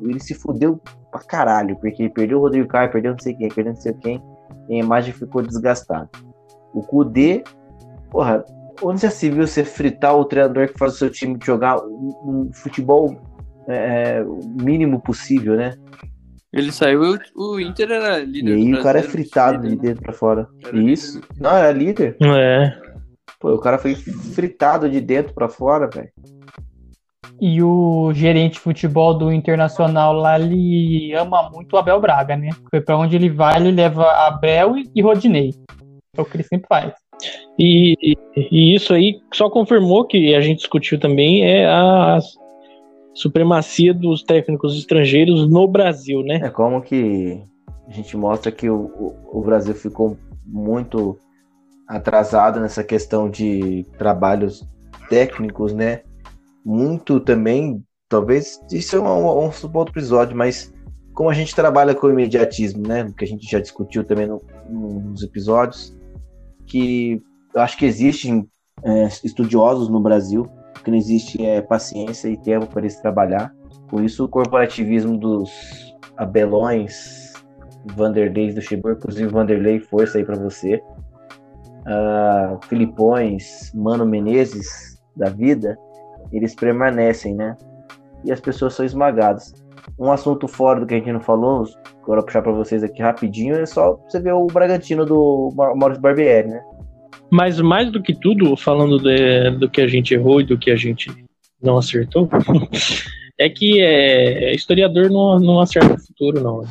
ele 0.00 0.20
se 0.20 0.34
fudeu 0.34 0.80
pra 1.10 1.20
caralho, 1.20 1.76
porque 1.76 2.08
perdeu 2.08 2.38
o 2.38 2.40
Rodrigo 2.42 2.68
Caio, 2.68 2.90
perdeu 2.90 3.12
não 3.12 3.18
sei 3.18 3.34
quem, 3.34 3.48
perdeu 3.48 3.72
não 3.72 3.80
sei 3.80 3.92
quem, 3.94 4.22
e 4.68 4.74
a 4.74 4.84
imagem 4.84 5.12
ficou 5.12 5.42
desgastada. 5.42 6.08
O 6.72 6.80
Kudê, 6.82 7.44
porra, 8.10 8.44
onde 8.82 9.02
já 9.02 9.10
se 9.10 9.30
viu 9.30 9.46
você 9.46 9.64
fritar 9.64 10.16
o 10.16 10.24
treinador 10.24 10.68
que 10.68 10.78
faz 10.78 10.94
o 10.94 10.96
seu 10.96 11.10
time 11.10 11.38
jogar 11.42 11.78
um, 11.78 12.12
um 12.24 12.50
futebol 12.52 13.16
é, 13.68 14.22
o 14.26 14.40
mínimo 14.62 15.00
possível, 15.00 15.56
né? 15.56 15.74
Ele 16.52 16.70
saiu, 16.70 17.00
o 17.34 17.58
Inter 17.58 17.90
era 17.90 18.20
E 18.20 18.26
líder. 18.26 18.54
aí 18.54 18.70
do 18.72 18.78
o 18.78 18.82
cara 18.82 18.98
é 19.00 19.02
fritado 19.02 19.62
de 19.62 19.70
líder, 19.70 19.76
né? 19.76 19.88
dentro 19.88 20.02
pra 20.02 20.12
fora. 20.12 20.48
Era 20.64 20.76
Isso. 20.78 21.16
líder. 21.16 21.28
Não, 21.40 21.50
era 21.56 21.72
líder. 21.72 22.16
É. 22.22 22.83
Pô, 23.40 23.52
o 23.54 23.58
cara 23.58 23.78
foi 23.78 23.94
fritado 23.94 24.88
de 24.88 25.00
dentro 25.00 25.34
pra 25.34 25.48
fora, 25.48 25.88
velho. 25.88 26.08
e 27.40 27.62
o 27.62 28.12
gerente 28.14 28.54
de 28.54 28.60
futebol 28.60 29.12
do 29.14 29.32
Internacional 29.32 30.12
lá, 30.12 30.38
ele 30.38 31.12
ama 31.14 31.50
muito 31.50 31.74
o 31.74 31.76
Abel 31.78 32.00
Braga, 32.00 32.36
né? 32.36 32.50
Foi 32.70 32.80
pra 32.80 32.96
onde 32.96 33.16
ele 33.16 33.28
vai, 33.28 33.56
ele 33.60 33.72
leva 33.72 34.04
Abel 34.26 34.74
e 34.94 35.02
Rodinei. 35.02 35.52
É 36.16 36.20
o 36.20 36.24
que 36.24 36.36
ele 36.36 36.44
sempre 36.44 36.66
faz. 36.68 36.92
E, 37.58 37.94
e- 38.02 38.16
e 38.50 38.74
isso 38.74 38.92
aí 38.94 39.20
só 39.32 39.48
confirmou 39.50 40.06
que 40.06 40.34
a 40.34 40.40
gente 40.40 40.58
discutiu 40.58 40.98
também 40.98 41.44
é 41.44 41.66
a 41.66 42.18
supremacia 43.14 43.92
dos 43.94 44.22
técnicos 44.22 44.76
estrangeiros 44.76 45.48
no 45.48 45.66
Brasil, 45.68 46.22
né? 46.22 46.40
É 46.42 46.50
como 46.50 46.82
que 46.82 47.40
a 47.88 47.90
gente 47.92 48.16
mostra 48.16 48.50
que 48.50 48.68
o, 48.68 48.86
o, 49.32 49.38
o 49.40 49.42
Brasil 49.42 49.74
ficou 49.74 50.16
muito 50.46 51.18
atrasado 51.88 52.60
nessa 52.60 52.82
questão 52.82 53.28
de 53.28 53.84
trabalhos 53.98 54.66
técnicos, 55.08 55.72
né? 55.72 56.02
Muito 56.64 57.20
também, 57.20 57.82
talvez 58.08 58.58
isso 58.72 58.96
é 58.96 59.00
um, 59.00 59.26
um 59.26 59.50
outro 59.74 59.92
episódio, 59.92 60.36
mas 60.36 60.72
como 61.12 61.30
a 61.30 61.34
gente 61.34 61.54
trabalha 61.54 61.94
com 61.94 62.10
imediatismo, 62.10 62.86
né? 62.86 63.12
Que 63.16 63.24
a 63.24 63.28
gente 63.28 63.50
já 63.50 63.60
discutiu 63.60 64.04
também 64.04 64.26
no- 64.26 64.42
nos 64.68 65.22
episódios, 65.22 65.96
que 66.66 67.22
eu 67.54 67.60
acho 67.60 67.76
que 67.76 67.84
existem 67.84 68.48
é, 68.82 69.06
estudiosos 69.22 69.88
no 69.88 70.00
Brasil, 70.00 70.48
que 70.82 70.90
não 70.90 70.98
existe 70.98 71.42
é, 71.44 71.62
paciência 71.62 72.28
e 72.28 72.36
tempo 72.36 72.66
para 72.66 72.80
eles 72.80 72.96
trabalhar. 73.00 73.54
Com 73.88 74.02
isso, 74.02 74.24
o 74.24 74.28
corporativismo 74.28 75.16
dos 75.16 75.50
Abelões, 76.16 77.32
Vanderlei 77.94 78.50
do 78.50 78.56
Luxemburgo, 78.56 78.98
inclusive 78.98 79.28
Vanderlei, 79.30 79.78
força 79.80 80.18
aí 80.18 80.24
para 80.24 80.36
você. 80.36 80.82
Ah, 81.86 82.58
Filipões, 82.68 83.70
Mano 83.74 84.06
Menezes 84.06 84.98
da 85.16 85.28
vida, 85.30 85.76
eles 86.32 86.54
permanecem, 86.54 87.34
né? 87.34 87.56
E 88.24 88.32
as 88.32 88.40
pessoas 88.40 88.74
são 88.74 88.84
esmagadas. 88.84 89.52
Um 89.98 90.10
assunto 90.10 90.48
fora 90.48 90.80
do 90.80 90.86
que 90.86 90.94
a 90.94 90.96
gente 90.96 91.12
não 91.12 91.20
falou, 91.20 91.64
vou 92.06 92.22
puxar 92.22 92.40
para 92.42 92.52
vocês 92.52 92.82
aqui 92.82 93.02
rapidinho, 93.02 93.54
é 93.56 93.66
só 93.66 93.96
você 94.08 94.18
ver 94.18 94.32
o 94.32 94.46
Bragantino 94.46 95.04
do 95.04 95.52
Ma- 95.54 95.74
Maurício 95.74 96.02
Barbieri, 96.02 96.48
né? 96.48 96.62
Mas 97.30 97.60
mais 97.60 97.90
do 97.92 98.02
que 98.02 98.14
tudo, 98.18 98.56
falando 98.56 98.98
de- 98.98 99.50
do 99.58 99.68
que 99.68 99.80
a 99.82 99.86
gente 99.86 100.14
errou 100.14 100.40
e 100.40 100.44
do 100.44 100.56
que 100.58 100.70
a 100.70 100.76
gente 100.76 101.12
não 101.62 101.76
acertou, 101.78 102.28
é 103.38 103.48
que 103.48 103.80
é, 103.82 104.54
historiador 104.54 105.10
não, 105.10 105.38
não 105.38 105.60
acerta 105.60 105.94
o 105.94 105.98
futuro, 105.98 106.40
não. 106.42 106.62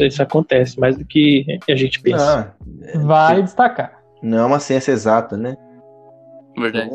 Isso, 0.00 0.22
acontece 0.22 0.78
mais 0.78 0.96
do 0.96 1.04
que 1.04 1.44
a 1.68 1.74
gente 1.76 2.00
pensa. 2.00 2.54
Ah, 2.94 2.98
Vale 3.00 3.42
destacar. 3.42 3.95
Não 4.22 4.38
é 4.38 4.44
uma 4.44 4.60
ciência 4.60 4.92
exata, 4.92 5.36
né? 5.36 5.56
Verdade. 6.58 6.90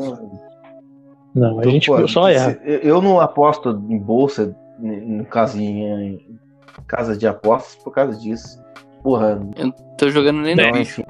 Não, 1.34 1.58
a 1.58 1.60
Então, 1.60 1.70
gente 1.70 1.86
pô, 1.86 2.06
só 2.08 2.28
erra. 2.28 2.52
se- 2.52 2.60
Eu 2.82 3.00
não 3.00 3.20
aposto 3.20 3.70
em 3.88 3.98
bolsa, 3.98 4.54
no 4.78 5.24
caso 5.24 5.58
em, 5.60 5.82
em 6.14 6.38
casa 6.86 7.16
de 7.16 7.26
apostas, 7.26 7.76
por 7.82 7.92
causa 7.92 8.18
disso. 8.18 8.60
Porra, 9.02 9.40
Tô 9.98 10.08
jogando 10.10 10.40
nem 10.42 10.52
É, 10.52 10.56
no 10.56 10.62
não, 10.62 10.72
bicho. 10.72 11.00
enfim. 11.00 11.04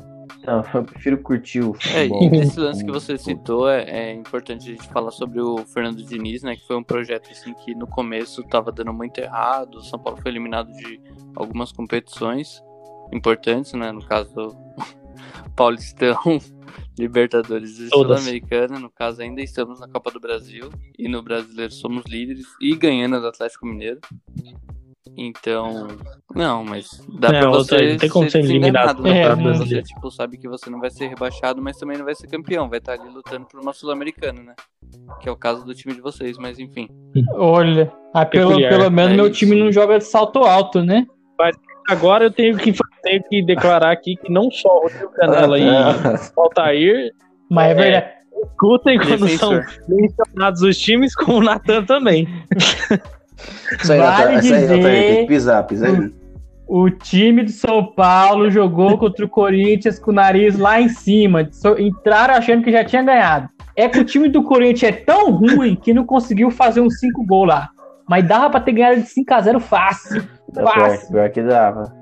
Não, 0.46 0.64
eu 0.74 0.82
prefiro 0.84 1.18
curtir 1.22 1.60
o 1.60 1.70
É, 1.94 2.08
futebol. 2.08 2.22
e 2.24 2.36
esse 2.38 2.58
lance 2.58 2.84
que 2.84 2.90
você 2.90 3.16
citou, 3.16 3.68
é, 3.70 3.82
é 3.88 4.12
importante 4.12 4.68
a 4.68 4.72
gente 4.74 4.88
falar 4.88 5.12
sobre 5.12 5.40
o 5.40 5.58
Fernando 5.58 6.02
Diniz, 6.04 6.42
né? 6.42 6.56
Que 6.56 6.66
foi 6.66 6.76
um 6.76 6.82
projeto 6.82 7.28
assim 7.30 7.54
que 7.54 7.74
no 7.76 7.86
começo 7.86 8.42
tava 8.44 8.72
dando 8.72 8.92
muito 8.92 9.18
errado. 9.18 9.76
O 9.76 9.82
São 9.82 9.98
Paulo 10.00 10.18
foi 10.20 10.30
eliminado 10.32 10.72
de 10.72 11.00
algumas 11.36 11.70
competições 11.70 12.60
importantes, 13.12 13.72
né? 13.74 13.92
No 13.92 14.04
caso, 14.04 14.56
Paulistão, 15.50 16.16
Libertadores 16.98 17.78
e. 17.78 17.88
Sul-Americana. 17.88 18.78
No 18.78 18.90
caso, 18.90 19.22
ainda 19.22 19.40
estamos 19.42 19.80
na 19.80 19.88
Copa 19.88 20.10
do 20.10 20.20
Brasil 20.20 20.68
e 20.98 21.08
no 21.08 21.22
Brasileiro 21.22 21.72
somos 21.72 22.04
líderes 22.06 22.46
e 22.60 22.74
ganhando 22.76 23.20
do 23.20 23.26
Atlético 23.26 23.66
Mineiro. 23.66 24.00
Então, 25.14 25.88
não, 26.34 26.64
mas 26.64 26.88
dá 27.18 27.32
Não, 27.32 27.40
pra 27.40 27.48
você 27.50 27.90
não 27.92 27.98
tem 27.98 28.08
como 28.08 28.30
ser 28.30 28.38
eliminado 28.38 29.02
né? 29.02 29.10
Porque 29.10 29.22
Campeonato 29.22 29.42
você, 29.42 29.48
Brasileiro. 29.58 29.86
tipo, 29.86 30.10
sabe 30.10 30.38
que 30.38 30.48
você 30.48 30.70
não 30.70 30.80
vai 30.80 30.90
ser 30.90 31.08
rebaixado, 31.08 31.60
mas 31.60 31.76
também 31.76 31.98
não 31.98 32.04
vai 32.04 32.14
ser 32.14 32.28
campeão. 32.28 32.68
Vai 32.70 32.78
estar 32.78 32.94
ali 32.94 33.10
lutando 33.10 33.46
por 33.46 33.60
uma 33.60 33.74
Sul-Americana, 33.74 34.42
né? 34.42 34.54
Que 35.20 35.28
é 35.28 35.32
o 35.32 35.36
caso 35.36 35.66
do 35.66 35.74
time 35.74 35.94
de 35.94 36.00
vocês, 36.00 36.38
mas 36.38 36.58
enfim. 36.58 36.88
Olha, 37.34 37.92
ah, 38.14 38.24
pelo, 38.24 38.56
pelo 38.56 38.90
menos 38.90 39.12
É 39.12 39.16
meu 39.16 39.26
isso. 39.26 39.38
time 39.40 39.54
não 39.56 39.70
joga 39.70 39.98
de 39.98 40.04
salto 40.04 40.38
alto, 40.38 40.82
né? 40.82 41.06
Agora 41.92 42.24
eu 42.24 42.30
tenho 42.30 42.56
que, 42.56 42.72
tenho 43.02 43.22
que 43.28 43.42
declarar 43.44 43.92
aqui 43.92 44.16
que 44.16 44.32
não 44.32 44.50
só 44.50 44.68
o 44.78 44.82
Rodrigo 44.82 45.12
Canela 45.12 45.58
e 45.58 45.64
o 45.68 46.40
Altair 46.40 47.10
Mas 47.50 47.68
é, 47.68 47.70
É. 47.70 47.74
verdade. 47.74 48.06
escutem 48.44 48.98
quando 48.98 49.28
são 49.28 49.60
mencionados 49.88 50.62
os 50.62 50.76
times, 50.78 51.14
como 51.14 51.38
o 51.38 51.42
Natan 51.42 51.84
também. 51.84 52.26
Isso 53.80 53.92
aí, 53.92 53.98
Vale 53.98 54.00
Natan, 54.00 54.28
aí, 54.30 54.40
dizer- 54.40 54.60
Natan, 54.68 54.82
tem 54.82 55.16
que 55.22 55.26
pisar, 55.26 55.62
pisa 55.66 55.86
aí. 55.86 56.12
O 56.66 56.88
time 56.88 57.42
do 57.44 57.50
São 57.50 57.84
Paulo 57.92 58.50
jogou 58.50 58.96
contra 58.96 59.24
o 59.24 59.28
Corinthians 59.28 59.98
com 59.98 60.10
o 60.10 60.14
nariz 60.14 60.56
lá 60.58 60.80
em 60.80 60.88
cima. 60.88 61.46
Entraram 61.78 62.34
achando 62.34 62.62
que 62.62 62.72
já 62.72 62.82
tinha 62.84 63.02
ganhado. 63.02 63.48
É 63.76 63.88
que 63.88 63.98
o 63.98 64.04
time 64.04 64.28
do 64.28 64.42
Corinthians 64.42 64.92
é 64.94 64.96
tão 64.96 65.30
ruim 65.32 65.74
que 65.74 65.92
não 65.92 66.06
conseguiu 66.06 66.50
fazer 66.50 66.80
uns 66.80 66.98
5 66.98 67.26
gols 67.26 67.48
lá. 67.48 67.68
Mas 68.08 68.26
dava 68.26 68.48
pra 68.48 68.60
ter 68.60 68.72
ganhado 68.72 69.02
de 69.02 69.06
5x0 69.08 69.60
fácil. 69.60 70.22
É, 70.22 70.22
pior, 70.22 70.41
Fácil. 70.54 71.12
pior 71.12 71.30
que 71.30 71.42
dava. 71.42 71.92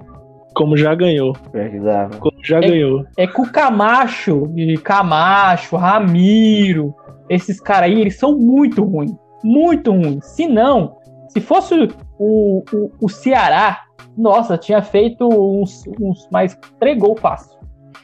Como 0.54 0.76
já 0.76 0.94
ganhou. 0.94 1.32
Pior 1.52 1.70
que 1.70 1.78
dava. 1.78 2.16
Como 2.18 2.36
já 2.44 2.58
É- 2.58 2.60
ganhou. 2.68 3.04
É 3.16 3.26
que 3.26 3.40
o 3.40 3.50
Camacho, 3.50 4.50
e 4.56 4.76
Camacho, 4.78 5.76
Ramiro, 5.76 6.94
esses 7.28 7.60
caras 7.60 7.90
aí, 7.90 8.00
eles 8.00 8.18
são 8.18 8.36
muito 8.36 8.82
ruins. 8.84 9.12
Muito 9.44 9.90
ruins. 9.92 10.24
Se 10.26 10.46
não, 10.48 10.96
se 11.28 11.40
fosse 11.40 11.74
o, 12.18 12.64
o, 12.72 12.90
o 13.00 13.08
Ceará, 13.08 13.80
nossa, 14.18 14.58
tinha 14.58 14.82
feito 14.82 15.26
uns, 15.28 15.84
uns 16.00 16.28
mais 16.30 16.58
três 16.78 16.98
gols 16.98 17.20
fácil. 17.20 17.58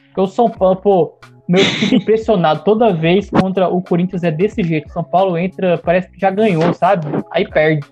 Porque 0.06 0.20
o 0.20 0.26
São 0.26 0.48
Paulo, 0.48 0.76
pô, 0.76 1.18
meu 1.48 1.62
fico 1.64 1.96
impressionado. 1.96 2.62
Toda 2.64 2.94
vez 2.94 3.28
contra 3.28 3.68
o 3.68 3.82
Corinthians 3.82 4.22
é 4.22 4.30
desse 4.30 4.62
jeito. 4.62 4.90
São 4.92 5.02
Paulo 5.04 5.36
entra, 5.36 5.76
parece 5.78 6.10
que 6.10 6.18
já 6.20 6.30
ganhou, 6.30 6.72
sabe? 6.72 7.06
Aí 7.32 7.46
perde. 7.48 7.86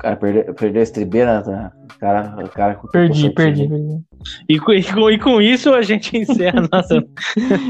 O 0.00 0.02
cara 0.02 0.16
perdeu, 0.16 0.54
perdeu 0.54 0.80
a 0.80 0.82
estribeira, 0.82 1.42
tá? 1.42 1.72
O 1.94 1.98
cara, 2.00 2.34
o 2.42 2.48
cara 2.48 2.80
Perdi, 2.90 3.28
perdi, 3.34 3.68
perdi. 3.68 4.00
E 4.48 4.58
com, 4.58 4.72
e 4.72 4.82
com- 4.82 5.10
e 5.10 5.18
com 5.18 5.42
isso 5.42 5.74
a 5.74 5.82
gente 5.82 6.16
encerra 6.16 6.60
a 6.60 6.76
nossa. 6.76 7.04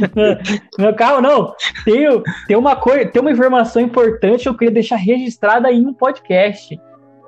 Não, 0.78 0.92
calma, 0.94 1.20
não. 1.28 1.52
Tem, 1.84 2.06
tem, 2.46 2.56
uma 2.56 2.76
coisa, 2.76 3.06
tem 3.10 3.20
uma 3.20 3.32
informação 3.32 3.82
importante 3.82 4.44
que 4.44 4.48
eu 4.48 4.56
queria 4.56 4.72
deixar 4.74 4.94
registrada 4.94 5.72
em 5.72 5.84
um 5.84 5.92
podcast. 5.92 6.78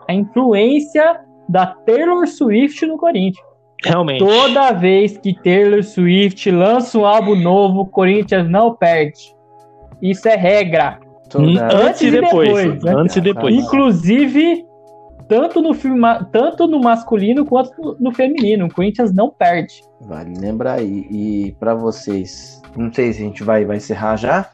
A 0.09 0.15
influência 0.15 1.21
da 1.49 1.67
Taylor 1.67 2.25
Swift 2.29 2.87
no 2.87 2.97
Corinthians. 2.97 3.45
Realmente. 3.85 4.21
Toda 4.21 4.71
vez 4.71 5.19
que 5.19 5.35
Taylor 5.43 5.83
Swift 5.83 6.49
lança 6.53 6.97
um 6.97 7.05
álbum 7.05 7.35
novo, 7.35 7.81
o 7.81 7.87
Corinthians 7.87 8.49
não 8.49 8.73
perde. 8.77 9.35
Isso 10.01 10.29
é 10.29 10.37
regra. 10.37 11.01
Toda- 11.29 11.75
Antes 11.89 12.03
e 12.03 12.11
depois. 12.13 12.49
depois, 12.49 12.83
né? 12.85 12.95
Antes 12.97 13.17
e 13.17 13.21
depois. 13.21 13.53
Inclusive, 13.55 14.65
tanto 15.33 15.62
no, 15.62 15.72
tanto 16.30 16.66
no 16.66 16.78
masculino 16.80 17.47
quanto 17.47 17.72
no, 17.80 17.97
no 17.99 18.12
feminino. 18.12 18.66
O 18.66 18.74
Corinthians 18.74 19.14
não 19.14 19.30
perde. 19.30 19.80
Vale 20.03 20.35
lembrar 20.39 20.74
aí. 20.74 21.07
E 21.11 21.57
pra 21.59 21.74
vocês, 21.74 22.61
não 22.76 22.93
sei 22.93 23.12
se 23.12 23.22
a 23.22 23.24
gente 23.24 23.43
vai, 23.43 23.64
vai 23.64 23.78
encerrar 23.78 24.16
já. 24.16 24.51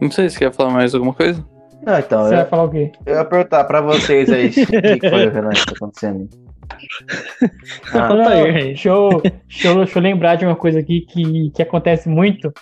Não 0.00 0.10
sei 0.10 0.28
se 0.28 0.38
quer 0.38 0.52
falar 0.52 0.70
mais 0.70 0.94
alguma 0.94 1.14
coisa. 1.14 1.42
Não, 1.84 1.98
então, 1.98 2.24
Você 2.24 2.34
eu, 2.34 2.38
vai 2.38 2.46
falar 2.46 2.64
o 2.64 2.70
quê? 2.70 2.92
eu 3.06 3.14
ia 3.14 3.24
perguntar 3.24 3.64
pra 3.64 3.80
vocês 3.80 4.30
aí. 4.30 4.48
O 4.48 4.52
que 4.52 5.08
foi 5.08 5.28
Renan, 5.30 5.50
que 5.50 5.66
tá 5.66 5.72
acontecendo 5.76 6.28
aí? 7.40 7.50
Ah, 7.94 8.08
Não, 8.08 8.24
tá 8.24 8.30
deixa, 8.30 8.88
eu, 8.88 9.22
deixa, 9.22 9.68
eu, 9.68 9.76
deixa 9.76 9.98
eu 9.98 10.02
lembrar 10.02 10.34
de 10.34 10.44
uma 10.44 10.56
coisa 10.56 10.80
aqui 10.80 11.02
que, 11.02 11.50
que 11.50 11.62
acontece 11.62 12.08
muito. 12.08 12.52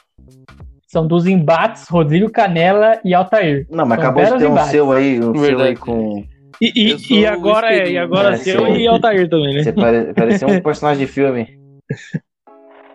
São 0.86 1.06
dos 1.06 1.26
embates 1.26 1.88
Rodrigo 1.88 2.30
Canela 2.30 3.00
e 3.04 3.12
Altair. 3.14 3.66
não, 3.70 3.84
mas 3.86 3.98
São 3.98 4.08
acabou 4.10 4.24
de 4.24 4.38
ter 4.38 4.46
um 4.46 4.52
embates. 4.52 4.70
seu 4.70 4.92
aí, 4.92 5.18
um 5.18 5.32
seu 5.32 5.40
Verdade. 5.40 5.68
aí 5.70 5.76
com. 5.76 6.24
E, 6.60 6.72
e- 6.74 7.20
e 7.20 7.26
agora 7.26 7.74
é, 7.74 7.90
e 7.90 7.98
agora 7.98 8.34
É, 8.34 8.36
seu 8.36 8.64
sim. 8.66 8.72
e 8.76 8.86
Altair 8.86 9.28
também, 9.28 9.54
né? 9.54 9.62
Você 9.62 9.72
pare, 9.72 10.14
parecia 10.14 10.46
um 10.48 10.60
personagem 10.60 11.04
de 11.06 11.12
filme. 11.12 11.58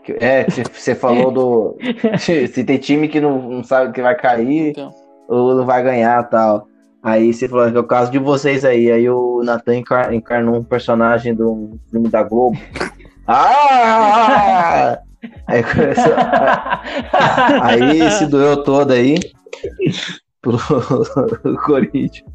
Que- 0.03 0.17
É, 0.19 0.43
que 0.45 0.63
você 0.63 0.95
falou 0.95 1.31
do. 1.31 1.77
Se 2.17 2.63
tem 2.63 2.77
time 2.77 3.07
que 3.07 3.19
não, 3.19 3.41
não 3.49 3.63
sabe 3.63 3.91
que 3.93 4.01
vai 4.01 4.15
cair 4.15 4.69
Então, 4.71 4.91
ou 5.27 5.55
não 5.55 5.65
vai 5.65 5.83
ganhar 5.83 6.23
tal. 6.29 6.67
Aí 7.03 7.33
você 7.33 7.47
falou 7.47 7.71
que 7.71 7.77
é 7.77 7.79
o 7.79 7.83
caso 7.83 8.11
de 8.11 8.17
vocês 8.19 8.65
aí. 8.65 8.91
Aí 8.91 9.09
o 9.09 9.41
Nathan 9.43 9.75
encar- 9.77 10.13
encarnou 10.13 10.55
um 10.57 10.63
personagem 10.63 11.33
do 11.35 11.77
filme 11.91 12.09
da 12.09 12.23
Globo. 12.23 12.57
Ah! 13.31 14.97
Aí 15.47 15.61
começou. 15.61 16.13
Aí 17.61 18.09
se 18.11 18.25
doeu 18.25 18.63
todo 18.63 18.91
aí 18.91 19.19
pro 20.41 20.57
Corinthians. 21.63 22.25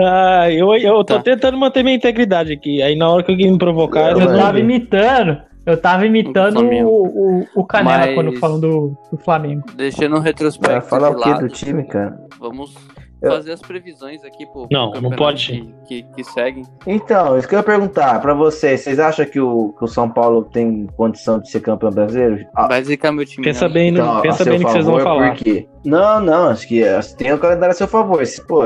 Ah, 0.00 0.50
eu, 0.50 0.74
eu 0.76 1.04
tô 1.04 1.14
Tá. 1.16 1.22
tentando 1.22 1.56
manter 1.58 1.82
minha 1.82 1.96
integridade 1.96 2.52
aqui. 2.52 2.82
Aí 2.82 2.96
na 2.96 3.08
hora 3.10 3.22
que 3.22 3.30
alguém 3.30 3.50
me 3.52 3.58
provocar, 3.58 4.10
eu 4.12 4.20
Eu 4.20 4.26
Vai. 4.28 4.38
tava 4.38 4.58
imitando. 4.60 5.36
Eu 5.64 5.76
tava 5.80 6.04
imitando 6.06 6.58
o, 6.60 7.06
o, 7.42 7.46
o 7.54 7.64
Canela 7.64 7.98
Mas- 8.06 8.14
quando 8.16 8.36
falando 8.38 8.60
do, 8.62 8.96
do 9.12 9.18
Flamengo. 9.18 9.62
deixando 9.76 10.16
Vai 10.16 10.22
retrospecto 10.24 10.88
falar 10.88 11.10
de 11.10 11.16
o 11.16 11.20
quê 11.20 11.28
lado, 11.30 11.40
do 11.46 11.48
time, 11.54 11.84
cara? 11.84 12.18
vamos 12.40 12.74
Eu- 13.22 13.30
fazer 13.30 13.52
as 13.52 13.62
previsões 13.62 14.24
aqui 14.24 14.44
pro 14.44 14.66
Não, 14.72 14.90
pro 14.90 15.00
não 15.00 15.10
pode. 15.10 15.72
Que, 15.86 16.02
que, 16.02 16.14
que 16.16 16.24
seguem. 16.24 16.64
Então, 16.84 17.38
isso 17.38 17.46
que 17.46 17.54
eu 17.54 17.60
ia 17.60 17.62
perguntar 17.62 18.20
pra 18.20 18.34
vocês. 18.34 18.80
Vocês 18.80 18.98
acham 18.98 19.24
que 19.24 19.38
o, 19.38 19.72
que 19.78 19.84
o 19.84 19.86
São 19.86 20.10
Paulo 20.10 20.42
tem 20.52 20.88
condição 20.96 21.38
de 21.38 21.48
ser 21.48 21.60
campeão 21.60 21.90
brasileiro? 21.92 22.44
Vai 22.68 22.82
zicar 22.82 23.12
meu 23.12 23.24
time. 23.24 23.44
Pensa 23.46 23.66
não. 23.68 23.72
bem, 23.72 23.92
no- 23.92 23.98
então, 24.00 24.20
pensa 24.20 24.44
bem 24.44 24.58
no 24.58 24.64
que 24.66 24.72
vocês 24.72 24.84
vão 24.84 24.98
falar. 24.98 25.28
Por 25.36 25.44
quê? 25.44 25.68
Não, 25.84 26.18
não, 26.20 26.48
acho 26.48 26.66
que 26.66 26.82
tem 27.16 27.32
o 27.32 27.38
calendário 27.38 27.70
a 27.70 27.76
seu 27.76 27.86
favor. 27.86 28.26
Se, 28.26 28.44
pô, 28.44 28.64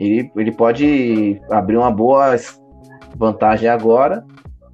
ele, 0.00 0.32
ele 0.34 0.50
pode 0.50 1.38
abrir 1.50 1.76
uma 1.76 1.90
boa 1.90 2.34
vantagem 3.16 3.68
agora 3.68 4.24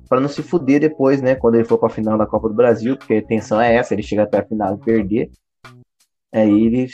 pra 0.08 0.20
não 0.20 0.28
se 0.28 0.40
fuder 0.40 0.80
depois, 0.80 1.20
né? 1.20 1.34
Quando 1.34 1.56
ele 1.56 1.64
for 1.64 1.78
pra 1.78 1.88
final 1.88 2.16
da 2.16 2.26
Copa 2.26 2.48
do 2.48 2.54
Brasil, 2.54 2.96
porque 2.96 3.14
a 3.14 3.18
intenção 3.18 3.60
é 3.60 3.74
essa, 3.74 3.92
ele 3.92 4.04
chega 4.04 4.22
até 4.22 4.38
a 4.38 4.46
final 4.46 4.76
e 4.76 4.84
perder. 4.84 5.30
Aí 6.32 6.66
ele 6.66 6.86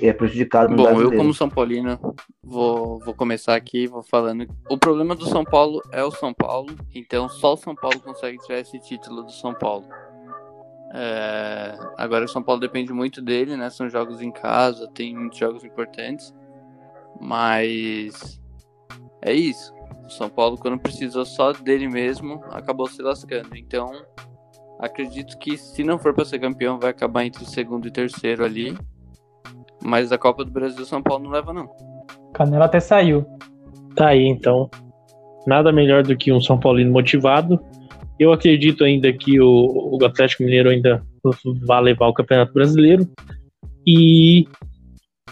é 0.00 0.12
prejudicado 0.12 0.70
no 0.70 0.76
Bom, 0.76 0.82
eu 0.84 0.88
brasileiro. 0.88 1.16
como 1.18 1.34
São 1.34 1.50
Paulino 1.50 1.98
vou, 2.42 3.00
vou 3.00 3.12
começar 3.12 3.54
aqui, 3.54 3.86
vou 3.86 4.02
falando. 4.02 4.46
O 4.70 4.78
problema 4.78 5.14
do 5.14 5.26
São 5.26 5.44
Paulo 5.44 5.82
é 5.92 6.02
o 6.02 6.10
São 6.10 6.32
Paulo, 6.32 6.74
então 6.94 7.28
só 7.28 7.52
o 7.52 7.56
São 7.56 7.74
Paulo 7.74 8.00
consegue 8.00 8.38
tirar 8.38 8.60
esse 8.60 8.78
título 8.78 9.24
do 9.24 9.32
São 9.32 9.52
Paulo. 9.52 9.86
É, 10.94 11.76
agora 11.98 12.24
o 12.24 12.28
São 12.28 12.42
Paulo 12.42 12.60
depende 12.60 12.92
muito 12.92 13.20
dele, 13.20 13.56
né? 13.56 13.68
São 13.68 13.90
jogos 13.90 14.22
em 14.22 14.30
casa, 14.30 14.88
tem 14.94 15.14
muitos 15.14 15.38
jogos 15.38 15.64
importantes, 15.64 16.32
mas 17.20 18.40
é 19.22 19.32
isso. 19.32 19.72
O 20.04 20.10
São 20.10 20.28
Paulo, 20.28 20.58
quando 20.58 20.78
precisou 20.78 21.24
só 21.24 21.52
dele 21.52 21.88
mesmo, 21.88 22.42
acabou 22.50 22.86
se 22.86 23.00
lascando. 23.02 23.56
Então, 23.56 23.90
acredito 24.78 25.38
que 25.38 25.56
se 25.56 25.82
não 25.82 25.98
for 25.98 26.12
para 26.14 26.24
ser 26.24 26.38
campeão, 26.38 26.78
vai 26.78 26.90
acabar 26.90 27.24
entre 27.24 27.44
segundo 27.46 27.88
e 27.88 27.90
terceiro 27.90 28.44
ali. 28.44 28.76
Mas 29.82 30.12
a 30.12 30.18
Copa 30.18 30.44
do 30.44 30.50
Brasil, 30.50 30.82
o 30.82 30.86
São 30.86 31.02
Paulo 31.02 31.24
não 31.24 31.30
leva, 31.30 31.52
não. 31.52 31.68
Canela 32.34 32.66
até 32.66 32.80
saiu. 32.80 33.24
Tá 33.94 34.08
aí, 34.08 34.26
então. 34.26 34.70
Nada 35.46 35.72
melhor 35.72 36.02
do 36.02 36.16
que 36.16 36.32
um 36.32 36.40
São 36.40 36.58
Paulino 36.58 36.92
motivado. 36.92 37.60
Eu 38.18 38.32
acredito 38.32 38.84
ainda 38.84 39.12
que 39.12 39.40
o, 39.40 39.98
o 40.00 40.04
Atlético 40.04 40.42
Mineiro 40.42 40.70
ainda 40.70 41.04
vai 41.66 41.82
levar 41.82 42.08
o 42.08 42.14
Campeonato 42.14 42.52
Brasileiro. 42.52 43.08
E 43.86 44.46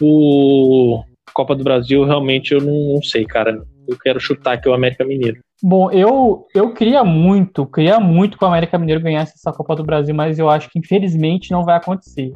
o 0.01 1.03
Copa 1.33 1.55
do 1.55 1.65
Brasil, 1.65 2.05
realmente, 2.05 2.53
eu 2.53 2.61
não, 2.61 2.95
não 2.95 3.03
sei, 3.03 3.25
cara. 3.25 3.63
Eu 3.89 3.99
quero 3.99 4.21
chutar 4.21 4.55
aqui 4.55 4.69
o 4.69 4.75
América 4.75 5.05
Mineiro. 5.05 5.41
Bom, 5.63 5.91
eu, 5.91 6.47
eu 6.55 6.73
queria 6.75 7.05
muito, 7.05 7.67
queria 7.67 8.01
muito 8.01 8.37
que 8.37 8.45
o 8.45 8.49
América 8.49 8.79
Mineiro 8.79 9.01
ganhasse 9.01 9.35
essa 9.37 9.53
Copa 9.53 9.77
do 9.77 9.85
Brasil, 9.85 10.15
mas 10.15 10.39
eu 10.39 10.51
acho 10.51 10.69
que 10.69 10.79
infelizmente 10.79 11.53
não 11.53 11.65
vai 11.65 11.77
acontecer. 11.77 12.33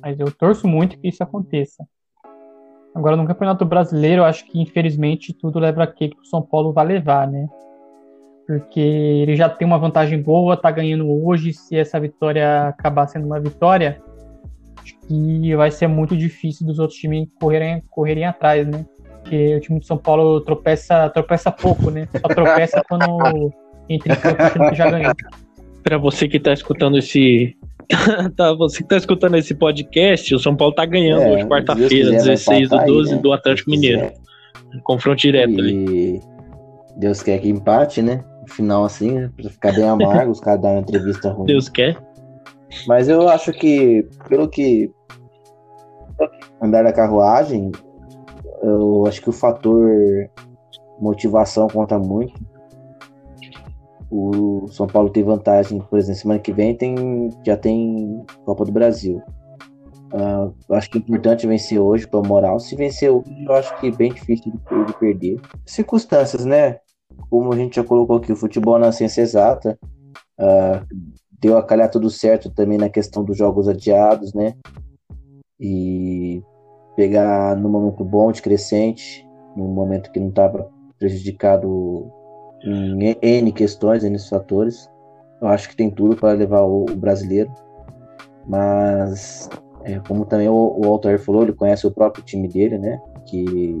Mas 0.00 0.18
eu 0.18 0.30
torço 0.30 0.66
muito 0.66 0.98
que 0.98 1.08
isso 1.08 1.22
aconteça. 1.22 1.84
Agora, 2.94 3.16
no 3.16 3.26
Campeonato 3.26 3.64
Brasileiro, 3.64 4.22
eu 4.22 4.24
acho 4.24 4.44
que 4.46 4.60
infelizmente 4.60 5.32
tudo 5.32 5.58
leva 5.58 5.82
a 5.82 5.86
que 5.86 6.12
o 6.20 6.26
São 6.26 6.42
Paulo 6.42 6.72
vai 6.72 6.86
levar, 6.86 7.26
né? 7.26 7.46
Porque 8.46 8.80
ele 8.80 9.34
já 9.36 9.48
tem 9.48 9.66
uma 9.66 9.78
vantagem 9.78 10.20
boa, 10.20 10.56
tá 10.56 10.70
ganhando 10.70 11.08
hoje. 11.08 11.52
Se 11.52 11.76
essa 11.76 11.98
vitória 11.98 12.68
acabar 12.68 13.06
sendo 13.06 13.26
uma 13.26 13.40
vitória, 13.40 14.02
acho 14.84 14.98
que 15.08 15.56
vai 15.56 15.70
ser 15.70 15.86
muito 15.86 16.16
difícil 16.16 16.66
dos 16.66 16.78
outros 16.78 16.98
times 16.98 17.26
correrem, 17.40 17.82
correrem 17.90 18.24
atrás, 18.26 18.66
né? 18.66 18.84
Porque 19.22 19.56
o 19.56 19.60
time 19.60 19.80
de 19.80 19.86
São 19.86 19.96
Paulo 19.96 20.40
tropeça, 20.42 21.08
tropeça 21.08 21.50
pouco, 21.50 21.90
né? 21.90 22.06
Só 22.20 22.28
tropeça 22.28 22.82
quando 22.88 23.50
entra 23.88 24.12
em 24.12 24.16
campo 24.16 24.70
que 24.70 24.74
já 24.76 24.90
ganhou. 24.90 25.14
Pra 25.82 25.96
você 25.96 26.28
que 26.28 26.38
tá 26.38 26.52
escutando 26.52 26.98
esse. 26.98 27.56
tá, 28.36 28.52
você 28.52 28.82
que 28.82 28.88
tá 28.88 28.96
escutando 28.96 29.36
esse 29.36 29.54
podcast, 29.54 30.34
o 30.34 30.38
São 30.38 30.54
Paulo 30.54 30.74
tá 30.74 30.84
ganhando 30.84 31.22
É, 31.22 31.32
hoje, 31.32 31.46
quarta-feira, 31.46 31.88
quiser, 31.88 32.10
vai 32.10 32.20
16 32.20 32.60
do 32.60 32.64
empatar 32.64 32.84
aí, 32.84 32.92
12, 32.92 33.14
né? 33.14 33.22
do 33.22 33.32
Atlético 33.32 33.70
Mineiro. 33.70 34.12
Confronto 34.82 35.20
direto 35.20 35.60
ali. 35.60 35.72
E 35.72 36.20
Deus 36.96 37.22
quer 37.22 37.38
que 37.38 37.48
empate, 37.48 38.02
né? 38.02 38.22
No 38.42 38.48
final 38.48 38.84
assim? 38.84 39.28
Pra 39.28 39.50
ficar 39.50 39.72
bem 39.72 39.88
amargo, 39.88 40.32
os 40.32 40.40
caras 40.40 40.60
darem 40.60 40.78
uma 40.78 40.82
entrevista 40.82 41.30
ruim. 41.30 41.46
Deus 41.46 41.68
quer. 41.68 41.96
Mas 42.86 43.08
eu 43.08 43.28
acho 43.28 43.52
que, 43.52 44.08
pelo 44.28 44.48
que 44.48 44.92
andar 46.60 46.84
da 46.84 46.92
carruagem, 46.92 47.72
eu 48.62 49.06
acho 49.06 49.20
que 49.20 49.30
o 49.30 49.32
fator 49.32 49.90
motivação 51.00 51.68
conta 51.68 51.98
muito. 51.98 52.34
O 54.10 54.68
São 54.68 54.86
Paulo 54.86 55.10
tem 55.10 55.24
vantagem, 55.24 55.80
por 55.80 55.98
exemplo, 55.98 56.20
semana 56.20 56.40
que 56.40 56.52
vem 56.52 56.76
tem, 56.76 57.30
já 57.44 57.56
tem 57.56 58.24
Copa 58.44 58.64
do 58.64 58.72
Brasil. 58.72 59.20
Eu 60.68 60.76
acho 60.76 60.88
que 60.90 60.98
é 60.98 61.00
importante 61.00 61.46
vencer 61.46 61.80
hoje 61.80 62.06
para 62.06 62.22
moral. 62.22 62.60
Se 62.60 62.76
vencer 62.76 63.10
hoje, 63.10 63.44
eu 63.44 63.54
acho 63.54 63.76
que 63.80 63.88
é 63.88 63.90
bem 63.90 64.12
difícil 64.12 64.52
de, 64.52 64.84
de 64.84 64.98
perder. 64.98 65.40
Circunstâncias, 65.66 66.44
né? 66.44 66.78
como 67.30 67.52
a 67.52 67.56
gente 67.56 67.76
já 67.76 67.84
colocou 67.84 68.16
aqui, 68.16 68.32
o 68.32 68.36
futebol 68.36 68.78
na 68.78 68.92
ciência 68.92 69.22
exata, 69.22 69.78
uh, 70.38 70.86
deu 71.44 71.58
a 71.58 71.62
calhar 71.62 71.90
tudo 71.90 72.08
certo 72.08 72.48
também 72.48 72.78
na 72.78 72.88
questão 72.88 73.22
dos 73.22 73.36
jogos 73.36 73.68
adiados, 73.68 74.32
né? 74.32 74.54
E 75.60 76.42
pegar 76.96 77.54
no 77.54 77.68
momento 77.68 78.02
bom 78.02 78.32
de 78.32 78.40
crescente, 78.40 79.28
no 79.54 79.64
momento 79.64 80.10
que 80.10 80.18
não 80.18 80.30
estava 80.30 80.70
prejudicado 80.98 82.10
em 82.64 83.14
N 83.20 83.52
questões, 83.52 84.04
N 84.04 84.18
fatores. 84.18 84.88
Eu 85.42 85.48
acho 85.48 85.68
que 85.68 85.76
tem 85.76 85.90
tudo 85.90 86.16
para 86.16 86.32
levar 86.32 86.62
o, 86.62 86.84
o, 86.84 86.96
brasileiro. 86.96 87.52
Mas, 88.46 89.50
é, 89.84 90.00
como 90.00 90.24
também 90.24 90.48
o, 90.48 90.54
o 90.54 91.18
falou, 91.18 91.42
ele 91.42 91.52
conhece 91.52 91.86
o 91.86 91.90
próprio 91.90 92.24
time 92.24 92.48
dele, 92.48 92.78
né? 92.78 92.98
Que 93.26 93.80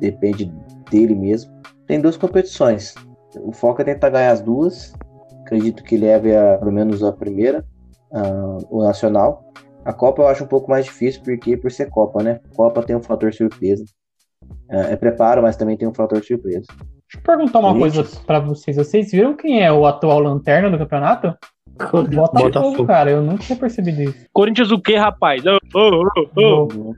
depende 0.00 0.52
dele 0.90 1.14
mesmo. 1.14 1.52
Tem 1.86 2.00
duas 2.00 2.16
competições. 2.16 2.94
O 3.40 3.52
foco 3.52 3.82
é 3.82 3.84
tentar 3.84 4.10
ganhar 4.10 4.32
as 4.32 4.40
duas. 4.40 4.92
Acredito 5.48 5.82
que 5.82 5.96
leve 5.96 6.36
a, 6.36 6.58
pelo 6.58 6.70
menos 6.70 7.02
a 7.02 7.10
primeira, 7.10 7.64
uh, 8.12 8.58
o 8.68 8.84
Nacional. 8.84 9.50
A 9.82 9.94
Copa 9.94 10.20
eu 10.20 10.28
acho 10.28 10.44
um 10.44 10.46
pouco 10.46 10.70
mais 10.70 10.84
difícil, 10.84 11.22
porque 11.22 11.56
por 11.56 11.72
ser 11.72 11.88
Copa, 11.88 12.22
né? 12.22 12.38
Copa 12.54 12.82
tem 12.82 12.94
um 12.94 13.02
fator 13.02 13.32
surpresa. 13.32 13.82
É, 14.70 14.92
é 14.92 14.96
preparo, 14.96 15.40
mas 15.40 15.56
também 15.56 15.74
tem 15.74 15.88
um 15.88 15.94
fator 15.94 16.22
surpresa. 16.22 16.66
Deixa 16.68 17.16
eu 17.16 17.22
perguntar 17.22 17.60
uma 17.60 17.74
coisa 17.78 18.04
para 18.26 18.40
vocês. 18.40 18.76
Vocês 18.76 19.10
viram 19.10 19.34
quem 19.34 19.64
é 19.64 19.72
o 19.72 19.86
atual 19.86 20.18
lanterna 20.18 20.70
do 20.70 20.76
campeonato? 20.76 21.34
Botafogo, 21.78 22.08
Botafogo, 22.10 22.86
cara. 22.86 23.10
Eu 23.10 23.22
não 23.22 23.38
tinha 23.38 23.56
percebido 23.56 24.02
isso. 24.02 24.26
Corinthians 24.34 24.70
o 24.70 24.78
quê, 24.78 24.98
rapaz? 24.98 25.42
Oh, 25.46 25.58
oh, 25.74 26.04
oh, 26.36 26.94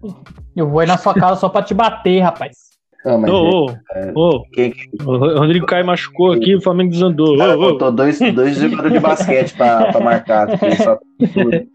eu 0.57 0.68
vou 0.68 0.82
ir 0.82 0.88
na 0.88 0.98
sua 0.98 1.14
casa 1.14 1.38
só 1.38 1.48
pra 1.48 1.62
te 1.62 1.72
bater, 1.72 2.18
rapaz. 2.18 2.70
Ah, 3.05 3.16
mas 3.16 3.30
ô, 3.30 3.70
é, 3.94 4.12
quem... 4.53 4.74
O 5.07 5.38
Rodrigo 5.38 5.64
Caio 5.64 5.86
machucou 5.86 6.32
aqui, 6.32 6.55
o 6.55 6.61
Flamengo 6.61 6.90
desandou. 6.90 7.36
Cara, 7.38 7.57
ô, 7.57 7.59
botou 7.59 7.90
dois, 7.90 8.18
dois 8.18 8.57
jogadores 8.61 8.92
de 8.92 9.01
basquete 9.01 9.57
pra, 9.57 9.90
pra 9.90 10.01
marcar. 10.01 10.48
Só... 10.76 10.98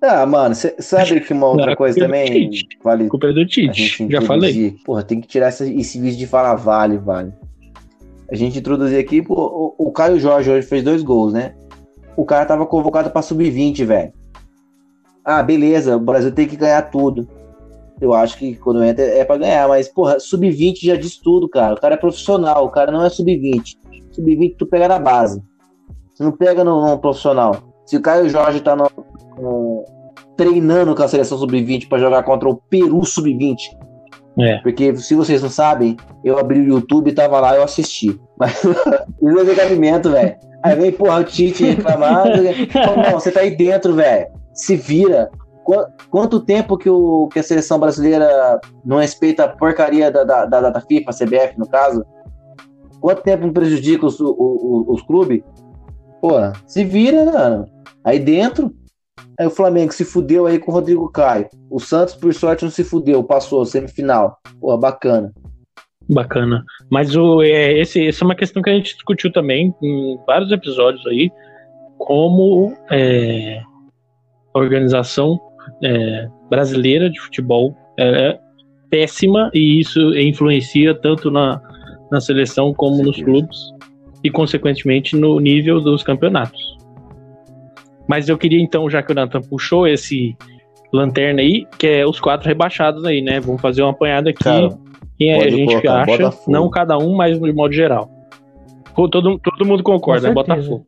Ah, 0.04 0.26
mano, 0.26 0.54
cê, 0.54 0.76
sabe 0.78 1.20
que 1.22 1.34
uma 1.34 1.48
outra 1.48 1.68
Não, 1.68 1.76
coisa 1.76 2.00
também 2.00 2.52
vale. 2.84 3.08
Culpa 3.08 3.28
é 3.28 3.34
do 3.34 3.46
Tite, 3.46 4.08
já 4.08 4.22
falei. 4.22 4.76
Porra, 4.86 5.02
tem 5.02 5.20
que 5.20 5.28
tirar 5.28 5.50
esse, 5.50 5.74
esse 5.80 6.00
vídeo 6.00 6.18
de 6.18 6.28
falar 6.28 6.56
vale, 6.56 6.98
vale. 6.98 7.34
A 8.32 8.36
gente 8.36 8.60
introduzir 8.60 9.00
aqui, 9.00 9.22
pô, 9.22 9.74
o, 9.78 9.88
o 9.88 9.92
Caio 9.92 10.20
Jorge 10.20 10.52
hoje 10.52 10.68
fez 10.68 10.84
dois 10.84 11.02
gols, 11.02 11.34
né? 11.34 11.56
O 12.16 12.24
cara 12.24 12.46
tava 12.46 12.66
convocado 12.68 13.10
pra 13.10 13.22
sub-20, 13.22 13.84
velho. 13.84 14.14
Ah, 15.24 15.42
beleza, 15.42 15.98
o 15.98 16.00
Brasil 16.00 16.32
tem 16.32 16.48
que 16.48 16.56
ganhar 16.56 16.84
tudo 16.84 17.28
eu 18.02 18.14
acho 18.14 18.38
que 18.38 18.56
quando 18.56 18.84
entra 18.84 19.04
é 19.04 19.24
para 19.24 19.38
ganhar, 19.38 19.68
mas, 19.68 19.88
porra, 19.88 20.20
sub-20 20.20 20.84
já 20.84 20.96
diz 20.96 21.18
tudo, 21.18 21.48
cara. 21.48 21.76
O 21.76 21.80
cara 21.80 21.96
é 21.96 21.98
profissional, 21.98 22.66
o 22.66 22.70
cara 22.70 22.92
não 22.92 23.04
é 23.04 23.10
sub-20. 23.10 23.78
Sub-20 24.12 24.56
tu 24.58 24.66
pega 24.66 24.88
na 24.88 25.00
base. 25.00 25.42
Você 26.14 26.24
não 26.24 26.32
pega 26.32 26.64
no, 26.64 26.88
no 26.88 26.98
profissional. 26.98 27.58
Se 27.86 27.98
o 27.98 28.02
Caio 28.02 28.30
Jorge 28.30 28.62
tá 28.62 28.76
no, 28.76 28.90
no, 29.38 29.86
treinando 30.36 30.96
com 30.96 31.04
a 31.04 31.08
seleção 31.08 31.38
sub-20 31.38 31.88
para 31.88 32.00
jogar 32.00 32.24
contra 32.24 32.50
o 32.50 32.56
Peru 32.56 33.04
sub-20. 33.06 33.58
É. 34.40 34.58
Porque 34.58 34.96
se 34.98 35.16
vocês 35.16 35.42
não 35.42 35.50
sabem, 35.50 35.96
eu 36.24 36.38
abri 36.38 36.60
o 36.60 36.68
YouTube 36.68 37.10
e 37.10 37.14
tava 37.14 37.40
lá, 37.40 37.56
eu 37.56 37.64
assisti. 37.64 38.20
Mas 38.38 38.62
não 39.22 39.40
é 39.40 39.56
cabimento, 39.56 40.12
velho. 40.12 40.36
Aí 40.62 40.76
vem, 40.76 40.92
porra, 40.92 41.20
o 41.20 41.24
Tite 41.24 41.64
reclamando. 41.64 42.44
não, 43.06 43.12
você 43.12 43.32
tá 43.32 43.42
aí 43.42 43.56
dentro, 43.56 43.94
velho. 43.94 44.28
Se 44.54 44.76
vira 44.76 45.30
quanto 46.10 46.40
tempo 46.40 46.78
que, 46.78 46.90
o, 46.90 47.28
que 47.28 47.40
a 47.40 47.44
seleção 47.44 47.80
brasileira 47.80 48.60
não 48.84 48.98
respeita 48.98 49.46
a 49.46 49.50
porcaria 49.50 50.12
da, 50.12 50.24
da, 50.24 50.46
da, 50.46 50.70
da 50.70 50.82
FIFA, 50.82 51.12
CBF, 51.12 51.58
no 51.58 51.68
caso? 51.68 52.06
Quanto 53.00 53.24
tempo 53.24 53.52
prejudica 53.52 54.06
os, 54.06 54.20
os, 54.20 54.88
os 54.88 55.02
clubes? 55.04 55.44
Pô, 56.22 56.34
se 56.66 56.84
vira, 56.84 57.26
mano. 57.26 57.68
Aí 58.04 58.20
dentro, 58.20 58.74
aí 59.40 59.48
o 59.48 59.52
Flamengo 59.52 59.94
se 59.94 60.06
fudeu 60.06 60.46
aí 60.46 60.60
com 60.60 60.72
o 60.72 60.74
Rodrigo 60.74 61.12
Caio. 61.12 61.50
O 61.70 61.80
Santos, 61.80 62.16
por 62.16 62.34
sorte, 62.34 62.64
não 62.64 62.72
se 62.72 62.84
fudeu, 62.84 63.24
passou, 63.24 63.66
semifinal. 63.66 64.38
Pô, 64.60 64.78
bacana. 64.78 65.34
Bacana. 66.10 66.64
Mas 66.90 67.16
o, 67.16 67.42
é, 67.42 67.80
esse, 67.80 68.08
essa 68.08 68.24
é 68.24 68.26
uma 68.26 68.36
questão 68.36 68.62
que 68.62 68.70
a 68.70 68.74
gente 68.74 68.94
discutiu 68.94 69.32
também 69.32 69.74
em 69.82 70.18
vários 70.26 70.52
episódios 70.52 71.06
aí, 71.08 71.32
como 71.98 72.74
é, 72.92 73.62
a 74.54 74.60
organização 74.60 75.40
é, 75.86 76.28
brasileira 76.50 77.10
de 77.10 77.20
futebol 77.20 77.76
é 78.00 78.38
péssima 78.90 79.50
e 79.54 79.80
isso 79.80 80.00
influencia 80.18 80.94
tanto 80.94 81.30
na, 81.30 81.62
na 82.12 82.20
seleção 82.20 82.74
como 82.74 83.04
nos 83.04 83.22
clubes 83.22 83.58
e, 84.24 84.30
consequentemente, 84.30 85.16
no 85.16 85.40
nível 85.40 85.80
dos 85.80 86.02
campeonatos. 86.04 86.76
Mas 88.08 88.30
eu 88.30 88.38
queria 88.38 88.60
então, 88.60 88.90
já 88.90 89.02
que 89.02 89.12
o 89.12 89.16
Nathan 89.16 89.42
puxou 89.42 89.88
esse 89.88 90.36
lanterna 90.94 91.42
aí, 91.42 91.68
que 91.78 91.88
é 91.88 92.06
os 92.06 92.20
quatro 92.20 92.48
rebaixados 92.48 93.04
aí, 93.06 93.22
né? 93.22 93.40
Vamos 93.40 93.62
fazer 93.62 93.82
uma 93.82 93.92
apanhada 93.92 94.30
aqui. 94.30 94.44
Cara, 94.44 94.70
quem 95.18 95.34
a 95.34 95.50
gente 95.50 95.88
acha, 95.88 96.32
não 96.48 96.70
cada 96.70 96.98
um, 96.98 97.16
mas 97.16 97.40
de 97.40 97.54
modo 97.54 97.74
geral. 97.74 98.10
Todo, 98.96 99.40
todo 99.40 99.66
mundo 99.66 99.84
concorda, 99.84 100.30
é 100.30 100.34
Botafogo. 100.34 100.88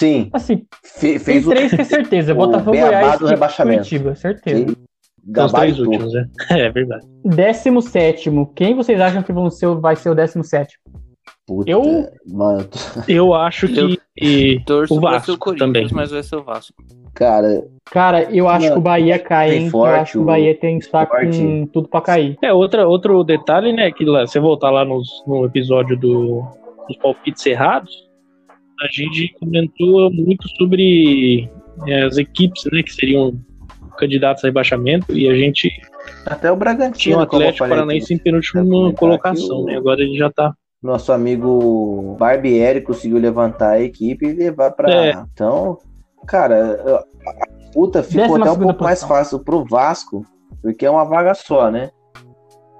Sim. 0.00 0.30
Assim, 0.32 0.66
Fe, 0.82 1.18
fez 1.18 1.44
tem 1.44 1.54
três 1.54 1.72
o, 1.72 1.76
que 1.76 1.82
é 1.82 1.84
certeza. 1.84 2.34
Botafogo, 2.34 2.70
Goiás 2.70 3.20
e 3.20 3.26
rebaixamento. 3.26 3.76
Curitiba, 3.80 4.14
certeza. 4.14 4.66
Sim. 4.66 4.76
Os 5.44 5.52
três 5.52 5.78
últimos, 5.78 6.14
né? 6.14 6.26
É 6.48 6.70
verdade. 6.70 7.06
17 7.22 8.30
Quem 8.56 8.74
vocês 8.74 8.98
acham 8.98 9.22
que 9.22 9.30
vão 9.30 9.50
ser, 9.50 9.74
vai 9.74 9.96
ser 9.96 10.08
o 10.08 10.14
17? 10.14 10.78
Puta, 11.46 11.70
eu, 11.70 12.08
mano, 12.26 12.66
eu 13.06 13.34
acho 13.36 13.68
que 13.68 13.78
eu, 13.78 14.86
o 14.88 15.00
Vasco 15.00 15.50
o 15.50 15.54
também. 15.54 15.86
Mas 15.92 16.10
vai 16.10 16.22
ser 16.22 16.36
o 16.36 16.42
Vasco. 16.42 16.82
Cara, 17.12 17.62
cara, 17.84 18.22
eu 18.34 18.48
acho 18.48 18.62
mano, 18.62 18.72
que 18.72 18.78
o 18.78 18.82
Bahia 18.82 19.18
cai, 19.18 19.54
hein? 19.54 19.68
Forte, 19.68 19.94
eu 19.94 20.00
acho 20.00 20.12
que 20.12 20.18
o 20.18 20.24
Bahia 20.24 20.58
tem 20.58 20.78
está 20.78 21.04
com 21.04 21.66
tudo 21.66 21.88
para 21.88 22.00
cair. 22.00 22.38
É, 22.40 22.54
outra, 22.54 22.88
outro 22.88 23.22
detalhe, 23.22 23.70
né, 23.70 23.90
que 23.90 24.06
lá, 24.06 24.26
você 24.26 24.40
voltar 24.40 24.70
lá 24.70 24.82
nos, 24.82 25.22
no 25.26 25.44
episódio 25.44 25.98
do, 25.98 26.42
dos 26.88 26.96
palpites 26.96 27.44
errados, 27.44 28.09
a 28.80 28.86
gente 28.90 29.34
comentou 29.38 30.10
muito 30.12 30.48
sobre 30.56 31.48
é, 31.86 32.02
as 32.02 32.16
equipes, 32.16 32.62
né, 32.72 32.82
que 32.82 32.92
seriam 32.92 33.38
candidatos 33.98 34.42
a 34.44 34.48
rebaixamento 34.48 35.16
e 35.16 35.28
a 35.28 35.34
gente 35.34 35.70
até 36.24 36.50
o 36.50 36.56
Bragantino 36.56 37.18
o 37.18 37.20
Atlético 37.20 37.68
Paranaense 37.68 38.14
em 38.14 38.18
penúltima 38.18 38.92
colocação, 38.94 39.64
né? 39.64 39.76
Agora 39.76 40.00
ele 40.00 40.16
já 40.16 40.30
tá 40.30 40.54
nosso 40.82 41.12
amigo 41.12 42.16
Barbieri 42.18 42.80
conseguiu 42.80 43.18
levantar 43.18 43.72
a 43.72 43.82
equipe 43.82 44.26
e 44.26 44.32
levar 44.32 44.70
para 44.70 44.90
é. 44.90 45.10
então, 45.32 45.78
cara, 46.26 47.04
a 47.26 47.72
puta 47.72 48.02
ficou 48.02 48.36
até 48.36 48.50
um 48.50 48.56
pouco 48.58 48.74
posição. 48.74 48.84
mais 48.84 49.04
fácil 49.04 49.38
pro 49.40 49.64
Vasco, 49.64 50.24
porque 50.62 50.86
é 50.86 50.90
uma 50.90 51.04
vaga 51.04 51.34
só, 51.34 51.70
né? 51.70 51.90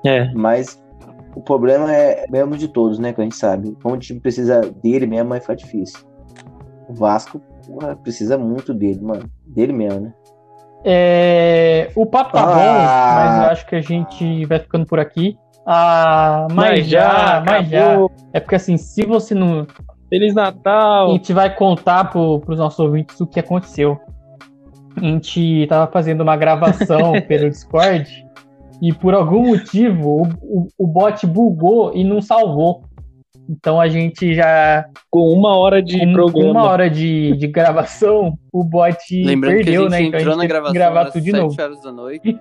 É. 0.05 0.32
Mas 0.32 0.80
o 1.35 1.41
problema 1.41 1.95
é 1.95 2.26
mesmo 2.28 2.57
de 2.57 2.68
todos, 2.68 2.99
né? 2.99 3.12
Que 3.12 3.20
a 3.20 3.24
gente 3.24 3.37
sabe. 3.37 3.76
Como 3.83 3.95
o 3.95 3.99
time 3.99 4.20
precisa 4.20 4.61
dele 4.83 5.07
mesmo, 5.07 5.28
vai 5.28 5.41
ficar 5.41 5.55
difícil. 5.55 6.01
O 6.89 6.95
Vasco 6.95 7.41
porra, 7.66 7.97
precisa 7.97 8.37
muito 8.37 8.74
dele, 8.74 9.01
mano. 9.01 9.31
Dele 9.47 9.72
mesmo, 9.72 10.01
né? 10.01 10.12
É... 10.85 11.91
O 11.95 12.07
papo 12.07 12.33
tá 12.33 12.43
ah. 12.43 12.47
bom, 12.47 12.55
mas 12.55 13.45
eu 13.45 13.51
acho 13.51 13.66
que 13.66 13.76
a 13.76 13.81
gente 13.81 14.45
vai 14.47 14.59
ficando 14.59 14.87
por 14.87 14.99
aqui. 14.99 15.39
Ah, 15.66 16.47
mas, 16.51 16.70
mas 16.70 16.87
já, 16.87 17.43
mas 17.47 17.68
já. 17.68 17.97
É 18.33 18.41
porque 18.41 18.57
assim, 18.57 18.76
se 18.76 19.05
você 19.05 19.35
não. 19.35 19.66
Feliz 20.09 20.35
Natal! 20.35 21.11
A 21.11 21.12
gente 21.12 21.33
vai 21.33 21.55
contar 21.55 22.11
pro, 22.11 22.41
pros 22.41 22.59
nossos 22.59 22.81
ouvintes 22.81 23.20
o 23.20 23.26
que 23.26 23.39
aconteceu. 23.39 24.01
A 24.97 25.01
gente 25.01 25.66
tava 25.68 25.91
fazendo 25.93 26.22
uma 26.22 26.37
gravação 26.37 27.12
pelo 27.28 27.49
Discord 27.49 28.26
e 28.81 28.93
por 28.93 29.14
algum 29.14 29.49
motivo 29.49 30.22
o, 30.22 30.28
o, 30.43 30.68
o 30.78 30.87
bot 30.87 31.26
bugou 31.26 31.93
e 31.95 32.05
não 32.05 32.20
salvou. 32.20 32.83
Então 33.49 33.81
a 33.81 33.89
gente 33.89 34.33
já. 34.33 34.87
Com 35.11 35.33
uma 35.33 35.57
hora 35.57 35.83
de 35.83 35.99
com 35.99 36.12
programa. 36.12 36.51
uma 36.51 36.62
hora 36.64 36.89
de, 36.89 37.37
de 37.37 37.49
gravação, 37.49 38.39
o 38.53 38.62
bot 38.62 38.97
Lembrando 39.24 39.57
perdeu, 39.57 39.89
que 39.89 39.95
a 39.95 39.99
gente 39.99 40.12
né? 40.12 40.18
Entrou 40.18 40.20
então 40.20 40.33
a 40.33 40.35
gente 40.35 40.43
na 40.43 40.47
gravação 40.47 40.74
gravar 40.74 41.05
tudo 41.07 41.24
de 41.24 41.33
novo. 41.33 41.57
horas 41.61 41.83
da 41.83 41.93
noite. 41.93 42.39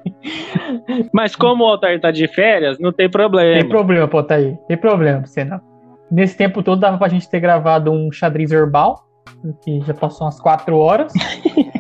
Mas 1.12 1.36
como 1.36 1.64
o 1.64 1.68
Altair 1.68 2.00
tá 2.00 2.12
de 2.12 2.28
férias, 2.28 2.78
não 2.80 2.94
tem 2.94 3.10
problema. 3.10 3.60
Tem 3.60 3.68
problema, 3.68 4.08
pô, 4.08 4.22
tá 4.22 4.36
aí. 4.36 4.56
Tem 4.68 4.78
problema, 4.78 5.26
você 5.26 5.44
não. 5.44 5.60
Nesse 6.12 6.38
tempo 6.38 6.62
todo 6.62 6.80
dava 6.80 6.98
pra 7.00 7.08
gente 7.08 7.28
ter 7.28 7.40
gravado 7.40 7.92
um 7.92 8.12
xadrez 8.12 8.52
herbal, 8.52 9.04
que 9.64 9.82
já 9.82 9.96
passou 9.96 10.28
umas 10.28 10.40
quatro 10.40 10.78
horas. 10.78 11.12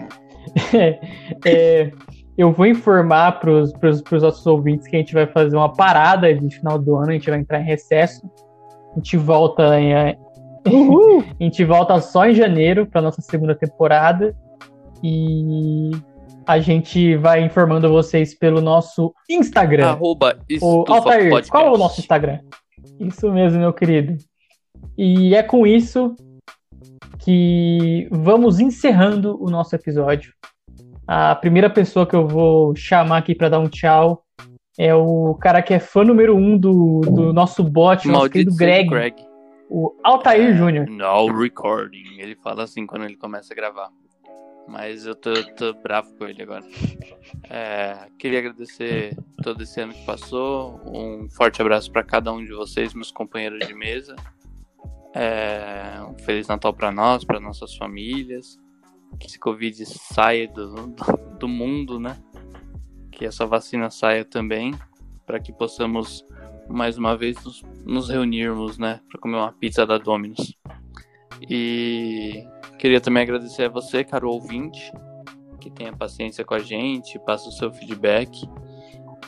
é, 0.73 0.99
é, 1.45 1.91
eu 2.39 2.53
vou 2.53 2.65
informar 2.65 3.37
para 3.37 3.51
os 3.51 3.73
nossos 4.21 4.47
ouvintes 4.47 4.87
que 4.87 4.95
a 4.95 4.99
gente 4.99 5.13
vai 5.13 5.27
fazer 5.27 5.57
uma 5.57 5.73
parada 5.73 6.33
de 6.33 6.55
final 6.55 6.79
do 6.79 6.95
ano, 6.95 7.09
a 7.09 7.11
gente 7.11 7.29
vai 7.29 7.37
entrar 7.37 7.59
em 7.59 7.65
recesso. 7.65 8.25
A 8.93 8.95
gente 8.95 9.17
volta 9.17 9.77
em, 9.77 9.93
a 9.99 10.15
gente 11.37 11.65
volta 11.65 11.99
só 11.99 12.25
em 12.25 12.33
janeiro 12.33 12.87
para 12.87 13.01
nossa 13.01 13.21
segunda 13.21 13.53
temporada 13.53 14.33
e 15.03 15.91
a 16.47 16.59
gente 16.61 17.17
vai 17.17 17.43
informando 17.43 17.89
vocês 17.89 18.33
pelo 18.33 18.61
nosso 18.61 19.13
Instagram. 19.29 19.87
Arroba 19.87 20.39
o, 20.61 20.85
Altair, 20.87 21.45
qual 21.49 21.65
é 21.65 21.71
o 21.71 21.77
nosso 21.77 21.99
Instagram? 21.99 22.39
Isso 23.01 23.29
mesmo, 23.33 23.59
meu 23.59 23.73
querido. 23.73 24.15
E 24.97 25.35
é 25.35 25.43
com 25.43 25.67
isso 25.67 26.15
que 27.17 28.07
vamos 28.09 28.61
encerrando 28.61 29.37
o 29.43 29.49
nosso 29.49 29.75
episódio. 29.75 30.31
A 31.11 31.33
primeira 31.33 31.71
pessoa 31.71 32.05
que 32.05 32.15
eu 32.15 32.27
vou 32.27 32.75
chamar 32.75 33.17
aqui 33.17 33.33
para 33.33 33.49
dar 33.49 33.57
um 33.57 33.67
tchau 33.67 34.23
é 34.77 34.93
o 34.93 35.33
cara 35.41 35.59
que 35.59 35.73
é 35.73 35.79
fã 35.79 36.03
número 36.03 36.35
um 36.35 36.55
do, 36.55 37.01
do 37.01 37.33
nosso 37.33 37.63
bot, 37.63 38.07
nosso 38.07 38.29
querido 38.29 38.55
Greg, 38.55 38.85
o 38.87 38.91
Greg. 38.91 39.15
o 39.71 39.95
Altair 40.03 40.51
É, 40.51 40.53
Júnior. 40.53 40.87
No 40.87 41.35
recording. 41.35 42.19
Ele 42.19 42.35
fala 42.35 42.63
assim 42.63 42.85
quando 42.85 43.05
ele 43.05 43.15
começa 43.15 43.51
a 43.51 43.55
gravar. 43.55 43.89
Mas 44.67 45.07
eu 45.07 45.15
tô, 45.15 45.33
tô 45.55 45.73
bravo 45.81 46.15
com 46.15 46.27
ele 46.27 46.43
agora. 46.43 46.63
É, 47.49 47.97
queria 48.19 48.37
agradecer 48.37 49.17
todo 49.41 49.63
esse 49.63 49.81
ano 49.81 49.93
que 49.95 50.05
passou. 50.05 50.79
Um 50.85 51.27
forte 51.31 51.59
abraço 51.59 51.91
para 51.91 52.03
cada 52.03 52.31
um 52.31 52.45
de 52.45 52.53
vocês, 52.53 52.93
meus 52.93 53.11
companheiros 53.11 53.65
de 53.67 53.73
mesa. 53.73 54.15
É, 55.15 55.99
um 56.07 56.15
Feliz 56.19 56.47
Natal 56.47 56.71
para 56.71 56.91
nós, 56.91 57.25
para 57.25 57.39
nossas 57.39 57.75
famílias. 57.75 58.59
Que 59.17 59.27
esse 59.27 59.39
Covid 59.39 59.85
saia 59.85 60.47
do, 60.47 60.87
do, 60.87 61.37
do 61.39 61.47
mundo, 61.47 61.99
né? 61.99 62.17
Que 63.11 63.25
essa 63.25 63.45
vacina 63.45 63.89
saia 63.89 64.25
também. 64.25 64.73
Para 65.25 65.39
que 65.39 65.53
possamos 65.53 66.25
mais 66.69 66.97
uma 66.97 67.17
vez 67.17 67.43
nos, 67.43 67.63
nos 67.85 68.09
reunirmos, 68.09 68.77
né? 68.77 69.01
Para 69.09 69.19
comer 69.19 69.37
uma 69.37 69.51
pizza 69.51 69.85
da 69.85 69.97
Domino's. 69.97 70.55
E 71.49 72.45
queria 72.77 73.01
também 73.01 73.23
agradecer 73.23 73.63
a 73.63 73.69
você, 73.69 74.03
caro 74.03 74.29
ouvinte, 74.29 74.91
que 75.59 75.69
tenha 75.69 75.95
paciência 75.95 76.43
com 76.45 76.53
a 76.53 76.59
gente, 76.59 77.19
passa 77.19 77.49
o 77.49 77.51
seu 77.51 77.71
feedback. 77.71 78.47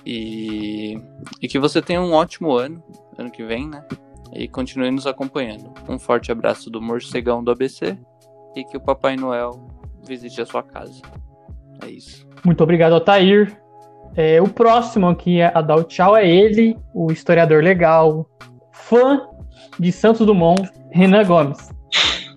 E, 0.05 0.99
e 1.41 1.47
que 1.47 1.59
você 1.59 1.81
tenha 1.81 2.01
um 2.01 2.13
ótimo 2.13 2.53
ano, 2.53 2.83
ano 3.17 3.31
que 3.31 3.43
vem, 3.43 3.67
né? 3.67 3.85
E 4.33 4.47
continue 4.47 4.91
nos 4.91 5.05
acompanhando. 5.05 5.73
Um 5.87 5.99
forte 5.99 6.31
abraço 6.31 6.69
do 6.69 6.81
morcegão 6.81 7.43
do 7.43 7.51
ABC 7.51 7.97
e 8.55 8.63
que 8.63 8.77
o 8.77 8.81
Papai 8.81 9.15
Noel 9.15 9.67
visite 10.07 10.41
a 10.41 10.45
sua 10.45 10.63
casa. 10.63 11.01
É 11.83 11.89
isso. 11.89 12.27
Muito 12.43 12.63
obrigado, 12.63 12.93
Altair. 12.93 13.57
É, 14.15 14.41
o 14.41 14.47
próximo 14.47 15.07
aqui 15.07 15.41
a 15.41 15.61
dar 15.61 15.77
o 15.77 15.83
tchau 15.83 16.17
é 16.17 16.29
ele, 16.29 16.75
o 16.93 17.11
historiador 17.11 17.63
legal, 17.63 18.29
fã 18.71 19.21
de 19.79 19.91
Santos 19.91 20.25
Dumont, 20.25 20.69
Renan 20.91 21.25
Gomes. 21.25 21.69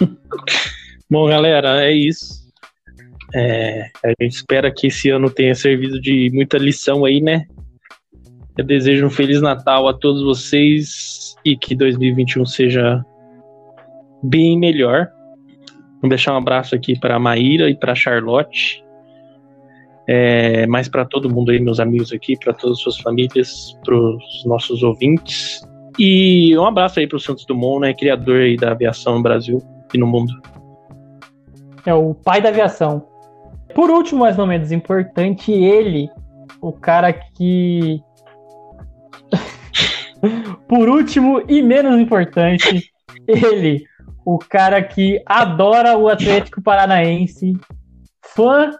Bom, 1.10 1.28
galera, 1.28 1.84
é 1.84 1.92
isso. 1.92 2.44
É, 3.34 3.90
a 4.04 4.10
gente 4.22 4.36
espera 4.36 4.72
que 4.72 4.86
esse 4.86 5.10
ano 5.10 5.28
tenha 5.28 5.54
servido 5.54 6.00
de 6.00 6.30
muita 6.32 6.56
lição 6.56 7.04
aí, 7.04 7.20
né? 7.20 7.46
Eu 8.56 8.64
desejo 8.64 9.06
um 9.06 9.10
Feliz 9.10 9.42
Natal 9.42 9.88
a 9.88 9.94
todos 9.94 10.22
vocês 10.22 11.34
e 11.44 11.56
que 11.56 11.74
2021 11.74 12.46
seja 12.46 13.04
bem 14.22 14.56
melhor. 14.56 15.08
Vou 16.04 16.08
deixar 16.10 16.34
um 16.34 16.36
abraço 16.36 16.74
aqui 16.74 16.98
para 16.98 17.16
a 17.16 17.18
Maíra 17.18 17.70
e 17.70 17.74
para 17.74 17.92
a 17.92 17.94
Charlotte. 17.94 18.84
É, 20.06 20.66
mas 20.66 20.86
para 20.86 21.06
todo 21.06 21.34
mundo 21.34 21.50
aí, 21.50 21.58
meus 21.58 21.80
amigos 21.80 22.12
aqui, 22.12 22.38
para 22.38 22.52
todas 22.52 22.76
as 22.76 22.82
suas 22.82 22.98
famílias, 22.98 23.74
para 23.82 23.96
os 23.96 24.44
nossos 24.44 24.82
ouvintes. 24.82 25.66
E 25.98 26.54
um 26.58 26.66
abraço 26.66 27.00
aí 27.00 27.06
para 27.06 27.16
o 27.16 27.18
Santos 27.20 27.46
Dumont, 27.46 27.80
né, 27.80 27.94
criador 27.94 28.42
aí 28.42 28.54
da 28.54 28.72
aviação 28.72 29.14
no 29.14 29.22
Brasil 29.22 29.62
e 29.94 29.96
no 29.96 30.06
mundo. 30.06 30.30
É 31.86 31.94
o 31.94 32.12
pai 32.12 32.42
da 32.42 32.50
aviação. 32.50 33.06
Por 33.74 33.88
último, 33.88 34.20
mas 34.20 34.36
não 34.36 34.46
menos 34.46 34.72
importante, 34.72 35.50
ele, 35.52 36.10
o 36.60 36.70
cara 36.70 37.14
que. 37.14 37.98
Por 40.68 40.86
último 40.86 41.42
e 41.48 41.62
menos 41.62 41.98
importante, 41.98 42.92
ele, 43.26 43.86
o 44.24 44.38
cara 44.38 44.82
que 44.82 45.22
adora 45.26 45.96
o 45.96 46.08
Atlético 46.08 46.62
Paranaense, 46.62 47.52
fã 48.22 48.70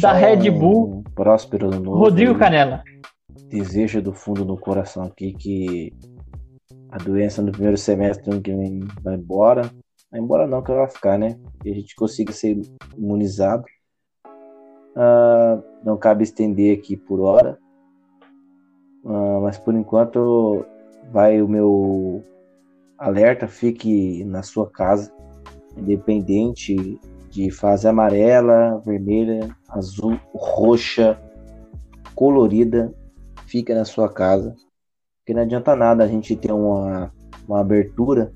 Da 0.00 0.12
Red 0.12 0.50
um 0.50 0.58
Bull. 0.58 1.04
próspero 1.14 1.66
ano 1.66 1.80
novo. 1.80 1.98
Rodrigo. 1.98 2.38
Canela. 2.38 2.82
Desejo 3.48 4.02
do 4.02 4.12
fundo 4.12 4.44
do 4.44 4.56
coração 4.56 5.04
aqui 5.04 5.32
que 5.32 5.92
a 6.90 6.96
doença 6.96 7.42
no 7.42 7.52
primeiro 7.52 7.76
semestre 7.76 8.24
do 8.24 8.32
ano 8.32 8.42
que 8.42 8.54
vem 8.54 8.80
vai 9.02 9.14
embora. 9.14 9.70
Vai 10.10 10.20
embora 10.20 10.46
não, 10.46 10.62
que 10.62 10.70
ela 10.70 10.82
vai 10.82 10.90
ficar, 10.90 11.18
né? 11.18 11.38
Que 11.62 11.70
a 11.70 11.74
gente 11.74 11.94
consiga 11.94 12.32
ser 12.32 12.60
imunizado. 12.96 13.64
Ah, 14.96 15.60
não 15.84 15.96
cabe 15.96 16.24
estender 16.24 16.76
aqui 16.76 16.96
por 16.96 17.20
hora. 17.20 17.58
Ah, 19.04 19.40
mas 19.42 19.58
por 19.58 19.74
enquanto 19.74 20.64
vai 21.12 21.40
o 21.40 21.48
meu 21.48 22.24
alerta, 22.98 23.46
fique 23.46 24.24
na 24.24 24.42
sua 24.42 24.70
casa, 24.70 25.12
independente 25.76 26.98
de 27.30 27.50
fase 27.50 27.86
amarela, 27.86 28.80
vermelha, 28.84 29.54
azul, 29.68 30.18
roxa, 30.34 31.20
colorida, 32.14 32.92
fica 33.46 33.74
na 33.74 33.84
sua 33.84 34.08
casa. 34.08 34.54
Porque 35.18 35.34
não 35.34 35.42
adianta 35.42 35.76
nada 35.76 36.04
a 36.04 36.08
gente 36.08 36.34
ter 36.36 36.52
uma, 36.52 37.12
uma 37.46 37.60
abertura 37.60 38.32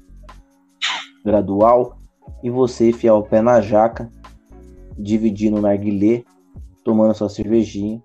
gradual 1.25 1.99
e 2.43 2.51
você 2.51 2.91
enfiar 2.91 3.15
o 3.15 3.23
pé 3.23 3.41
na 3.41 3.61
jaca, 3.61 4.13
dividir 4.99 5.51
no 5.51 5.61
narguilé, 5.61 6.25
tomando 6.85 7.15
sua 7.15 7.29
cervejinha. 7.29 8.03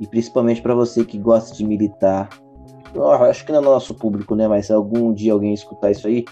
E 0.00 0.06
principalmente 0.06 0.62
para 0.62 0.74
você 0.74 1.04
que 1.04 1.18
gosta 1.18 1.54
de 1.56 1.64
militar. 1.66 2.28
Eu 2.94 3.10
acho 3.10 3.44
que 3.44 3.52
não 3.52 3.60
é 3.60 3.62
nosso 3.62 3.94
público, 3.94 4.34
né? 4.34 4.48
Mas 4.48 4.70
algum 4.70 5.12
dia 5.12 5.32
alguém 5.32 5.52
escutar 5.52 5.90
isso 5.90 6.06
aí, 6.06 6.24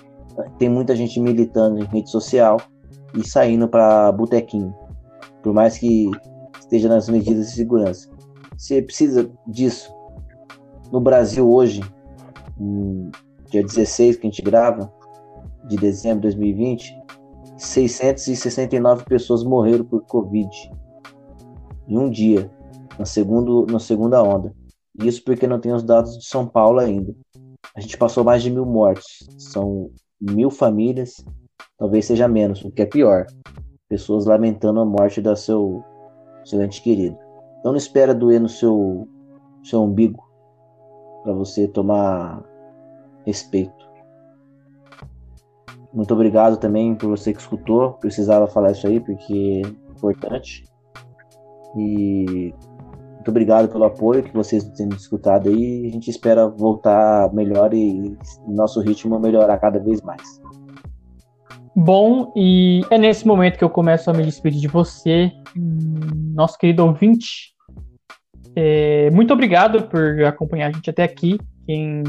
tem 0.58 0.68
muita 0.68 0.94
gente 0.96 1.20
militando 1.20 1.78
em 1.78 1.84
rede 1.84 2.10
social 2.10 2.60
e 3.14 3.26
saindo 3.26 3.68
para 3.68 4.10
botequinho. 4.12 4.74
Por 5.42 5.52
mais 5.52 5.78
que 5.78 6.10
esteja 6.58 6.88
nas 6.88 7.08
medidas 7.08 7.48
de 7.48 7.52
segurança. 7.52 8.08
Você 8.56 8.82
precisa 8.82 9.30
disso. 9.46 9.94
No 10.90 11.00
Brasil 11.00 11.48
hoje, 11.48 11.80
dia 13.50 13.62
16 13.62 14.16
que 14.16 14.26
a 14.26 14.30
gente 14.30 14.42
grava, 14.42 14.92
de 15.64 15.76
dezembro 15.76 16.28
de 16.28 16.36
2020, 16.36 16.96
669 17.56 19.04
pessoas 19.04 19.42
morreram 19.42 19.84
por 19.84 20.02
Covid 20.02 20.48
em 21.88 21.98
um 21.98 22.10
dia, 22.10 22.50
na, 22.98 23.04
segundo, 23.04 23.66
na 23.70 23.78
segunda 23.78 24.22
onda. 24.22 24.52
Isso 24.98 25.22
porque 25.24 25.46
não 25.46 25.60
tem 25.60 25.72
os 25.72 25.82
dados 25.82 26.18
de 26.18 26.26
São 26.26 26.46
Paulo 26.46 26.78
ainda. 26.78 27.14
A 27.74 27.80
gente 27.80 27.96
passou 27.98 28.24
mais 28.24 28.42
de 28.42 28.50
mil 28.50 28.64
mortes. 28.64 29.26
São 29.38 29.90
mil 30.20 30.50
famílias, 30.50 31.24
talvez 31.78 32.06
seja 32.06 32.26
menos, 32.26 32.64
o 32.64 32.70
que 32.70 32.82
é 32.82 32.86
pior. 32.86 33.26
Pessoas 33.88 34.26
lamentando 34.26 34.80
a 34.80 34.84
morte 34.84 35.20
da 35.20 35.36
seu, 35.36 35.84
seu 36.44 36.62
ente 36.62 36.82
querido. 36.82 37.16
Então 37.60 37.72
não 37.72 37.78
espera 37.78 38.14
doer 38.14 38.40
no 38.40 38.48
seu, 38.48 39.06
seu 39.62 39.82
umbigo 39.82 40.24
para 41.22 41.32
você 41.32 41.68
tomar 41.68 42.42
respeito. 43.24 43.86
Muito 45.92 46.12
obrigado 46.14 46.58
também 46.58 46.94
por 46.94 47.08
você 47.08 47.32
que 47.32 47.40
escutou. 47.40 47.94
Precisava 47.94 48.46
falar 48.46 48.72
isso 48.72 48.86
aí 48.86 49.00
porque 49.00 49.62
é 49.64 49.68
importante. 49.90 50.64
E 51.76 52.54
muito 53.26 53.30
obrigado 53.30 53.68
pelo 53.68 53.84
apoio 53.84 54.22
que 54.22 54.32
vocês 54.32 54.62
têm 54.70 54.88
escutado 54.90 55.48
aí. 55.48 55.86
A 55.86 55.90
gente 55.90 56.08
espera 56.08 56.46
voltar 56.46 57.32
melhor 57.34 57.74
e 57.74 58.16
nosso 58.46 58.80
ritmo 58.80 59.18
melhorar 59.18 59.58
cada 59.58 59.80
vez 59.80 60.00
mais. 60.00 60.40
Bom, 61.74 62.32
e 62.36 62.82
é 62.88 62.96
nesse 62.96 63.26
momento 63.26 63.58
que 63.58 63.64
eu 63.64 63.70
começo 63.70 64.08
a 64.08 64.14
me 64.14 64.22
despedir 64.22 64.60
de 64.60 64.68
você, 64.68 65.32
nosso 65.56 66.56
querido 66.56 66.86
ouvinte. 66.86 67.52
É, 68.54 69.10
muito 69.10 69.34
obrigado 69.34 69.88
por 69.88 70.22
acompanhar 70.24 70.68
a 70.68 70.72
gente 70.72 70.88
até 70.88 71.02
aqui. 71.02 71.36
Quem 71.66 72.04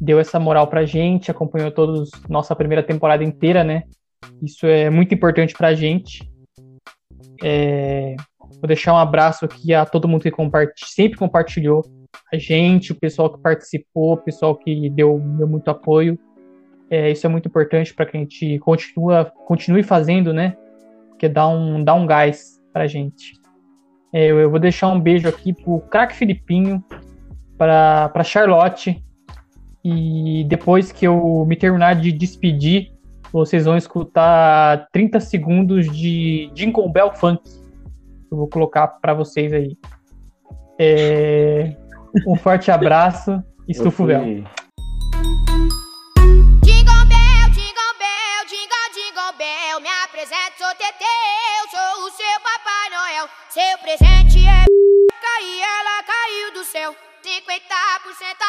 deu 0.00 0.18
essa 0.18 0.40
moral 0.40 0.66
pra 0.66 0.86
gente, 0.86 1.30
acompanhou 1.30 1.70
todos 1.70 2.10
nossa 2.26 2.56
primeira 2.56 2.82
temporada 2.82 3.22
inteira, 3.22 3.62
né? 3.62 3.82
Isso 4.42 4.66
é 4.66 4.88
muito 4.88 5.14
importante 5.14 5.52
pra 5.52 5.74
gente. 5.74 6.26
É, 7.44 8.16
vou 8.60 8.66
deixar 8.66 8.92
um 8.92 8.98
abraço 8.98 9.44
aqui 9.44 9.74
a 9.74 9.84
todo 9.84 10.08
mundo 10.08 10.22
que 10.22 10.86
sempre 10.86 11.18
compartilhou 11.18 11.84
a 12.32 12.38
gente, 12.38 12.92
o 12.92 12.94
pessoal 12.94 13.30
que 13.30 13.40
participou, 13.40 14.14
o 14.14 14.16
pessoal 14.16 14.56
que 14.56 14.90
deu, 14.90 15.18
deu 15.38 15.46
muito 15.46 15.70
apoio. 15.70 16.18
É, 16.90 17.10
isso 17.10 17.26
é 17.26 17.28
muito 17.28 17.48
importante 17.48 17.92
para 17.94 18.06
que 18.06 18.16
a 18.16 18.20
gente 18.20 18.58
continua, 18.60 19.24
continue 19.46 19.82
fazendo, 19.82 20.32
né? 20.32 20.56
Porque 21.10 21.28
dá 21.28 21.48
um, 21.48 21.82
dá 21.82 21.94
um 21.94 22.06
gás 22.06 22.60
pra 22.72 22.86
gente. 22.86 23.34
É, 24.12 24.26
eu, 24.26 24.38
eu 24.38 24.50
vou 24.50 24.58
deixar 24.58 24.88
um 24.88 25.00
beijo 25.00 25.28
aqui 25.28 25.52
pro 25.52 25.80
craque 25.80 26.14
Filipinho, 26.14 26.82
para 27.56 28.24
Charlotte. 28.24 29.02
E 29.84 30.44
depois 30.48 30.90
que 30.90 31.06
eu 31.06 31.44
me 31.46 31.56
terminar 31.56 31.94
de 31.94 32.10
despedir, 32.10 32.92
vocês 33.32 33.64
vão 33.64 33.76
escutar 33.76 34.88
30 34.92 35.20
segundos 35.20 35.86
de 35.96 36.50
Jingle 36.54 36.88
Bell 36.88 37.12
Funk. 37.14 37.42
Eu 38.30 38.38
vou 38.38 38.48
colocar 38.48 38.86
para 38.88 39.14
vocês 39.14 39.52
aí. 39.52 39.76
É, 40.78 41.76
um 42.26 42.36
forte 42.36 42.70
abraço 42.70 43.32
e 43.66 43.72
Eu 43.72 43.72
estufa 43.72 44.02
o 44.02 44.06
véu. 44.06 44.20
bell, 44.20 44.44
Bell, 49.36 49.80
me 49.80 49.88
apresento, 50.04 50.58
sou 50.58 50.68
sou 51.70 52.06
o 52.06 52.10
seu 52.10 52.40
Papai 52.42 52.90
Noel. 52.90 53.28
Seu 53.50 53.78
presente 53.78 54.46
é 54.46 54.64
e 55.42 55.60
ela 55.60 56.02
caiu 56.02 56.52
do 56.54 56.64
céu. 56.64 56.94
50% 57.22 57.46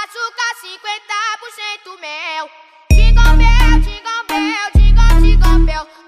açúcar, 0.05 0.51
50% 1.83 1.99
mel. 1.99 2.49
Jingle 2.91 3.37
Bell, 3.37 3.79
Jingle 3.81 4.23
Bell, 4.27 4.69
Jingle, 4.75 5.21
Jingle 5.21 5.65
Bell. 5.65 6.06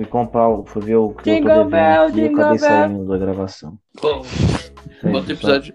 Fui 0.00 0.06
comprar, 0.08 0.48
o- 0.48 0.64
fui 0.64 0.80
ver 0.80 0.96
o 0.96 1.10
que 1.10 1.28
eu 1.28 1.42
tô 1.42 1.48
devendo 1.48 1.68
bell, 1.70 2.08
e 2.08 2.24
acabei 2.24 2.34
bell. 2.36 2.58
saindo 2.58 3.04
da 3.06 3.18
gravação. 3.18 3.78
Foi 4.00 4.12
outro 4.14 4.24
isso, 5.04 5.32
episódio. 5.32 5.74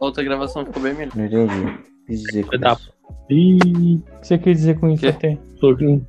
Outra 0.00 0.24
gravação 0.24 0.66
ficou 0.66 0.82
bem 0.82 0.92
melhor. 0.92 1.12
Não 1.14 1.24
entendi. 1.24 1.78
Quis 2.04 2.20
dizer 2.22 2.46
com 2.46 2.56
isso. 2.56 2.92
O 3.08 3.26
que 3.28 4.02
você 4.26 4.38
quer 4.38 4.52
dizer 4.54 4.80
com 4.80 4.88
isso, 4.88 5.06
até? 5.06 5.38
que 5.60 6.00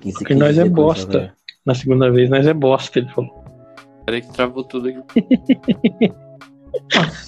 Que 0.00 0.12
Porque 0.12 0.34
nós 0.34 0.58
é 0.58 0.62
isso, 0.64 0.70
bosta. 0.74 1.32
na 1.64 1.72
segunda 1.72 2.10
vez 2.10 2.28
nós 2.28 2.44
é 2.48 2.52
bosta, 2.52 2.98
ele 2.98 3.08
falou. 3.10 3.44
Peraí 4.04 4.20
que 4.20 4.32
travou 4.32 4.64
tudo 4.64 4.88
aqui. 4.88 5.00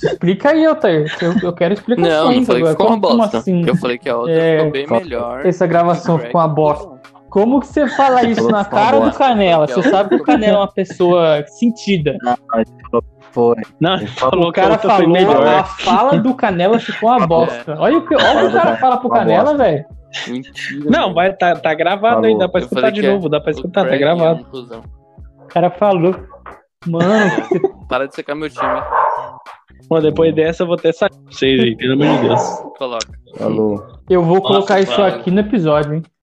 Explica 0.02 0.50
aí, 0.50 0.66
Altair. 0.66 1.16
Eu, 1.22 1.32
eu 1.40 1.52
quero 1.52 1.74
explicações 1.74 2.12
Não, 2.12 2.32
não 2.32 2.44
falei 2.44 2.62
que 2.64 2.68
ficou 2.70 2.86
uma 2.88 2.96
bosta. 2.98 3.38
assim? 3.38 3.64
Eu 3.64 3.76
falei 3.76 3.98
que 3.98 4.08
a 4.08 4.16
outra 4.16 4.32
É, 4.34 4.56
ficou 4.58 4.72
bem 4.72 4.86
melhor. 5.04 5.46
Essa 5.46 5.64
gravação 5.68 6.18
ficou 6.18 6.40
uma 6.40 6.48
bosta. 6.48 6.95
Como 7.36 7.60
que 7.60 7.66
você 7.66 7.86
fala 7.86 8.22
isso 8.22 8.48
na 8.48 8.64
cara 8.64 8.98
do. 8.98 9.12
Canela? 9.12 9.66
Você 9.66 9.82
sabe 9.90 10.08
que 10.08 10.22
o 10.22 10.24
Canela 10.24 10.54
é 10.54 10.60
uma 10.60 10.72
pessoa 10.72 11.44
sentida. 11.46 12.16
Foi. 13.30 13.56
Não, 13.78 13.96
Ele 13.96 14.04
ele 14.04 14.06
falou 14.06 14.30
falou 14.30 14.48
O 14.48 14.52
cara 14.54 14.78
foi 14.78 14.90
falou, 14.90 15.08
melhor. 15.10 15.46
a 15.46 15.64
fala 15.64 16.18
do 16.18 16.34
Canela 16.34 16.78
ficou 16.78 17.10
uma 17.10 17.26
bosta. 17.26 17.76
Olha 17.78 17.98
o 17.98 18.06
que, 18.06 18.14
olha 18.14 18.48
o 18.48 18.52
cara 18.52 18.78
fala 18.78 18.96
pro 18.96 19.10
Canela, 19.10 19.54
velho. 19.54 19.84
Mentira. 20.28 20.84
Não, 20.86 21.00
mano. 21.00 21.14
vai, 21.14 21.36
tá, 21.36 21.54
tá 21.56 21.74
gravado 21.74 22.22
Falou. 22.22 22.30
aí, 22.30 22.38
dá 22.38 22.48
pra 22.48 22.60
escutar 22.62 22.90
de 22.90 23.04
é 23.04 23.12
novo, 23.12 23.28
dá 23.28 23.38
pra 23.38 23.50
escutar, 23.50 23.86
tá 23.86 23.94
é 23.94 23.98
gravado. 23.98 24.46
O 24.50 25.46
cara 25.48 25.68
falou. 25.68 26.16
Mano, 26.86 27.30
Para 27.86 28.08
de 28.08 28.14
secar 28.14 28.34
meu 28.34 28.48
time. 28.48 28.80
Bom, 29.90 30.00
depois 30.00 30.34
dessa 30.34 30.62
eu 30.62 30.68
vou 30.68 30.76
até 30.76 30.90
sair 30.90 31.10
pra 31.10 31.32
vocês 31.32 31.60
aí, 31.60 31.76
pelo 31.76 32.02
amor 32.02 32.16
de 32.16 32.28
Deus. 32.28 32.42
Coloca. 32.78 33.06
Falou. 33.36 33.86
eu 34.08 34.22
vou 34.22 34.36
Nossa, 34.36 34.48
colocar 34.48 34.80
isso 34.80 34.98
mano. 34.98 35.16
aqui 35.16 35.30
no 35.30 35.40
episódio, 35.40 35.92
hein? 35.96 36.02